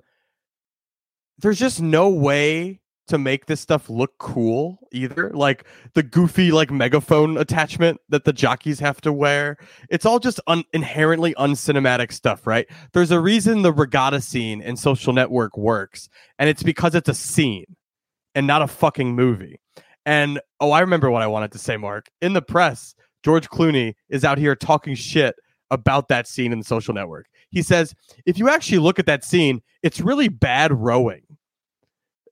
there's 1.40 1.58
just 1.58 1.82
no 1.82 2.10
way 2.10 2.80
to 3.08 3.18
make 3.18 3.46
this 3.46 3.60
stuff 3.60 3.90
look 3.90 4.16
cool 4.18 4.78
either. 4.92 5.30
Like 5.30 5.64
the 5.94 6.02
goofy 6.02 6.52
like 6.52 6.70
megaphone 6.70 7.36
attachment 7.36 8.00
that 8.08 8.24
the 8.24 8.32
jockeys 8.32 8.80
have 8.80 9.00
to 9.02 9.12
wear. 9.12 9.56
It's 9.90 10.06
all 10.06 10.18
just 10.18 10.40
un- 10.46 10.64
inherently 10.72 11.34
uncinematic 11.34 12.12
stuff, 12.12 12.46
right? 12.46 12.66
There's 12.92 13.10
a 13.10 13.20
reason 13.20 13.62
the 13.62 13.72
regatta 13.72 14.20
scene 14.20 14.60
in 14.62 14.76
Social 14.76 15.12
Network 15.12 15.56
works, 15.56 16.08
and 16.38 16.48
it's 16.48 16.62
because 16.62 16.94
it's 16.94 17.08
a 17.08 17.14
scene 17.14 17.76
and 18.34 18.46
not 18.46 18.62
a 18.62 18.66
fucking 18.66 19.14
movie. 19.14 19.60
And 20.06 20.40
oh, 20.60 20.72
I 20.72 20.80
remember 20.80 21.10
what 21.10 21.22
I 21.22 21.26
wanted 21.26 21.52
to 21.52 21.58
say, 21.58 21.76
Mark. 21.76 22.10
In 22.20 22.32
the 22.32 22.42
press, 22.42 22.94
George 23.22 23.48
Clooney 23.48 23.94
is 24.08 24.24
out 24.24 24.38
here 24.38 24.54
talking 24.54 24.94
shit 24.94 25.34
about 25.70 26.08
that 26.08 26.28
scene 26.28 26.52
in 26.52 26.58
the 26.58 26.64
social 26.64 26.94
network. 26.94 27.26
He 27.50 27.62
says, 27.62 27.94
if 28.26 28.38
you 28.38 28.48
actually 28.48 28.78
look 28.78 28.98
at 28.98 29.06
that 29.06 29.24
scene, 29.24 29.62
it's 29.82 30.00
really 30.00 30.28
bad 30.28 30.72
rowing. 30.72 31.22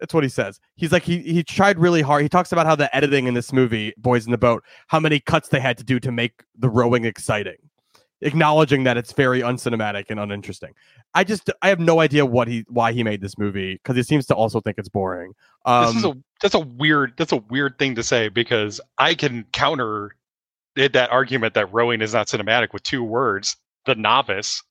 That's 0.02 0.12
what 0.12 0.24
he 0.24 0.28
says. 0.28 0.58
He's 0.74 0.90
like 0.90 1.04
he 1.04 1.20
he 1.20 1.44
tried 1.44 1.78
really 1.78 2.02
hard. 2.02 2.24
He 2.24 2.28
talks 2.28 2.50
about 2.50 2.66
how 2.66 2.74
the 2.74 2.94
editing 2.94 3.28
in 3.28 3.34
this 3.34 3.52
movie, 3.52 3.94
Boys 3.96 4.26
in 4.26 4.32
the 4.32 4.38
Boat, 4.38 4.64
how 4.88 4.98
many 4.98 5.20
cuts 5.20 5.50
they 5.50 5.60
had 5.60 5.78
to 5.78 5.84
do 5.84 6.00
to 6.00 6.10
make 6.10 6.42
the 6.58 6.68
rowing 6.68 7.04
exciting. 7.04 7.58
Acknowledging 8.20 8.82
that 8.82 8.96
it's 8.96 9.12
very 9.12 9.42
uncinematic 9.42 10.06
and 10.08 10.18
uninteresting. 10.18 10.72
I 11.14 11.22
just 11.22 11.50
I 11.62 11.68
have 11.68 11.78
no 11.78 12.00
idea 12.00 12.26
what 12.26 12.48
he 12.48 12.64
why 12.68 12.92
he 12.92 13.04
made 13.04 13.20
this 13.20 13.38
movie 13.38 13.74
because 13.74 13.94
he 13.94 14.02
seems 14.02 14.26
to 14.26 14.34
also 14.34 14.60
think 14.60 14.76
it's 14.76 14.88
boring. 14.88 15.34
Um, 15.66 15.86
this 15.86 15.96
is 15.98 16.04
a 16.04 16.14
that's 16.40 16.54
a 16.56 16.60
weird 16.60 17.12
that's 17.16 17.30
a 17.30 17.36
weird 17.36 17.78
thing 17.78 17.94
to 17.94 18.02
say 18.02 18.28
because 18.28 18.80
I 18.98 19.14
can 19.14 19.44
counter 19.52 20.16
that 20.74 21.12
argument 21.12 21.54
that 21.54 21.72
rowing 21.72 22.00
is 22.00 22.12
not 22.12 22.26
cinematic 22.26 22.72
with 22.72 22.82
two 22.82 23.04
words: 23.04 23.56
the 23.86 23.94
novice 23.94 24.64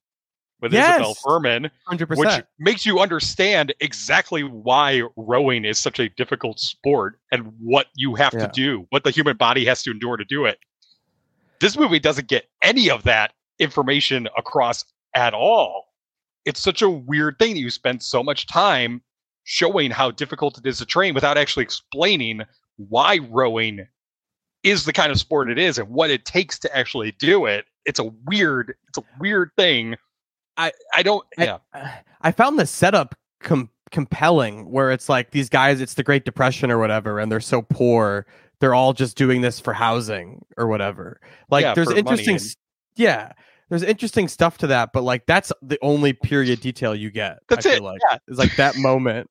with 0.62 0.72
Isabelle 0.72 1.08
Yes! 1.08 1.22
Fuhrman, 1.22 1.70
hundred 1.86 2.08
which 2.10 2.30
makes 2.58 2.86
you 2.86 3.00
understand 3.00 3.74
exactly 3.80 4.44
why 4.44 5.02
rowing 5.16 5.64
is 5.64 5.78
such 5.78 5.98
a 5.98 6.08
difficult 6.10 6.60
sport 6.60 7.18
and 7.32 7.52
what 7.58 7.88
you 7.96 8.14
have 8.14 8.32
Yeah. 8.32 8.46
to 8.46 8.52
do, 8.52 8.86
what 8.90 9.02
the 9.04 9.10
human 9.10 9.36
body 9.36 9.64
has 9.66 9.82
to 9.82 9.90
endure 9.90 10.16
to 10.16 10.24
do 10.24 10.46
it. 10.46 10.60
This 11.60 11.76
movie 11.76 11.98
doesn't 11.98 12.28
get 12.28 12.48
any 12.62 12.88
of 12.88 13.02
that 13.02 13.32
information 13.58 14.28
across 14.38 14.84
at 15.14 15.34
all. 15.34 15.88
It's 16.44 16.60
such 16.60 16.80
a 16.80 16.88
weird 16.88 17.38
thing 17.38 17.54
that 17.54 17.60
you 17.60 17.70
spend 17.70 18.02
so 18.02 18.22
much 18.22 18.46
time 18.46 19.02
showing 19.44 19.90
how 19.90 20.12
difficult 20.12 20.58
it 20.58 20.66
is 20.66 20.78
to 20.78 20.86
train 20.86 21.12
without 21.14 21.36
actually 21.36 21.64
explaining 21.64 22.42
why 22.76 23.18
rowing 23.30 23.86
is 24.62 24.84
the 24.84 24.92
kind 24.92 25.10
of 25.10 25.18
sport 25.18 25.50
it 25.50 25.58
is 25.58 25.78
and 25.78 25.88
what 25.88 26.10
it 26.10 26.24
takes 26.24 26.58
to 26.60 26.76
actually 26.76 27.12
do 27.18 27.46
it. 27.46 27.66
It's 27.84 27.98
a 27.98 28.04
weird, 28.26 28.74
it's 28.88 28.98
a 28.98 29.04
weird 29.18 29.50
thing. 29.56 29.96
I 30.56 30.72
I 30.94 31.02
don't 31.02 31.24
I- 31.38 31.44
yeah. 31.44 31.58
I 32.20 32.32
found 32.32 32.58
the 32.58 32.66
setup 32.66 33.14
com- 33.40 33.70
compelling 33.90 34.70
where 34.70 34.90
it's 34.90 35.08
like 35.08 35.30
these 35.30 35.48
guys, 35.48 35.80
it's 35.80 35.94
the 35.94 36.02
Great 36.02 36.24
Depression 36.24 36.70
or 36.70 36.78
whatever, 36.78 37.18
and 37.18 37.30
they're 37.30 37.40
so 37.40 37.62
poor, 37.62 38.26
they're 38.60 38.74
all 38.74 38.92
just 38.92 39.16
doing 39.16 39.40
this 39.40 39.58
for 39.60 39.72
housing 39.72 40.44
or 40.56 40.66
whatever. 40.66 41.20
Like 41.50 41.62
Yeah, 41.62 41.74
there's 41.74 41.90
interesting, 41.90 42.36
and- 42.36 42.56
yeah, 42.96 43.32
there's 43.68 43.82
interesting 43.82 44.28
stuff 44.28 44.58
to 44.58 44.66
that, 44.68 44.90
but 44.92 45.02
like 45.02 45.26
that's 45.26 45.52
the 45.62 45.78
only 45.82 46.12
period 46.12 46.60
detail 46.60 46.94
you 46.94 47.10
get. 47.10 47.38
That's 47.48 47.66
I 47.66 47.72
it, 47.74 47.82
Like 47.82 48.00
yeah. 48.10 48.18
it's 48.28 48.38
like 48.38 48.54
that 48.56 48.76
moment, 48.76 49.30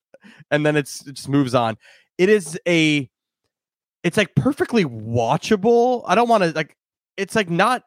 and 0.49 0.65
then 0.65 0.75
it's 0.75 1.05
it 1.07 1.13
just 1.13 1.29
moves 1.29 1.53
on. 1.55 1.77
It 2.17 2.29
is 2.29 2.60
a, 2.67 3.10
it's 4.03 4.17
like 4.17 4.34
perfectly 4.36 4.84
watchable. 4.86 6.03
I 6.07 6.15
don't 6.15 6.27
want 6.27 6.43
to 6.43 6.51
like, 6.51 6.75
it's 7.17 7.36
like 7.36 7.49
not 7.49 7.84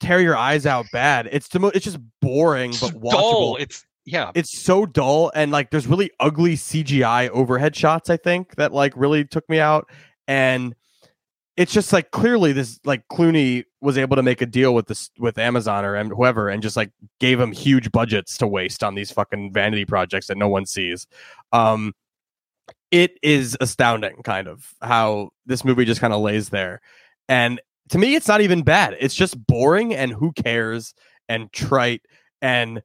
tear 0.00 0.20
your 0.20 0.36
eyes 0.36 0.66
out 0.66 0.86
bad. 0.92 1.28
It's 1.32 1.48
the 1.48 1.58
mo- 1.58 1.72
it's 1.74 1.84
just 1.84 1.98
boring 2.20 2.70
It's 2.70 2.80
but 2.80 2.94
watchable 2.94 3.12
dull. 3.12 3.56
It's 3.56 3.84
yeah. 4.04 4.30
it's 4.34 4.58
so 4.58 4.86
dull 4.86 5.30
and 5.34 5.52
like 5.52 5.70
there's 5.70 5.86
really 5.86 6.10
ugly 6.20 6.56
CGI 6.56 7.28
overhead 7.30 7.76
shots 7.76 8.08
I 8.08 8.16
think 8.16 8.56
that 8.56 8.72
like 8.72 8.92
really 8.96 9.24
took 9.24 9.48
me 9.50 9.58
out 9.58 9.90
and 10.26 10.74
it's 11.56 11.72
just 11.72 11.92
like 11.92 12.10
clearly 12.10 12.52
this 12.52 12.80
like 12.84 13.06
Clooney 13.08 13.64
was 13.80 13.98
able 13.98 14.16
to 14.16 14.22
make 14.22 14.40
a 14.40 14.46
deal 14.46 14.74
with 14.74 14.86
this 14.86 15.10
with 15.18 15.36
Amazon 15.38 15.84
or 15.84 16.02
whoever 16.04 16.48
and 16.48 16.62
just 16.62 16.76
like 16.76 16.90
gave 17.20 17.38
him 17.38 17.52
huge 17.52 17.92
budgets 17.92 18.38
to 18.38 18.46
waste 18.46 18.82
on 18.82 18.94
these 18.94 19.10
fucking 19.10 19.52
vanity 19.52 19.84
projects 19.84 20.28
that 20.28 20.38
no 20.38 20.48
one 20.48 20.64
sees. 20.64 21.06
Um 21.52 21.92
it 22.90 23.18
is 23.22 23.56
astounding 23.60 24.22
kind 24.22 24.48
of 24.48 24.72
how 24.80 25.30
this 25.44 25.64
movie 25.64 25.84
just 25.84 26.00
kind 26.00 26.14
of 26.14 26.22
lays 26.22 26.48
there. 26.48 26.80
And 27.28 27.60
to 27.90 27.98
me 27.98 28.14
it's 28.14 28.28
not 28.28 28.40
even 28.40 28.62
bad. 28.62 28.96
It's 29.00 29.14
just 29.14 29.46
boring 29.46 29.94
and 29.94 30.12
who 30.12 30.32
cares 30.32 30.94
and 31.28 31.52
trite 31.52 32.02
and 32.42 32.82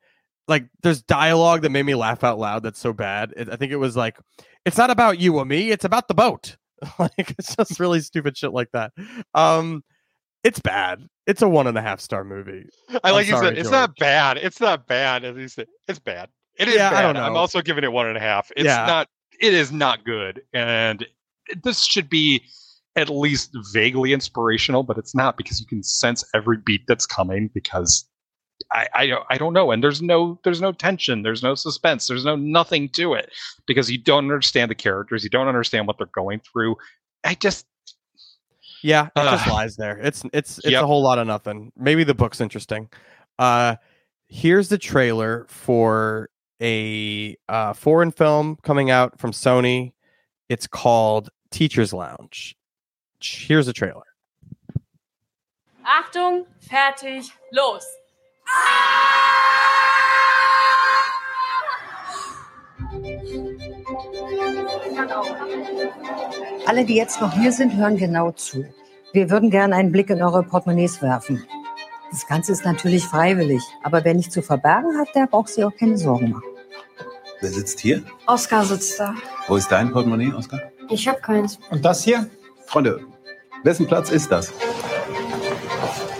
like 0.47 0.65
there's 0.81 1.01
dialogue 1.01 1.61
that 1.61 1.69
made 1.69 1.83
me 1.83 1.95
laugh 1.95 2.23
out 2.23 2.37
loud 2.39 2.63
that's 2.63 2.79
so 2.79 2.93
bad. 2.93 3.33
It, 3.37 3.49
I 3.49 3.55
think 3.55 3.71
it 3.71 3.77
was 3.77 3.95
like 3.95 4.17
it's 4.65 4.77
not 4.77 4.89
about 4.89 5.19
you 5.19 5.37
or 5.37 5.45
me, 5.45 5.71
it's 5.71 5.85
about 5.85 6.07
the 6.07 6.13
boat. 6.13 6.57
like 6.99 7.35
it's 7.37 7.55
just 7.55 7.79
really 7.79 8.01
stupid 8.01 8.37
shit 8.37 8.53
like 8.53 8.69
that. 8.73 8.91
Um 9.33 9.83
it's 10.43 10.59
bad. 10.59 11.07
It's 11.25 11.41
a 11.41 11.47
one 11.47 11.67
and 11.67 11.77
a 11.77 11.81
half 11.81 12.01
star 12.01 12.23
movie. 12.25 12.65
I 13.03 13.11
like 13.11 13.27
you 13.27 13.37
said, 13.37 13.57
it's 13.57 13.71
not 13.71 13.95
bad. 13.97 14.37
It's 14.37 14.59
not 14.59 14.87
bad. 14.87 15.23
As 15.23 15.37
you 15.37 15.47
said, 15.47 15.67
it's 15.87 15.99
bad. 15.99 16.29
It 16.57 16.67
is 16.67 16.75
Yeah, 16.75 16.91
I 16.93 17.01
don't 17.01 17.13
know. 17.13 17.23
I'm 17.23 17.37
also 17.37 17.61
giving 17.61 17.83
it 17.83 17.91
one 17.91 18.07
and 18.07 18.17
a 18.17 18.19
half. 18.19 18.51
It's 18.57 18.65
Yeah. 18.65 18.85
not. 18.85 19.07
It 19.39 19.53
is 19.53 19.71
not 19.71 20.05
good, 20.05 20.43
and 20.53 21.05
this 21.63 21.83
should 21.83 22.07
be 22.07 22.43
at 22.95 23.09
least 23.09 23.55
vaguely 23.71 24.13
inspirational, 24.13 24.83
but 24.83 24.97
it's 24.97 25.15
not 25.15 25.37
because 25.37 25.59
you 25.59 25.65
can 25.65 25.81
sense 25.83 26.23
every 26.33 26.57
beat 26.57 26.81
that's 26.87 27.05
coming. 27.05 27.49
Because 27.53 28.05
I, 28.71 28.87
I 28.93 29.07
don't, 29.07 29.25
I 29.29 29.37
don't 29.37 29.53
know, 29.53 29.71
and 29.71 29.83
there's 29.83 30.01
no, 30.01 30.39
there's 30.43 30.61
no 30.61 30.71
tension, 30.71 31.23
there's 31.23 31.41
no 31.43 31.55
suspense, 31.55 32.07
there's 32.07 32.23
no 32.25 32.35
nothing 32.35 32.89
to 32.89 33.13
it 33.15 33.31
because 33.65 33.89
you 33.91 33.97
don't 33.97 34.25
understand 34.25 34.69
the 34.69 34.75
characters, 34.75 35.23
you 35.23 35.29
don't 35.29 35.47
understand 35.47 35.87
what 35.87 35.97
they're 35.97 36.07
going 36.15 36.39
through. 36.39 36.75
I 37.23 37.33
just, 37.35 37.65
Yeah, 38.83 39.07
it 39.15 39.21
just 39.23 39.47
lies 39.47 39.75
there. 39.75 39.97
It's 39.97 40.23
it's 40.33 40.59
it's 40.59 40.67
Yep. 40.67 40.83
a 40.83 40.87
whole 40.87 41.01
lot 41.01 41.17
of 41.17 41.25
nothing. 41.27 41.71
Maybe 41.75 42.03
the 42.03 42.13
book's 42.13 42.39
interesting. 42.41 42.89
Uh 43.39 43.77
here's 44.27 44.69
the 44.69 44.77
trailer 44.77 45.45
for 45.49 46.29
a 46.61 47.35
uh 47.49 47.73
foreign 47.73 48.11
film 48.11 48.57
coming 48.63 48.91
out 48.91 49.19
from 49.19 49.31
Sony. 49.31 49.93
It's 50.49 50.67
called 50.67 51.29
Teachers' 51.49 51.93
Lounge. 51.93 52.55
Here's 53.23 53.65
the 53.65 53.73
trailer. 53.73 54.03
Achtung, 55.85 56.45
fertig, 56.59 57.31
los! 57.51 57.85
Alle, 66.65 66.85
die 66.85 66.95
jetzt 66.95 67.21
noch 67.21 67.33
hier 67.33 67.51
sind, 67.51 67.75
hören 67.75 67.97
genau 67.97 68.31
zu. 68.31 68.65
Wir 69.13 69.29
würden 69.29 69.49
gerne 69.49 69.75
einen 69.75 69.91
Blick 69.91 70.09
in 70.09 70.21
eure 70.21 70.43
Portemonnaies 70.43 71.01
werfen. 71.01 71.45
Das 72.11 72.27
Ganze 72.27 72.51
ist 72.51 72.65
natürlich 72.65 73.05
freiwillig, 73.05 73.61
aber 73.83 74.03
wer 74.03 74.13
nichts 74.13 74.33
zu 74.33 74.41
verbergen 74.41 74.99
hat, 74.99 75.15
der 75.15 75.27
braucht 75.27 75.49
sich 75.49 75.63
auch 75.63 75.75
keine 75.75 75.97
Sorgen 75.97 76.31
machen. 76.31 76.43
Wer 77.41 77.51
sitzt 77.51 77.79
hier? 77.79 78.03
Oskar 78.27 78.65
sitzt 78.65 78.99
da. 78.99 79.15
Wo 79.47 79.55
ist 79.55 79.71
dein 79.71 79.91
Portemonnaie, 79.91 80.33
Oskar? 80.33 80.61
Ich 80.89 81.07
hab 81.07 81.21
keins. 81.23 81.59
Und 81.71 81.83
das 81.83 82.03
hier? 82.03 82.29
Freunde, 82.65 83.05
wessen 83.63 83.87
Platz 83.87 84.09
ist 84.09 84.31
das? 84.31 84.53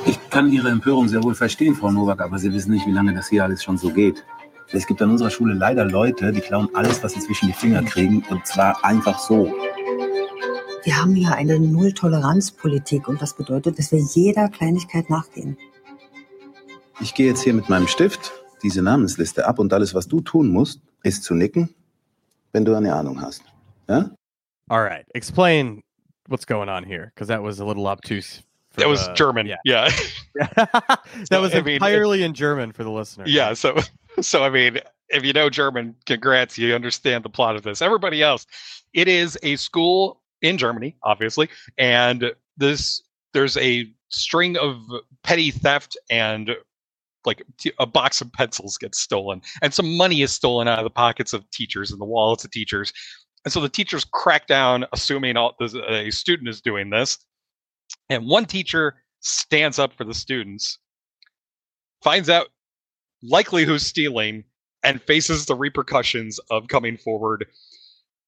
Ich 0.05 0.19
kann 0.29 0.51
Ihre 0.51 0.69
Empörung 0.69 1.07
sehr 1.07 1.23
wohl 1.23 1.35
verstehen, 1.35 1.75
Frau 1.75 1.91
Nowak, 1.91 2.21
aber 2.21 2.39
Sie 2.39 2.51
wissen 2.51 2.71
nicht, 2.71 2.87
wie 2.87 2.91
lange 2.91 3.13
das 3.13 3.29
hier 3.29 3.43
alles 3.43 3.63
schon 3.63 3.77
so 3.77 3.91
geht. 3.91 4.23
Es 4.71 4.87
gibt 4.87 5.01
an 5.03 5.11
unserer 5.11 5.29
Schule 5.29 5.53
leider 5.53 5.85
Leute, 5.85 6.31
die 6.31 6.41
klauen 6.41 6.67
alles, 6.73 7.03
was 7.03 7.13
sie 7.13 7.19
zwischen 7.19 7.47
die 7.47 7.53
Finger 7.53 7.83
kriegen, 7.83 8.23
und 8.29 8.47
zwar 8.47 8.83
einfach 8.83 9.19
so. 9.19 9.53
Wir 10.83 10.97
haben 10.99 11.13
hier 11.13 11.33
eine 11.35 11.59
Null-Toleranz-Politik 11.59 13.07
und 13.07 13.21
das 13.21 13.35
bedeutet, 13.35 13.77
dass 13.77 13.91
wir 13.91 13.99
jeder 13.99 14.49
Kleinigkeit 14.49 15.09
nachgehen. 15.11 15.57
Ich 16.99 17.13
gehe 17.13 17.27
jetzt 17.27 17.43
hier 17.43 17.53
mit 17.53 17.69
meinem 17.69 17.87
Stift 17.87 18.31
diese 18.63 18.81
Namensliste 18.81 19.45
ab 19.45 19.59
und 19.59 19.71
alles, 19.73 19.93
was 19.93 20.07
du 20.07 20.21
tun 20.21 20.49
musst, 20.49 20.81
ist 21.03 21.23
zu 21.23 21.35
nicken, 21.35 21.69
wenn 22.51 22.65
du 22.65 22.73
eine 22.73 22.95
Ahnung 22.95 23.21
hast. 23.21 23.43
Ja? 23.87 24.09
All 24.69 24.81
right. 24.81 25.05
Explain 25.13 25.81
what's 26.28 26.45
going 26.45 26.69
on 26.69 26.84
here 26.84 27.11
because 27.13 27.28
that 27.28 27.41
was 27.43 27.59
a 27.59 27.65
little 27.65 27.88
obtuse. 27.88 28.41
for 28.71 28.82
that 28.82 28.88
was 28.89 29.05
the- 29.07 29.13
German. 29.13 29.47
Yeah. 29.47 29.55
Yeah. 29.65 29.89
that 30.36 30.99
So, 31.32 31.41
was 31.41 31.53
I 31.53 31.61
mean, 31.61 31.76
entirely 31.76 32.24
in 32.24 32.34
German 32.34 32.71
for 32.71 32.84
the 32.84 32.91
listener. 32.91 33.26
Yeah, 33.28 33.53
so 33.53 33.78
so 34.21 34.43
I 34.43 34.49
mean, 34.49 34.80
if 35.09 35.24
you 35.24 35.34
know 35.34 35.49
German, 35.49 35.95
congrats, 36.05 36.57
you 36.57 36.74
understand 36.74 37.24
the 37.24 37.30
plot 37.30 37.55
of 37.55 37.63
this. 37.63 37.82
Everybody 37.82 38.21
else, 38.24 38.45
it 38.93 39.07
is 39.07 39.38
a 39.43 39.55
school 39.57 40.21
in 40.41 40.57
Germany, 40.57 40.95
obviously, 41.03 41.49
and 41.78 42.32
this 42.57 43.01
there's 43.34 43.57
a 43.57 43.91
string 44.09 44.57
of 44.57 44.78
petty 45.24 45.49
theft 45.51 45.97
and 46.09 46.55
like 47.26 47.41
a 47.80 47.86
box 47.86 48.19
of 48.21 48.32
pencils 48.34 48.78
gets 48.78 48.99
stolen 48.99 49.41
and 49.61 49.74
some 49.74 49.95
money 49.97 50.21
is 50.21 50.32
stolen 50.32 50.67
out 50.67 50.78
of 50.78 50.84
the 50.84 50.89
pockets 50.89 51.32
of 51.34 51.49
teachers 51.51 51.89
and 51.89 51.99
the 52.01 52.05
wallets 52.05 52.43
of 52.45 52.51
teachers 52.51 52.91
and 53.45 53.51
so 53.51 53.59
the 53.59 53.69
teachers 53.69 54.05
crack 54.05 54.47
down 54.47 54.85
assuming 54.93 55.37
all 55.37 55.55
a 55.87 56.09
student 56.11 56.49
is 56.49 56.61
doing 56.61 56.89
this. 56.89 57.17
And 58.09 58.27
one 58.27 58.45
teacher 58.45 58.95
stands 59.19 59.79
up 59.79 59.93
for 59.93 60.03
the 60.03 60.13
students 60.13 60.79
finds 62.03 62.29
out 62.29 62.47
likely 63.21 63.63
who's 63.63 63.85
stealing 63.85 64.43
and 64.83 65.01
faces 65.01 65.45
the 65.45 65.55
repercussions 65.55 66.39
of 66.51 66.67
coming 66.67 66.97
forward. 66.97 67.45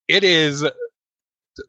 It 0.07 0.23
is 0.23 0.65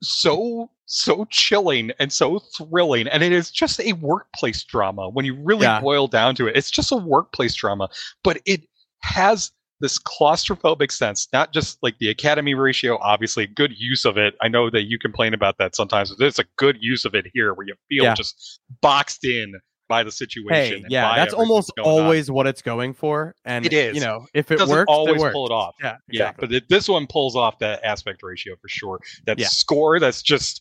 so 0.03 0.71
so 0.89 1.25
chilling 1.31 1.91
and 1.99 2.13
so 2.13 2.39
thrilling 2.39 3.09
and 3.09 3.23
it 3.23 3.33
is 3.33 3.51
just 3.51 3.81
a 3.81 3.93
workplace 3.95 4.63
drama. 4.65 5.09
When 5.09 5.25
you 5.25 5.35
really 5.35 5.63
Yeah. 5.63 5.81
boil 5.81 6.07
down 6.09 6.35
to 6.37 6.47
it 6.47 6.57
it's 6.57 6.71
just 6.71 6.93
a 6.93 6.97
workplace 6.97 7.55
drama 7.55 7.89
but 8.23 8.41
it 8.47 8.63
has 9.03 9.53
this 9.81 9.99
claustrophobic 9.99 10.91
sense 10.91 11.29
not 11.33 11.53
just 11.53 11.79
like 11.83 11.97
the 11.99 12.09
academy 12.09 12.55
ratio 12.55 12.99
obviously 13.03 13.47
good 13.47 13.73
use 13.77 14.05
of 14.05 14.17
it 14.17 14.35
i 14.41 14.49
know 14.49 14.71
that 14.71 14.83
you 14.85 14.99
complain 14.99 15.35
about 15.35 15.59
that 15.59 15.77
sometimes 15.77 16.09
but 16.11 16.19
there's 16.19 16.39
a 16.39 16.45
good 16.57 16.77
use 16.81 17.05
of 17.05 17.15
it 17.15 17.27
here 17.35 17.53
where 17.55 17.67
you 17.67 17.75
feel 17.89 18.05
Yeah. 18.05 18.15
just 18.15 18.61
boxed 18.81 19.25
in 19.25 19.55
by 19.89 20.03
the 20.03 20.11
situation 20.11 20.83
Hey, 20.83 20.85
yeah, 20.89 21.15
that's 21.15 21.33
almost 21.35 21.73
going 21.77 21.87
on. 21.89 22.03
always 22.05 22.29
what 22.31 22.47
it's 22.49 22.61
going 22.61 22.93
for, 22.93 23.37
and 23.45 23.65
It 23.65 23.73
is. 23.73 23.95
You 23.95 24.01
know, 24.01 24.27
if 24.35 24.51
it 24.51 24.57
doesn't 24.59 24.75
works, 24.75 24.87
always 24.89 25.15
it 25.17 25.21
works. 25.21 25.33
pull 25.33 25.47
it 25.47 25.53
off. 25.53 25.77
Yeah, 25.81 25.97
Yeah, 26.11 26.33
but 26.37 26.53
it, 26.53 26.69
this 26.69 26.89
one 26.89 27.07
pulls 27.07 27.37
off 27.37 27.61
that 27.61 27.85
aspect 27.85 28.25
ratio 28.25 28.57
for 28.61 28.67
sure. 28.69 28.99
That 29.27 29.39
Yeah. 29.39 29.47
score 29.47 30.01
that's 30.01 30.23
just 30.23 30.61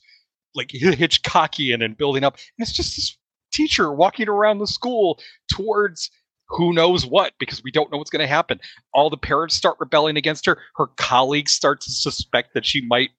like 0.53 0.67
Hitchcockian 0.73 1.83
and 1.83 1.97
building 1.97 2.23
up. 2.23 2.35
And 2.35 2.67
it's 2.67 2.71
just 2.71 2.95
this 2.97 3.17
teacher 3.51 3.91
walking 3.91 4.29
around 4.29 4.59
the 4.59 4.67
school 4.67 5.19
towards 5.51 6.11
who 6.47 6.73
knows 6.73 7.05
what 7.05 7.33
because 7.39 7.63
we 7.63 7.71
don't 7.71 7.91
know 7.91 7.97
what's 7.97 8.09
going 8.11 8.21
to 8.21 8.27
happen. 8.27 8.59
All 8.93 9.09
the 9.09 9.17
parents 9.17 9.55
start 9.55 9.77
rebelling 9.79 10.17
against 10.17 10.45
her. 10.45 10.57
Her 10.75 10.87
colleagues 10.97 11.51
start 11.51 11.81
to 11.81 11.91
suspect 11.91 12.53
that 12.53 12.65
she 12.65 12.81
might 12.85 13.09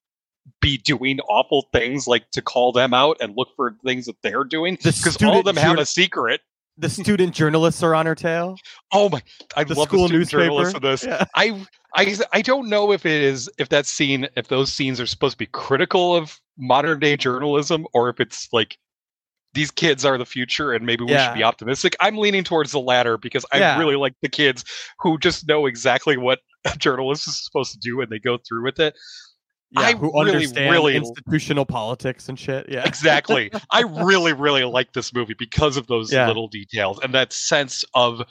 be 0.60 0.78
doing 0.78 1.18
awful 1.28 1.66
things 1.72 2.06
like 2.06 2.30
to 2.30 2.40
call 2.40 2.70
them 2.72 2.94
out 2.94 3.16
and 3.20 3.34
look 3.36 3.48
for 3.56 3.76
things 3.84 4.06
that 4.06 4.16
they're 4.22 4.44
doing 4.44 4.76
The 4.82 4.92
because 4.92 5.20
all 5.22 5.40
of 5.40 5.44
them 5.44 5.56
have 5.56 5.78
a 5.78 5.84
secret. 5.86 6.40
the 6.78 6.88
student 6.88 7.34
journalists 7.34 7.82
are 7.82 7.96
on 7.96 8.06
her 8.06 8.14
tail. 8.14 8.56
Oh 8.92 9.08
my! 9.08 9.20
I 9.56 9.64
The 9.64 9.74
love 9.74 9.88
school 9.88 10.02
the 10.02 10.08
student 10.08 10.30
journalists 10.30 10.74
newspaper. 10.74 10.76
of 10.76 11.00
this. 11.00 11.04
Yeah. 11.04 11.24
I, 11.34 11.66
I, 11.96 12.16
I 12.32 12.42
don't 12.42 12.68
know 12.68 12.92
if 12.92 13.04
it 13.06 13.22
is 13.22 13.50
if 13.58 13.70
that 13.70 13.86
scene 13.86 14.28
if 14.36 14.46
those 14.46 14.72
scenes 14.72 15.00
are 15.00 15.06
supposed 15.06 15.32
to 15.32 15.38
be 15.38 15.46
critical 15.46 16.14
of 16.14 16.38
modern 16.56 17.00
day 17.00 17.16
journalism 17.16 17.84
or 17.92 18.08
if 18.08 18.20
it's 18.20 18.48
like 18.52 18.78
these 19.56 19.70
kids 19.72 20.04
are 20.04 20.16
the 20.18 20.26
future 20.26 20.72
and 20.72 20.86
maybe 20.86 21.02
we 21.02 21.10
Yeah. 21.12 21.26
should 21.26 21.34
be 21.38 21.42
optimistic. 21.42 21.96
I'm 21.98 22.16
leaning 22.18 22.44
towards 22.44 22.70
the 22.72 22.78
latter 22.80 23.16
because 23.18 23.44
I 23.52 23.58
Yeah. 23.58 23.78
really 23.78 23.96
like 23.96 24.12
the 24.22 24.28
kids 24.28 24.64
who 25.00 25.18
just 25.18 25.48
know 25.48 25.66
exactly 25.66 26.16
what 26.16 26.38
a 26.64 26.76
journalist 26.76 27.26
is 27.26 27.42
supposed 27.44 27.72
to 27.72 27.78
do 27.78 28.00
and 28.00 28.10
they 28.10 28.18
go 28.18 28.38
through 28.46 28.64
with 28.64 28.78
it. 28.78 28.94
Yeah, 29.72 29.80
I 29.80 29.92
who 29.94 30.12
really, 30.12 30.30
understand 30.36 30.70
really 30.70 30.94
institutional 30.94 31.66
politics 31.66 32.28
and 32.28 32.38
shit. 32.38 32.68
Yeah, 32.68 32.84
exactly. 32.86 33.50
I 33.72 33.80
really, 33.82 34.32
really 34.32 34.62
like 34.64 34.92
this 34.92 35.12
movie 35.12 35.34
because 35.36 35.76
of 35.76 35.86
those 35.88 36.12
Yeah. 36.12 36.28
little 36.28 36.46
details 36.48 37.00
and 37.02 37.12
that 37.14 37.32
sense 37.32 37.82
of 37.94 38.22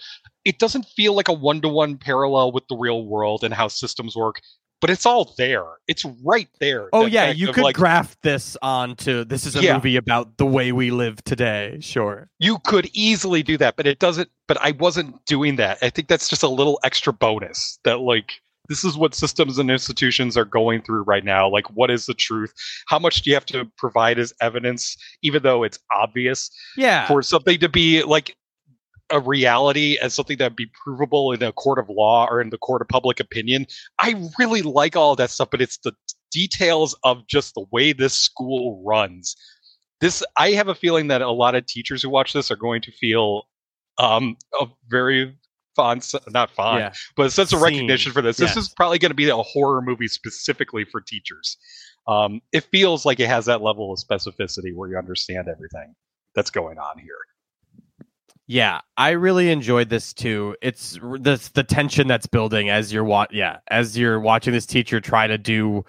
it 0.46 0.60
doesn't 0.60 0.86
feel 0.96 1.14
like 1.14 1.28
a 1.28 1.34
one 1.34 1.60
to 1.62 1.68
one 1.68 1.98
parallel 1.98 2.52
with 2.54 2.64
the 2.70 2.78
real 2.78 3.06
world 3.06 3.44
and 3.44 3.54
how 3.54 3.68
systems 3.68 4.16
work, 4.16 4.40
but 4.86 4.92
it's 4.92 5.08
all 5.08 5.34
there. 5.40 5.66
It's 5.88 6.06
right 6.24 6.48
there. 6.60 6.90
Oh 6.94 7.08
yeah, 7.08 7.32
you 7.32 7.52
could 7.52 7.64
like, 7.64 7.76
graft 7.76 8.22
this 8.22 8.56
onto 8.62 9.24
this 9.26 9.48
is 9.48 9.56
a 9.56 9.64
Yeah. 9.64 9.74
movie 9.74 9.96
about 9.96 10.38
the 10.38 10.46
way 10.46 10.72
we 10.72 10.92
live 10.92 11.24
today. 11.24 11.80
Sure. 11.82 12.30
you 12.38 12.60
could 12.60 12.88
easily 12.94 13.42
do 13.42 13.58
that, 13.58 13.78
but 13.78 13.88
it 13.88 13.98
doesn't. 13.98 14.30
But 14.48 14.60
I 14.62 14.74
wasn't 14.74 15.26
doing 15.26 15.56
that. 15.56 15.80
I 15.82 15.90
think 15.90 16.08
that's 16.08 16.30
just 16.30 16.44
a 16.44 16.48
little 16.48 16.80
extra 16.84 17.12
bonus 17.12 17.80
that 17.84 18.02
like. 18.02 18.34
This 18.70 18.84
is 18.84 18.96
what 18.98 19.14
systems 19.16 19.58
and 19.60 19.70
institutions 19.72 20.36
are 20.38 20.46
going 20.46 20.82
through 20.82 21.04
right 21.04 21.24
now. 21.24 21.48
Like, 21.48 21.70
what 21.76 21.90
is 21.92 22.06
the 22.08 22.16
truth? 22.16 22.52
How 22.88 22.98
much 23.00 23.22
do 23.22 23.30
you 23.32 23.36
have 23.36 23.46
to 23.48 23.66
provide 23.78 24.18
as 24.20 24.34
evidence, 24.42 24.98
even 25.24 25.42
though 25.44 25.64
it's 25.64 25.78
obvious? 25.96 26.50
Yeah. 26.78 27.08
for 27.08 27.22
something 27.24 27.60
to 27.60 27.70
be 27.70 28.02
like 28.04 28.36
a 29.12 29.20
reality 29.20 29.98
as 30.02 30.14
something 30.14 30.38
that 30.38 30.52
would 30.52 30.56
be 30.56 30.70
provable 30.84 31.32
in 31.32 31.44
a 31.44 31.52
court 31.52 31.78
of 31.80 31.90
law 31.90 32.28
or 32.30 32.42
in 32.42 32.50
the 32.50 32.58
court 32.58 32.82
of 32.82 32.88
public 32.88 33.20
opinion. 33.20 33.66
I 34.00 34.16
really 34.40 34.62
like 34.62 34.96
all 34.96 35.12
of 35.12 35.18
that 35.18 35.30
stuff, 35.30 35.50
but 35.52 35.62
it's 35.62 35.78
the 35.78 35.94
details 36.32 36.98
of 37.04 37.26
just 37.28 37.54
the 37.54 37.66
way 37.72 37.94
this 37.94 38.14
school 38.14 38.82
runs. 38.86 39.36
This 40.02 40.24
I 40.38 40.52
have 40.52 40.68
a 40.68 40.76
feeling 40.76 41.08
that 41.08 41.22
a 41.22 41.32
lot 41.32 41.56
of 41.56 41.66
teachers 41.66 42.02
who 42.02 42.10
watch 42.10 42.34
this 42.34 42.52
are 42.52 42.56
going 42.56 42.82
to 42.82 42.92
feel 42.92 43.44
um 43.98 44.36
a 44.60 44.66
very 44.90 45.38
fond 45.76 46.10
not 46.30 46.50
fond, 46.52 46.80
Yeah. 46.80 46.94
but 47.16 47.28
a 47.28 47.32
sense 47.32 47.54
of 47.54 47.60
Seen. 47.60 47.74
recognition 47.74 48.12
for 48.12 48.22
this. 48.22 48.38
This 48.38 48.58
is 48.58 48.70
probably 48.70 48.98
going 48.98 49.12
to 49.12 49.16
be 49.16 49.30
a 49.30 49.36
horror 49.36 49.82
movie 49.82 50.08
specifically 50.08 50.86
for 50.86 51.00
teachers. 51.02 51.58
Um, 52.08 52.42
it 52.54 52.64
feels 52.72 53.06
like 53.06 53.20
it 53.20 53.28
has 53.28 53.46
that 53.46 53.62
level 53.62 53.92
of 53.94 54.00
specificity 54.00 54.74
where 54.74 54.90
you 54.90 54.98
understand 54.98 55.48
everything 55.48 55.94
that's 56.36 56.50
going 56.50 56.78
on 56.78 56.98
here. 57.00 57.18
Yeah, 58.48 58.82
I 58.98 59.12
really 59.12 59.50
enjoyed 59.50 59.90
this 59.90 60.14
too. 60.14 60.56
It's 60.62 61.00
r- 61.02 61.18
the 61.18 61.50
the 61.56 61.64
tension 61.64 62.08
that's 62.08 62.28
building 62.28 62.70
as 62.70 62.94
you're 62.94 63.04
wa- 63.04 63.26
yeah, 63.32 63.58
as 63.70 63.98
you're 63.98 64.20
watching 64.20 64.54
this 64.54 64.68
teacher 64.68 65.02
try 65.02 65.26
to 65.26 65.38
do 65.38 65.84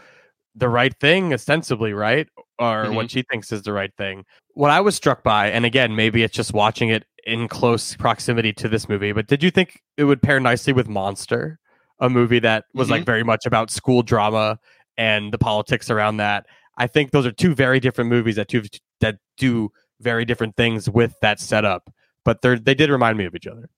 the 0.55 0.69
right 0.71 0.99
thing 0.99 1.35
ostensibly, 1.35 1.93
right? 1.93 2.29
Or 2.59 2.91
what 2.93 3.11
she 3.11 3.23
thinks 3.31 3.53
is 3.53 3.63
the 3.63 3.73
right 3.75 3.93
thing. 3.99 4.25
What 4.55 4.71
I 4.71 4.81
was 4.81 4.97
struck 4.97 5.23
by, 5.23 5.51
and 5.51 5.67
again, 5.67 5.95
maybe 5.95 6.23
it's 6.23 6.35
just 6.35 6.55
watching 6.55 6.89
it 6.89 7.05
in 7.27 7.47
close 7.49 7.95
proximity 7.97 8.55
to 8.55 8.69
this 8.69 8.89
movie, 8.89 9.13
but 9.13 9.27
did 9.27 9.43
you 9.43 9.51
think 9.51 9.83
it 9.99 10.05
would 10.05 10.23
pair 10.23 10.41
nicely 10.41 10.73
with 10.73 10.89
Monster, 10.89 11.59
a 12.01 12.09
movie 12.09 12.39
that 12.39 12.65
was 12.73 12.89
like 12.89 13.03
Mhm. 13.03 13.07
very 13.07 13.23
much 13.25 13.45
about 13.45 13.71
school 13.71 14.03
drama 14.03 14.59
and 14.97 15.31
the 15.33 15.39
politics 15.39 15.91
around 15.91 16.17
that? 16.19 16.47
I 16.79 16.87
think 16.87 17.11
those 17.11 17.27
are 17.27 17.33
two 17.33 17.55
very 17.55 17.81
different 17.81 18.09
movies 18.09 18.37
that 18.37 18.49
do 18.49 18.63
that 19.01 19.19
do 19.37 19.71
very 20.01 20.25
different 20.25 20.57
things 20.57 20.89
with 20.89 21.15
that 21.21 21.39
setup, 21.39 21.91
but 22.27 22.43
they 22.43 22.57
they 22.57 22.75
did 22.75 22.91
remind 22.91 23.17
me 23.17 23.25
of 23.25 23.35
each 23.35 23.47
other. 23.47 23.71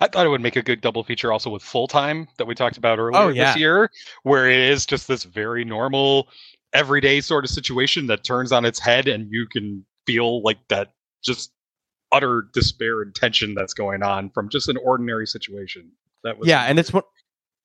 I 0.00 0.08
thought 0.08 0.26
it 0.26 0.30
would 0.30 0.40
make 0.40 0.56
a 0.56 0.62
good 0.62 0.80
double 0.80 1.04
feature 1.04 1.30
also 1.32 1.50
with 1.50 1.62
Full 1.62 1.86
Time 1.86 2.26
that 2.38 2.46
we 2.46 2.56
talked 2.56 2.78
about 2.78 2.98
earlier 2.98 3.20
Oh, 3.20 3.28
yeah. 3.28 3.52
this 3.52 3.60
year, 3.60 3.90
where 4.24 4.50
it 4.50 4.58
is 4.58 4.84
just 4.84 5.06
this 5.06 5.22
very 5.22 5.64
normal, 5.64 6.28
everyday 6.72 7.20
sort 7.20 7.44
of 7.44 7.50
situation 7.50 8.08
that 8.08 8.24
turns 8.24 8.50
on 8.50 8.64
its 8.64 8.80
head, 8.80 9.06
and 9.06 9.28
you 9.30 9.46
can 9.46 9.84
feel 10.04 10.42
like 10.42 10.58
that 10.68 10.94
just 11.22 11.52
utter 12.10 12.48
despair 12.54 13.02
and 13.02 13.14
tension 13.14 13.54
that's 13.54 13.74
going 13.74 14.02
on 14.02 14.30
from 14.30 14.48
just 14.48 14.68
an 14.68 14.78
ordinary 14.78 15.26
situation. 15.26 15.92
That 16.24 16.38
was 16.38 16.48
yeah, 16.48 16.62
and 16.64 16.80
it's 16.80 16.92
one, 16.92 17.04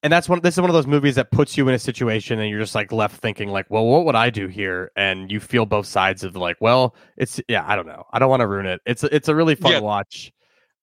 and 0.04 0.12
that's 0.12 0.28
one. 0.28 0.40
This 0.40 0.54
is 0.54 0.60
one 0.60 0.70
of 0.70 0.74
those 0.74 0.86
movies 0.86 1.16
that 1.16 1.32
puts 1.32 1.56
you 1.56 1.66
in 1.68 1.74
a 1.74 1.78
situation, 1.78 2.38
and 2.38 2.48
you're 2.50 2.60
just 2.60 2.74
like 2.76 2.92
left 2.92 3.20
thinking, 3.20 3.48
like, 3.48 3.66
well, 3.70 3.86
what 3.86 4.04
would 4.04 4.14
I 4.14 4.30
do 4.30 4.46
here? 4.46 4.92
And 4.96 5.32
you 5.32 5.40
feel 5.40 5.66
both 5.66 5.86
sides 5.86 6.22
of 6.22 6.36
like, 6.36 6.58
well, 6.60 6.94
it's 7.16 7.40
yeah, 7.48 7.64
I 7.66 7.74
don't 7.74 7.86
know, 7.86 8.04
I 8.12 8.18
don't 8.20 8.28
want 8.30 8.40
to 8.40 8.46
ruin 8.46 8.66
it. 8.66 8.80
It's 8.86 9.02
it's 9.02 9.28
a 9.28 9.34
really 9.34 9.54
fun 9.56 9.72
Yeah. 9.72 9.80
watch. 9.80 10.30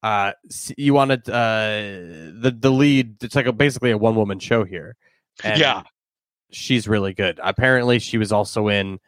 Uh, 0.03 0.31
you 0.77 0.95
wanted 0.95 1.29
uh 1.29 2.33
the 2.41 2.55
the 2.59 2.71
lead. 2.71 3.23
It's 3.23 3.35
like 3.35 3.45
a 3.45 3.53
basically 3.53 3.91
a 3.91 3.97
one 3.97 4.15
woman 4.15 4.39
show 4.39 4.63
here. 4.63 4.95
And 5.43 5.59
Yeah. 5.59 5.83
she's 6.51 6.87
really 6.87 7.13
good. 7.13 7.39
Apparently, 7.43 7.99
she 7.99 8.17
was 8.17 8.31
also 8.31 8.67
in. 8.67 8.99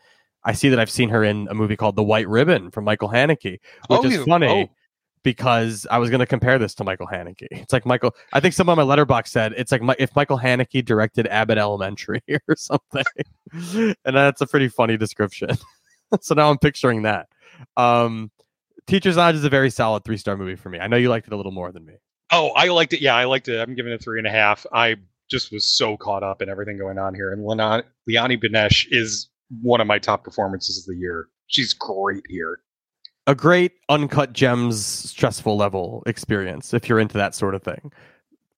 I 0.46 0.52
see 0.54 0.70
that 0.70 0.78
I've 0.80 0.92
seen 0.92 1.10
her 1.10 1.24
in 1.24 1.48
a 1.50 1.54
movie 1.54 1.76
called 1.76 1.96
The 1.96 2.04
White 2.04 2.28
Ribbon 2.28 2.70
from 2.70 2.84
Michael 2.86 3.10
Haneke, 3.10 3.54
which 3.54 3.60
Oh, 3.90 4.06
is 4.06 4.24
funny 4.26 4.70
oh. 4.70 4.76
Because 5.24 5.88
I 5.90 6.00
was 6.00 6.10
going 6.10 6.20
to 6.20 6.26
compare 6.26 6.60
this 6.60 6.76
to 6.76 6.84
Michael 6.84 7.08
Haneke. 7.08 7.48
It's 7.52 7.72
like 7.72 7.86
Michael. 7.86 8.14
I 8.34 8.40
think 8.40 8.54
someone 8.54 8.78
on 8.78 8.88
my 8.88 8.96
Letterboxd 8.96 9.28
said 9.28 9.54
it's 9.56 9.72
like 9.72 9.82
Mi- 9.82 9.96
if 9.98 10.16
Michael 10.16 10.38
Haneke 10.38 10.84
directed 10.84 11.28
Abbott 11.28 11.58
Elementary 11.58 12.22
or 12.48 12.56
something, 12.56 13.06
and 13.54 14.16
that's 14.16 14.42
a 14.42 14.48
pretty 14.48 14.68
funny 14.68 14.98
description. 14.98 15.50
so 16.22 16.36
now 16.36 16.50
I'm 16.50 16.58
picturing 16.58 17.04
that. 17.04 17.28
Um, 17.78 18.32
Teachers' 18.86 19.18
Lounge 19.18 19.38
is 19.38 19.44
a 19.44 19.50
very 19.50 19.70
solid 19.70 20.04
three 20.04 20.18
star 20.18 20.36
movie 20.36 20.56
for 20.56 20.70
me. 20.70 20.80
I 20.80 20.88
know 20.88 20.98
you 20.98 21.10
liked 21.10 21.28
it 21.28 21.34
a 21.34 21.38
little 21.38 21.52
more 21.52 21.72
than 21.72 21.86
me. 21.86 21.94
Oh, 22.32 22.50
I 22.50 22.68
liked 22.68 22.94
it. 22.94 23.02
Yeah, 23.02 23.16
I 23.16 23.26
liked 23.26 23.48
it. 23.48 23.60
I'm 23.60 23.76
giving 23.76 23.94
it 23.94 24.02
three 24.04 24.18
and 24.18 24.28
a 24.28 24.32
half. 24.32 24.66
I 24.74 24.98
just 25.30 25.52
was 25.52 25.66
so 25.66 25.98
caught 25.98 26.24
up 26.24 26.42
in 26.42 26.50
everything 26.50 26.78
going 26.78 26.98
on 26.98 27.16
here. 27.16 27.32
And 27.32 27.44
Leonie 27.44 28.38
Benesch 28.38 28.88
is 28.92 29.30
one 29.62 29.82
of 29.82 29.88
my 29.88 30.00
top 30.00 30.24
performances 30.24 30.80
of 30.80 30.86
the 30.86 31.00
year. 31.00 31.28
She's 31.48 31.74
great 31.74 32.24
here. 32.28 32.60
A 33.28 33.36
great 33.36 33.74
uncut 33.90 34.34
gems 34.34 34.86
stressful 34.86 35.56
level 35.56 36.04
experience 36.06 36.74
if 36.74 36.90
you're 36.90 37.00
into 37.00 37.18
that 37.18 37.36
sort 37.36 37.56
of 37.56 37.64
thing. 37.64 37.92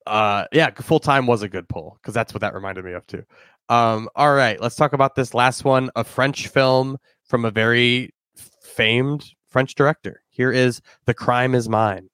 Uh 0.05 0.45
yeah 0.51 0.69
full 0.71 0.99
time 0.99 1.27
was 1.27 1.41
a 1.41 1.49
good 1.49 1.67
pull 1.67 1.97
because 2.01 2.13
that's 2.13 2.33
what 2.33 2.41
that 2.41 2.53
reminded 2.53 2.85
me 2.85 2.93
of 2.93 3.05
too. 3.07 3.23
Um 3.69 4.09
all 4.15 4.33
right 4.33 4.59
let's 4.61 4.75
talk 4.75 4.93
about 4.93 5.15
this 5.15 5.33
last 5.33 5.63
one 5.63 5.89
a 5.95 6.03
french 6.03 6.47
film 6.47 6.97
from 7.25 7.45
a 7.45 7.51
very 7.51 8.13
famed 8.61 9.25
french 9.49 9.75
director. 9.75 10.21
Here 10.29 10.51
is 10.51 10.81
the 11.05 11.13
crime 11.13 11.55
is 11.55 11.69
mine. 11.69 12.09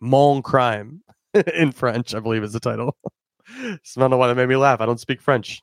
Mon 0.00 0.42
crime 0.42 1.02
in 1.54 1.72
french 1.72 2.14
i 2.14 2.20
believe 2.20 2.42
is 2.42 2.52
the 2.52 2.60
title. 2.60 2.96
I 3.60 3.78
don't 3.96 4.10
know 4.10 4.16
why 4.16 4.28
that 4.28 4.36
made 4.36 4.48
me 4.48 4.56
laugh. 4.56 4.80
I 4.80 4.86
don't 4.86 5.00
speak 5.00 5.20
french. 5.20 5.62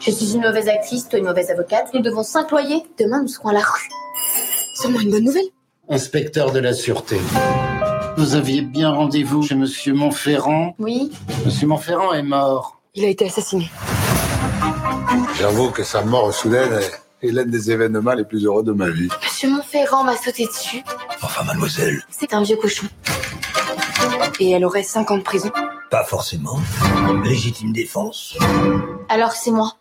Je 0.00 0.10
suis 0.10 0.34
une 0.34 0.40
mauvaise 0.40 0.68
actrice, 0.68 1.08
toi 1.08 1.18
une 1.20 1.26
mauvaise 1.26 1.50
avocate. 1.50 1.94
Nous 1.94 2.02
devons 2.02 2.24
s'employer. 2.24 2.82
Demain, 2.98 3.22
nous 3.22 3.28
serons 3.28 3.50
à 3.50 3.52
la 3.52 3.60
rue. 3.60 3.88
Seulement 4.74 5.00
une 5.00 5.10
bonne 5.10 5.24
nouvelle. 5.24 5.44
Inspecteur 5.88 6.52
de 6.52 6.58
la 6.60 6.72
sûreté. 6.72 7.18
Vous 8.16 8.34
aviez 8.34 8.62
bien 8.62 8.90
rendez-vous 8.90 9.42
chez 9.42 9.54
Monsieur 9.54 9.94
Montferrand 9.94 10.74
Oui, 10.78 11.10
Monsieur 11.44 11.66
Montferrand 11.66 12.12
est 12.12 12.22
mort. 12.22 12.80
il 12.94 13.04
a 13.04 13.08
été 13.08 13.26
assassiné. 13.26 13.70
J'avoue 15.38 15.70
que 15.70 15.82
sa 15.82 16.02
mort 16.02 16.32
soudaine 16.32 16.72
est, 17.22 17.26
est 17.28 17.32
l'un 17.32 17.44
des 17.44 17.70
événements 17.70 18.14
les 18.14 18.24
plus 18.24 18.44
heureux 18.44 18.62
de 18.62 18.72
ma 18.72 18.88
vie. 18.90 19.08
Monsieur 19.22 19.50
Montferrand 19.50 20.04
m'a 20.04 20.16
sauté 20.16 20.46
dessus. 20.46 20.82
Enfin, 21.22 21.44
mademoiselle. 21.44 22.02
C'est 22.10 22.32
un 22.34 22.42
vieux 22.42 22.56
cochon. 22.56 22.86
Et 24.40 24.50
elle 24.50 24.64
aurait 24.64 24.82
5 24.82 25.10
ans 25.10 25.18
de 25.18 25.22
prison 25.22 25.50
Pas 25.90 26.04
forcément. 26.04 26.58
Légitime 27.24 27.72
défense. 27.72 28.36
Alors 29.08 29.32
c'est 29.32 29.50
moi. 29.50 29.76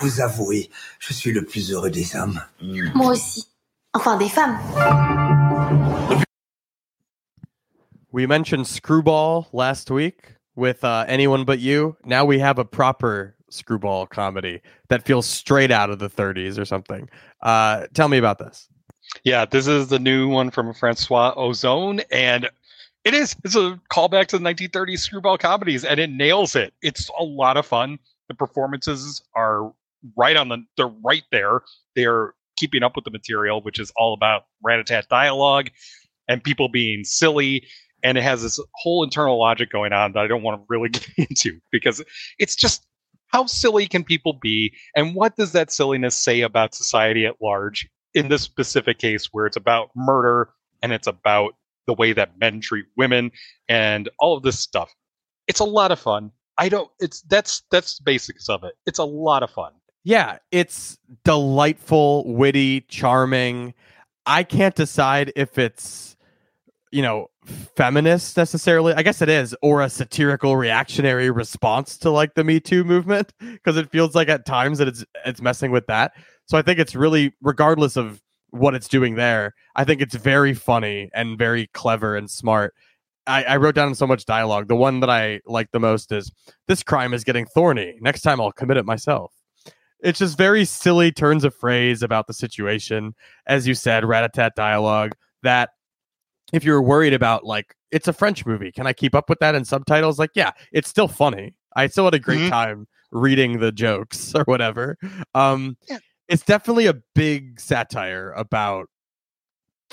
Vous 0.00 0.20
avouez, 0.20 0.70
je 0.98 1.12
suis 1.14 1.32
le 1.32 1.44
plus 1.44 1.72
heureux 1.72 1.90
des 1.90 2.14
hommes. 2.16 2.40
Moi 2.94 3.12
aussi. 3.12 3.46
Enfin, 3.94 4.18
des 4.18 4.28
femmes. 4.28 4.58
We 8.10 8.26
mentioned 8.26 8.66
Screwball 8.66 9.48
last 9.52 9.90
week 9.90 10.34
with 10.56 10.82
uh, 10.82 11.04
Anyone 11.06 11.44
But 11.44 11.60
You. 11.60 11.96
Now 12.04 12.24
we 12.24 12.38
have 12.40 12.58
a 12.58 12.64
proper 12.64 13.36
screwball 13.50 14.06
comedy 14.06 14.60
that 14.88 15.04
feels 15.04 15.26
straight 15.26 15.70
out 15.70 15.90
of 15.90 16.00
the 16.00 16.10
30s 16.10 16.58
or 16.58 16.64
something. 16.64 17.08
Uh, 17.42 17.86
tell 17.94 18.08
me 18.08 18.18
about 18.18 18.38
this. 18.38 18.68
Yeah, 19.22 19.44
this 19.44 19.68
is 19.68 19.88
the 19.88 19.98
new 20.00 20.28
one 20.28 20.50
from 20.50 20.72
Francois 20.74 21.34
Ozon, 21.36 22.04
and 22.10 22.50
it 23.04 23.14
is. 23.14 23.36
It's 23.44 23.54
a 23.54 23.80
callback 23.90 24.26
to 24.28 24.38
the 24.38 24.44
1930s 24.44 24.98
screwball 24.98 25.38
comedies, 25.38 25.84
and 25.84 26.00
it 26.00 26.10
nails 26.10 26.56
it. 26.56 26.74
It's 26.82 27.10
a 27.18 27.22
lot 27.22 27.56
of 27.56 27.66
fun. 27.66 27.98
The 28.28 28.34
performances 28.34 29.22
are 29.36 29.72
right 30.16 30.36
on 30.36 30.48
the. 30.48 30.64
They're 30.76 30.88
right 31.04 31.24
there. 31.30 31.60
They're 31.94 32.34
keeping 32.56 32.82
up 32.82 32.96
with 32.96 33.04
the 33.04 33.10
material, 33.10 33.62
which 33.62 33.78
is 33.78 33.92
all 33.96 34.14
about 34.14 34.44
rat-a-tat 34.62 35.08
dialogue 35.08 35.70
and 36.28 36.42
people 36.42 36.68
being 36.68 37.04
silly. 37.04 37.66
And 38.02 38.18
it 38.18 38.22
has 38.22 38.42
this 38.42 38.60
whole 38.74 39.02
internal 39.02 39.38
logic 39.38 39.70
going 39.70 39.92
on 39.92 40.12
that 40.12 40.24
I 40.24 40.26
don't 40.26 40.42
want 40.42 40.60
to 40.60 40.66
really 40.68 40.88
get 40.90 41.08
into 41.16 41.60
because 41.70 42.02
it's 42.38 42.56
just 42.56 42.86
how 43.28 43.46
silly 43.46 43.86
can 43.88 44.04
people 44.04 44.38
be, 44.40 44.72
and 44.94 45.14
what 45.16 45.34
does 45.36 45.50
that 45.52 45.72
silliness 45.72 46.16
say 46.16 46.42
about 46.42 46.72
society 46.72 47.26
at 47.26 47.34
large? 47.42 47.88
In 48.14 48.28
this 48.28 48.42
specific 48.42 48.98
case, 48.98 49.30
where 49.32 49.44
it's 49.44 49.56
about 49.56 49.90
murder 49.96 50.50
and 50.82 50.92
it's 50.92 51.08
about 51.08 51.54
the 51.88 51.94
way 51.94 52.12
that 52.12 52.38
men 52.38 52.60
treat 52.60 52.86
women 52.96 53.32
and 53.68 54.08
all 54.20 54.36
of 54.36 54.44
this 54.44 54.60
stuff. 54.60 54.94
It's 55.48 55.58
a 55.58 55.64
lot 55.64 55.90
of 55.90 55.98
fun. 55.98 56.30
I 56.56 56.68
don't 56.68 56.88
it's 57.00 57.22
that's 57.22 57.62
that's 57.70 57.98
the 57.98 58.04
basics 58.04 58.48
of 58.48 58.62
it. 58.62 58.74
It's 58.86 59.00
a 59.00 59.04
lot 59.04 59.42
of 59.42 59.50
fun. 59.50 59.72
Yeah, 60.04 60.38
it's 60.52 60.98
delightful, 61.24 62.32
witty, 62.34 62.82
charming. 62.82 63.72
I 64.26 64.42
can't 64.42 64.74
decide 64.74 65.32
if 65.34 65.56
it's, 65.58 66.16
you 66.92 67.00
know, 67.00 67.28
feminist 67.76 68.36
necessarily. 68.36 68.92
I 68.92 69.02
guess 69.02 69.22
it 69.22 69.30
is, 69.30 69.56
or 69.62 69.80
a 69.80 69.88
satirical 69.88 70.56
reactionary 70.56 71.30
response 71.30 71.96
to 71.98 72.10
like 72.10 72.34
the 72.34 72.44
Me 72.44 72.60
Too 72.60 72.84
movement, 72.84 73.32
because 73.40 73.78
it 73.78 73.90
feels 73.90 74.14
like 74.14 74.28
at 74.28 74.44
times 74.44 74.78
that 74.78 74.88
it's 74.88 75.04
it's 75.24 75.40
messing 75.40 75.70
with 75.70 75.86
that. 75.86 76.12
So 76.46 76.58
I 76.58 76.62
think 76.62 76.78
it's 76.78 76.94
really, 76.94 77.32
regardless 77.42 77.96
of 77.96 78.20
what 78.50 78.74
it's 78.74 78.88
doing 78.88 79.14
there, 79.14 79.54
I 79.74 79.84
think 79.84 80.02
it's 80.02 80.14
very 80.14 80.52
funny 80.54 81.10
and 81.14 81.38
very 81.38 81.68
clever 81.68 82.14
and 82.14 82.30
smart. 82.30 82.74
I, 83.26 83.44
I 83.44 83.56
wrote 83.56 83.74
down 83.74 83.94
so 83.94 84.06
much 84.06 84.26
dialogue. 84.26 84.68
The 84.68 84.76
one 84.76 85.00
that 85.00 85.08
I 85.08 85.40
like 85.46 85.70
the 85.72 85.80
most 85.80 86.12
is 86.12 86.30
this 86.68 86.82
crime 86.82 87.14
is 87.14 87.24
getting 87.24 87.46
thorny. 87.46 87.96
Next 88.02 88.20
time 88.20 88.38
I'll 88.40 88.52
commit 88.52 88.76
it 88.76 88.84
myself. 88.84 89.32
It's 90.04 90.18
just 90.20 90.38
very 90.38 90.64
silly 90.64 91.10
turns 91.10 91.42
of 91.44 91.54
phrase 91.54 92.02
about 92.02 92.26
the 92.28 92.34
situation. 92.34 93.14
As 93.46 93.66
you 93.66 93.74
said, 93.74 94.04
rat 94.04 94.22
a 94.24 94.28
tat 94.28 94.52
dialogue 94.54 95.12
that 95.42 95.70
if 96.52 96.62
you're 96.62 96.82
worried 96.82 97.14
about 97.14 97.44
like 97.44 97.74
it's 97.90 98.06
a 98.06 98.12
French 98.12 98.44
movie, 98.46 98.70
can 98.70 98.86
I 98.86 98.92
keep 98.92 99.14
up 99.14 99.28
with 99.28 99.38
that 99.40 99.54
in 99.54 99.64
subtitles? 99.64 100.18
Like, 100.18 100.30
yeah, 100.34 100.52
it's 100.72 100.88
still 100.88 101.08
funny. 101.08 101.54
I 101.74 101.86
still 101.88 102.04
had 102.04 102.14
a 102.14 102.18
great 102.18 102.40
Mhm. 102.40 102.50
time 102.50 102.86
reading 103.10 103.58
the 103.60 103.72
jokes 103.72 104.34
or 104.36 104.44
whatever. 104.44 104.96
Um 105.34 105.76
it's 106.28 106.42
definitely 106.44 106.86
a 106.86 106.94
big 107.14 107.60
satire 107.60 108.32
about 108.32 108.88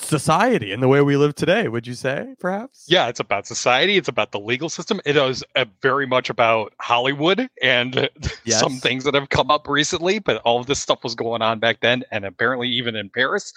society 0.04 0.72
and 0.72 0.82
the 0.82 0.88
way 0.88 1.02
we 1.02 1.18
live 1.18 1.36
today, 1.36 1.68
would 1.68 1.88
you 1.88 1.94
say, 1.94 2.36
perhaps? 2.40 2.86
Yeah, 2.88 3.08
it's 3.08 3.20
about 3.20 3.48
society. 3.48 3.98
It's 3.98 4.08
about 4.08 4.32
the 4.32 4.40
legal 4.40 4.70
system. 4.70 5.00
It 5.06 5.16
is 5.18 5.44
uh, 5.56 5.66
very 5.82 6.06
much 6.06 6.30
about 6.30 6.74
Hollywood 6.80 7.48
and 7.62 8.10
some 8.48 8.78
things 8.78 9.04
that 9.04 9.14
have 9.14 9.30
come 9.30 9.50
up 9.52 9.68
recently. 9.68 10.20
But 10.20 10.38
all 10.38 10.60
of 10.60 10.68
this 10.68 10.80
stuff 10.80 11.04
was 11.04 11.16
going 11.16 11.42
on 11.42 11.60
back 11.60 11.82
then, 11.82 12.04
and 12.12 12.26
apparently 12.26 12.68
even 12.70 12.96
in 12.96 13.10
Paris. 13.10 13.54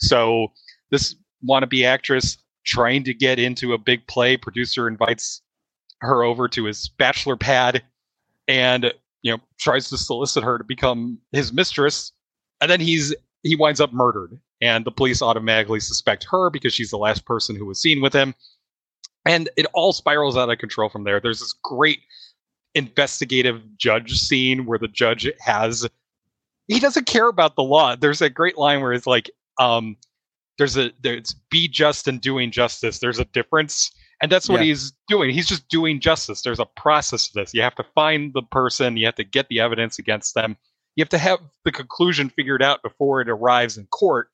So 0.00 0.48
this 0.90 1.14
wannabe 1.46 1.86
actress 1.86 2.38
trying 2.64 3.04
to 3.04 3.14
get 3.14 3.38
into 3.38 3.72
a 3.72 3.78
big 3.78 4.06
play. 4.06 4.36
Producer 4.36 4.88
invites 4.88 5.42
her 6.00 6.22
over 6.22 6.48
to 6.48 6.64
his 6.64 6.88
bachelor 6.88 7.36
pad, 7.36 7.82
and 8.46 8.92
you 9.22 9.32
know 9.32 9.38
tries 9.58 9.88
to 9.90 9.98
solicit 9.98 10.44
her 10.44 10.58
to 10.58 10.64
become 10.64 11.18
his 11.32 11.52
mistress. 11.52 12.12
And 12.60 12.70
then 12.70 12.80
he's 12.80 13.14
he 13.42 13.56
winds 13.56 13.80
up 13.80 13.92
murdered, 13.92 14.38
and 14.60 14.84
the 14.84 14.90
police 14.90 15.22
automatically 15.22 15.80
suspect 15.80 16.26
her 16.30 16.50
because 16.50 16.74
she's 16.74 16.90
the 16.90 16.98
last 16.98 17.24
person 17.24 17.56
who 17.56 17.66
was 17.66 17.80
seen 17.80 18.00
with 18.00 18.12
him. 18.12 18.34
And 19.24 19.48
it 19.56 19.66
all 19.74 19.92
spirals 19.92 20.36
out 20.36 20.50
of 20.50 20.58
control 20.58 20.88
from 20.88 21.04
there. 21.04 21.20
There's 21.20 21.40
this 21.40 21.54
great 21.62 22.00
investigative 22.74 23.60
judge 23.76 24.18
scene 24.18 24.66
where 24.66 24.78
the 24.78 24.88
judge 24.88 25.28
has 25.40 25.86
he 26.68 26.78
doesn't 26.80 27.06
care 27.06 27.28
about 27.28 27.56
the 27.56 27.62
law. 27.62 27.96
There's 27.96 28.20
a 28.20 28.28
great 28.28 28.58
line 28.58 28.82
where 28.82 28.92
it's 28.92 29.06
like, 29.06 29.30
um, 29.58 29.96
there's 30.58 30.76
a 30.76 30.92
there's 31.02 31.34
be 31.50 31.66
just 31.66 32.06
and 32.08 32.20
doing 32.20 32.50
justice. 32.50 32.98
There's 32.98 33.18
a 33.18 33.24
difference. 33.26 33.90
And 34.20 34.30
that's 34.30 34.48
what 34.48 34.60
Yeah. 34.60 34.66
he's 34.66 34.92
doing. 35.08 35.30
He's 35.30 35.46
just 35.46 35.68
doing 35.68 36.00
justice. 36.00 36.42
There's 36.42 36.58
a 36.58 36.66
process 36.66 37.28
to 37.28 37.34
this. 37.34 37.54
You 37.54 37.62
have 37.62 37.76
to 37.76 37.84
find 37.94 38.34
the 38.34 38.42
person, 38.42 38.96
you 38.96 39.06
have 39.06 39.14
to 39.14 39.24
get 39.24 39.48
the 39.48 39.60
evidence 39.60 39.98
against 39.98 40.34
them. 40.34 40.56
You 40.96 41.02
have 41.02 41.08
to 41.10 41.18
have 41.18 41.38
the 41.64 41.70
conclusion 41.72 42.28
figured 42.28 42.62
out 42.62 42.82
before 42.82 43.20
it 43.20 43.28
arrives 43.28 43.78
in 43.78 43.86
court. 43.86 44.30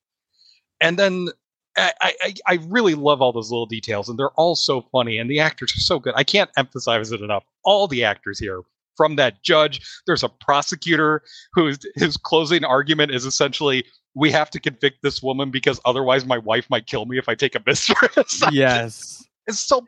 And 0.85 0.99
then 0.99 1.29
I, 1.77 1.93
I, 2.01 2.35
I 2.47 2.59
really 2.69 2.95
love 2.95 3.23
all 3.23 3.33
those 3.33 3.51
little 3.51 3.67
details, 3.67 4.09
and 4.09 4.19
they're 4.19 4.31
all 4.33 4.55
so 4.55 4.83
funny, 4.93 5.19
and 5.19 5.31
the 5.31 5.41
actors 5.41 5.75
are 5.75 5.81
so 5.81 5.99
good. 5.99 6.13
I 6.15 6.25
can't 6.25 6.51
emphasize 6.57 7.11
it 7.11 7.23
enough. 7.23 7.45
All 7.65 7.89
the 7.89 8.05
actors 8.05 8.39
here, 8.39 8.61
from 8.97 9.17
that 9.17 9.43
judge, 9.43 9.81
there's 10.07 10.23
a 10.23 10.29
prosecutor 10.29 11.23
whose 11.55 11.79
his 11.97 12.17
closing 12.17 12.65
argument 12.65 13.13
is 13.13 13.25
essentially, 13.25 13.85
"We 14.15 14.31
have 14.31 14.51
to 14.51 14.61
convict 14.61 15.03
this 15.03 15.23
woman 15.23 15.51
because 15.51 15.81
otherwise 15.85 16.27
my 16.27 16.39
wife 16.39 16.69
might 16.69 16.87
kill 16.87 17.07
me 17.07 17.19
if 17.19 17.29
I 17.29 17.35
take 17.35 17.55
a 17.55 17.63
mistress." 17.67 18.43
Yes. 18.53 19.25
it's 19.47 19.59
so 19.59 19.85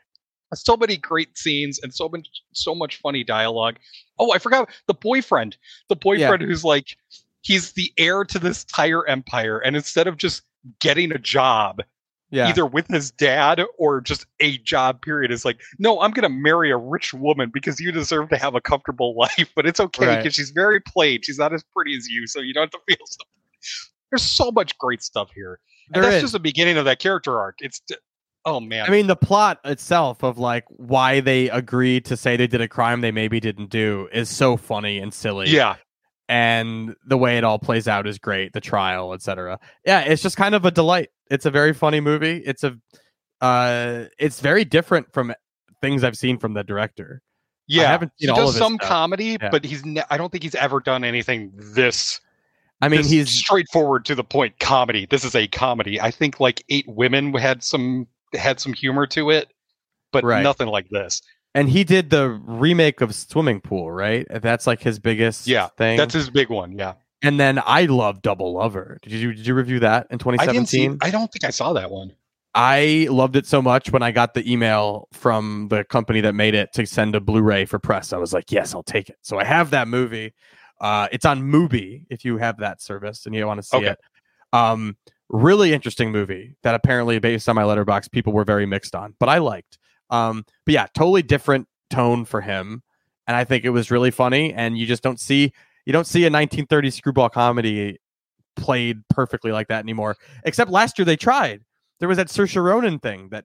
so 0.55 0.76
many 0.76 0.97
great 0.97 1.36
scenes 1.36 1.78
and 1.82 1.94
so 1.94 2.09
much 2.09 2.26
so 2.53 2.74
much 2.74 2.97
funny 2.97 3.22
dialogue. 3.22 3.76
Oh, 4.18 4.32
I 4.32 4.38
forgot 4.38 4.70
the 4.86 4.94
boyfriend. 4.94 5.57
The 5.88 5.97
boyfriend 5.97 6.42
who's 6.42 6.64
like 6.64 6.97
he's 7.42 7.72
the 7.72 7.92
heir 7.97 8.24
to 8.24 8.38
this 8.40 8.64
tire 8.64 9.07
empire, 9.07 9.59
and 9.59 9.76
instead 9.76 10.09
of 10.09 10.16
just 10.16 10.42
getting 10.81 11.12
a 11.12 11.19
job, 11.19 11.83
Yeah. 12.31 12.49
either 12.49 12.67
with 12.67 12.89
his 12.89 13.11
dad 13.11 13.62
or 13.79 14.01
just 14.01 14.27
a 14.41 14.59
job 14.59 15.01
period, 15.03 15.31
is 15.31 15.45
like, 15.45 15.61
no, 15.79 16.01
I'm 16.01 16.11
gonna 16.11 16.29
marry 16.29 16.71
a 16.71 16.77
rich 16.77 17.12
woman 17.14 17.51
because 17.53 17.79
you 17.81 17.93
deserve 17.93 18.29
to 18.31 18.37
have 18.37 18.55
a 18.55 18.61
comfortable 18.61 19.14
life. 19.19 19.51
But 19.55 19.67
it's 19.67 19.81
okay 19.81 20.07
Right. 20.07 20.17
because 20.19 20.35
she's 20.35 20.51
very 20.51 20.81
plain. 20.81 21.21
She's 21.23 21.39
not 21.39 21.53
as 21.53 21.64
pretty 21.75 21.97
as 21.97 22.09
you, 22.09 22.27
so 22.27 22.41
you 22.41 22.53
don't 22.55 22.73
have 22.73 22.83
to 22.83 22.97
feel 22.97 23.07
so. 23.07 23.25
There's 24.11 24.23
so 24.23 24.51
much 24.53 24.77
great 24.79 25.03
stuff 25.03 25.31
here. 25.35 25.59
And 25.93 25.95
There 25.97 26.03
that's 26.11 26.17
is. 26.17 26.23
just 26.23 26.33
the 26.33 26.41
beginning 26.41 26.77
of 26.79 26.85
that 26.85 26.99
character 26.99 27.39
arc. 27.39 27.57
It's 27.61 27.81
oh 28.45 28.61
man. 28.61 28.87
I 28.87 28.91
mean, 28.91 29.07
the 29.09 29.17
plot 29.17 29.59
itself 29.64 30.23
of 30.23 30.39
like 30.39 30.64
why 30.69 31.21
they 31.21 31.49
agreed 31.51 32.05
to 32.07 32.17
say 32.17 32.37
they 32.37 32.47
did 32.47 32.61
a 32.61 32.69
crime 32.69 33.01
they 33.01 33.11
maybe 33.12 33.41
didn't 33.41 33.71
do 33.71 34.09
is 34.12 34.29
so 34.29 34.57
funny 34.57 34.99
and 34.99 35.12
silly. 35.12 35.49
Yeah. 35.51 35.77
And 36.29 36.97
the 37.07 37.16
way 37.16 37.39
it 37.39 37.45
all 37.45 37.59
plays 37.59 37.87
out 37.87 38.07
is 38.07 38.18
great. 38.18 38.53
The 38.53 38.61
trial, 38.61 39.12
etc. 39.12 39.61
Yeah, 39.85 40.01
it's 40.01 40.22
just 40.22 40.37
kind 40.37 40.55
of 40.57 40.64
a 40.64 40.70
delight. 40.72 41.11
It's 41.31 41.47
a 41.47 41.51
very 41.51 41.72
funny 41.72 42.01
movie. 42.01 42.39
It's 42.45 42.64
a, 42.64 42.77
uh, 43.41 44.05
it's 44.18 44.41
very 44.41 44.64
different 44.64 45.12
from 45.12 45.33
things 45.81 46.03
I've 46.03 46.16
seen 46.18 46.39
from 46.39 46.55
the 46.55 46.64
director. 46.64 47.22
Yeah, 47.68 47.85
I 47.85 47.87
haven't 47.89 48.12
seen 48.18 48.31
he 48.31 48.35
does 48.35 48.57
some 48.57 48.74
stuff. 48.77 48.89
comedy, 48.89 49.37
Yeah. 49.41 49.51
but 49.51 49.64
he's 49.64 49.85
ne- 49.85 50.03
I 50.11 50.16
don't 50.16 50.31
think 50.31 50.43
he's 50.45 50.55
ever 50.55 50.81
done 50.81 51.05
anything 51.05 51.53
this. 51.55 52.20
I 52.81 52.89
mean, 52.89 53.03
this 53.03 53.11
he's 53.11 53.31
straightforward 53.31 54.05
to 54.07 54.14
the 54.14 54.24
point 54.24 54.59
comedy. 54.61 55.07
This 55.09 55.24
is 55.24 55.35
a 55.35 55.47
comedy. 55.49 56.01
I 56.01 56.11
think 56.11 56.41
like 56.41 56.64
Eight 56.68 56.87
Women 56.89 57.33
had 57.35 57.62
some 57.62 58.07
had 58.35 58.61
some 58.61 58.72
humor 58.72 59.07
to 59.09 59.31
it, 59.31 59.49
but 60.12 60.24
Right. 60.24 60.43
nothing 60.43 60.68
like 60.68 60.89
this. 60.91 61.22
And 61.57 61.68
he 61.70 61.82
did 61.84 62.11
the 62.11 62.28
remake 62.30 63.00
of 63.00 63.14
Swimming 63.14 63.61
Pool, 63.61 63.90
right? 63.90 64.26
That's 64.30 64.66
like 64.66 64.80
his 64.82 64.98
biggest 64.98 65.46
Yeah, 65.46 65.68
thing. 65.76 65.96
that's 65.96 66.14
his 66.14 66.30
big 66.30 66.50
one. 66.50 66.72
Yeah, 66.78 66.94
and 67.22 67.40
then 67.40 67.61
I 67.64 67.86
love 67.86 68.22
Double 68.22 68.52
Lover. 68.52 68.98
Did 69.02 69.12
you 69.12 69.32
did 69.32 69.46
you 69.46 69.54
review 69.54 69.80
that 69.80 70.07
in 70.11 70.16
I 70.16 70.18
2017? 70.18 70.98
I 71.00 71.11
don't 71.11 71.32
think 71.32 71.44
I 71.44 71.50
saw 71.50 71.72
that 71.72 71.90
one. 71.90 72.12
I 72.54 73.07
loved 73.11 73.36
it 73.36 73.46
so 73.46 73.61
much 73.61 73.90
when 73.90 74.02
I 74.02 74.12
got 74.12 74.32
the 74.34 74.50
email 74.50 75.09
from 75.12 75.68
the 75.68 75.84
company 75.84 76.22
that 76.22 76.34
made 76.34 76.54
it 76.54 76.72
to 76.74 76.86
send 76.86 77.14
a 77.14 77.20
Blu-ray 77.20 77.66
for 77.66 77.78
press. 77.78 78.14
I 78.14 78.16
was 78.18 78.32
like, 78.32 78.50
yes, 78.50 78.74
I'll 78.74 78.82
take 78.82 79.11
it. 79.11 79.16
So 79.20 79.38
I 79.38 79.44
have 79.44 79.70
that 79.70 79.88
movie. 79.88 80.32
Uh, 80.80 81.09
it's 81.12 81.26
on 81.26 81.42
Mubi 81.42 82.04
if 82.09 82.24
you 82.24 82.38
have 82.38 82.59
that 82.59 82.80
service 82.80 83.26
and 83.26 83.34
you 83.34 83.46
want 83.46 83.59
to 83.59 83.62
see 83.62 83.76
Okay. 83.76 83.88
it. 83.88 83.98
Um, 84.54 84.96
really 85.28 85.74
interesting 85.74 86.12
movie 86.12 86.54
that 86.62 86.74
apparently, 86.74 87.18
based 87.18 87.46
on 87.48 87.57
my 87.57 87.62
Letterboxd, 87.62 88.11
people 88.11 88.32
were 88.32 88.44
very 88.44 88.64
mixed 88.64 88.94
on, 88.94 89.14
but 89.18 89.28
I 89.28 89.36
liked. 89.38 89.76
Um, 90.11 90.44
but 90.64 90.74
yeah, 90.74 90.86
totally 90.94 91.22
different 91.22 91.66
tone 91.90 92.24
for 92.24 92.40
him, 92.40 92.82
and 93.26 93.36
I 93.36 93.44
think 93.44 93.64
it 93.64 93.70
was 93.70 93.90
really 93.90 94.11
funny. 94.11 94.52
And 94.52 94.76
you 94.78 94.86
just 94.86 95.02
don't 95.02 95.20
see 95.20 95.52
you 95.84 95.92
don't 95.92 96.07
see 96.07 96.24
a 96.26 96.30
1930s 96.30 96.94
screwball 96.94 97.28
comedy 97.28 97.98
played 98.57 99.02
perfectly 99.11 99.52
like 99.52 99.68
that 99.68 99.80
anymore. 99.80 100.16
Except 100.44 100.70
last 100.70 100.98
year 100.98 101.04
they 101.04 101.16
tried. 101.16 101.62
There 102.00 102.09
was 102.09 102.16
that 102.18 102.28
Saoirse 102.28 102.62
Ronan 102.62 102.98
thing 102.98 103.28
that 103.30 103.44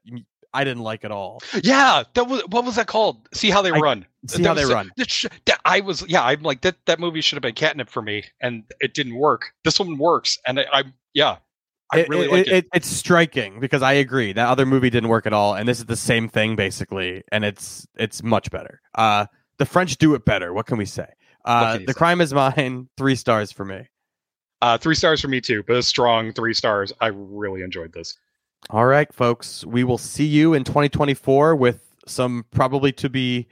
I 0.53 0.63
didn't 0.63 0.83
like 0.83 1.05
at 1.05 1.11
all. 1.11 1.41
Yeah, 1.63 2.03
that 2.13 2.27
was 2.27 2.41
what 2.47 2.65
was 2.65 2.75
that 2.75 2.87
called? 2.87 3.27
See 3.33 3.49
how 3.49 3.61
they 3.61 3.71
I- 3.71 3.79
run. 3.79 4.05
See 4.27 4.43
That 4.43 4.49
How 4.49 4.53
They 4.53 4.65
was 4.65 4.73
Run. 4.73 4.91
that 5.45 5.59
I 5.65 5.79
was 5.79 6.05
yeah. 6.07 6.23
I'm 6.23 6.43
like 6.43 6.61
that. 6.61 6.75
That 6.85 6.99
movie 6.99 7.21
should 7.21 7.37
have 7.37 7.41
been 7.41 7.55
catnip 7.55 7.89
for 7.89 8.01
me, 8.03 8.23
and 8.39 8.63
it 8.79 8.93
didn't 8.93 9.15
work. 9.15 9.51
This 9.63 9.79
one 9.79 9.97
works, 9.97 10.37
and 10.45 10.59
I, 10.59 10.65
I 10.71 10.83
yeah, 11.13 11.37
I 11.91 12.05
really 12.07 12.25
it, 12.25 12.31
like 12.31 12.47
it. 12.47 12.53
it- 12.53 12.67
It's 12.73 12.87
striking 12.87 13.59
because 13.59 13.81
I 13.81 13.93
agree 13.93 14.33
that 14.33 14.47
other 14.47 14.65
movie 14.65 14.89
didn't 14.89 15.09
work 15.09 15.25
at 15.25 15.33
all, 15.33 15.55
and 15.55 15.67
this 15.67 15.79
is 15.79 15.85
the 15.85 15.95
same 15.97 16.29
thing 16.29 16.55
basically, 16.55 17.23
and 17.31 17.43
it's 17.43 17.87
it's 17.97 18.23
much 18.23 18.49
better. 18.51 18.81
Uh, 18.95 19.25
the 19.57 19.65
French 19.65 19.97
do 19.97 20.13
it 20.15 20.25
better. 20.25 20.53
What 20.53 20.65
can 20.65 20.77
we 20.77 20.85
say? 20.85 21.07
Uh, 21.45 21.77
the 21.79 21.87
say? 21.87 21.93
crime 21.93 22.21
is 22.21 22.33
mine. 22.33 22.87
Three 22.97 23.15
stars 23.15 23.51
for 23.51 23.65
me. 23.65 23.87
Uh, 24.61 24.77
three 24.77 24.93
stars 24.93 25.19
for 25.19 25.27
me 25.27 25.41
too, 25.41 25.63
but 25.65 25.75
a 25.75 25.81
strong 25.81 26.31
three 26.33 26.53
stars. 26.53 26.93
I 27.01 27.07
really 27.07 27.63
enjoyed 27.63 27.93
this. 27.93 28.15
All 28.69 28.85
right, 28.85 29.11
folks. 29.11 29.65
We 29.65 29.83
will 29.83 29.97
see 29.97 30.25
you 30.25 30.53
in 30.53 30.63
2024 30.63 31.55
with 31.55 31.81
some 32.05 32.45
probably 32.51 32.91
to 32.93 33.09
be 33.09 33.47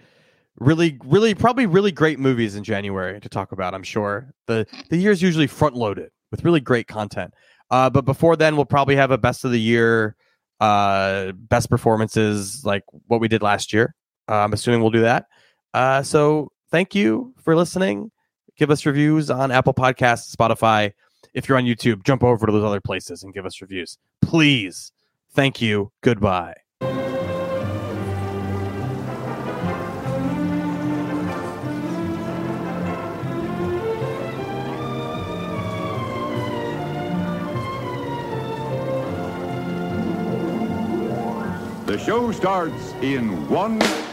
really, 0.59 0.99
really, 1.03 1.33
probably 1.33 1.65
really 1.65 1.91
great 1.91 2.19
movies 2.19 2.55
in 2.55 2.63
January 2.63 3.19
to 3.21 3.27
talk 3.27 3.51
about. 3.51 3.73
I'm 3.73 3.81
sure 3.81 4.31
the 4.45 4.67
the 4.91 4.97
year's 4.97 5.19
usually 5.19 5.47
front 5.47 5.75
loaded 5.75 6.11
with 6.29 6.45
really 6.45 6.59
great 6.59 6.87
content. 6.87 7.33
Uh, 7.71 7.89
but 7.89 8.05
before 8.05 8.35
then, 8.35 8.55
we'll 8.55 8.65
probably 8.65 8.95
have 8.95 9.11
a 9.11 9.17
best 9.17 9.45
of 9.45 9.51
the 9.51 9.59
year, 9.59 10.15
uh, 10.59 11.31
best 11.33 11.69
performances 11.69 12.65
like 12.65 12.83
what 13.07 13.21
we 13.21 13.27
did 13.27 13.41
last 13.41 13.73
year. 13.73 13.95
Uh, 14.27 14.37
I'm 14.37 14.53
assuming 14.53 14.81
we'll 14.81 14.91
do 14.91 15.01
that. 15.01 15.25
Uh, 15.73 16.01
so 16.03 16.51
thank 16.71 16.95
you 16.95 17.33
for 17.43 17.55
listening. 17.55 18.11
Give 18.57 18.71
us 18.71 18.85
reviews 18.85 19.29
on 19.29 19.51
Apple 19.51 19.73
Podcasts, 19.73 20.35
Spotify. 20.35 20.93
If 21.33 21.47
you're 21.47 21.57
on 21.57 21.65
YouTube, 21.65 22.03
jump 22.03 22.23
over 22.23 22.45
to 22.45 22.51
those 22.51 22.63
other 22.63 22.81
places 22.81 23.23
and 23.23 23.33
give 23.33 23.45
us 23.45 23.61
reviews, 23.61 23.97
please. 24.21 24.91
Thank 25.31 25.61
you. 25.61 25.91
Goodbye. 26.01 26.55
Show 42.05 42.31
starts 42.31 42.93
in 43.01 43.47
one. 43.49 44.08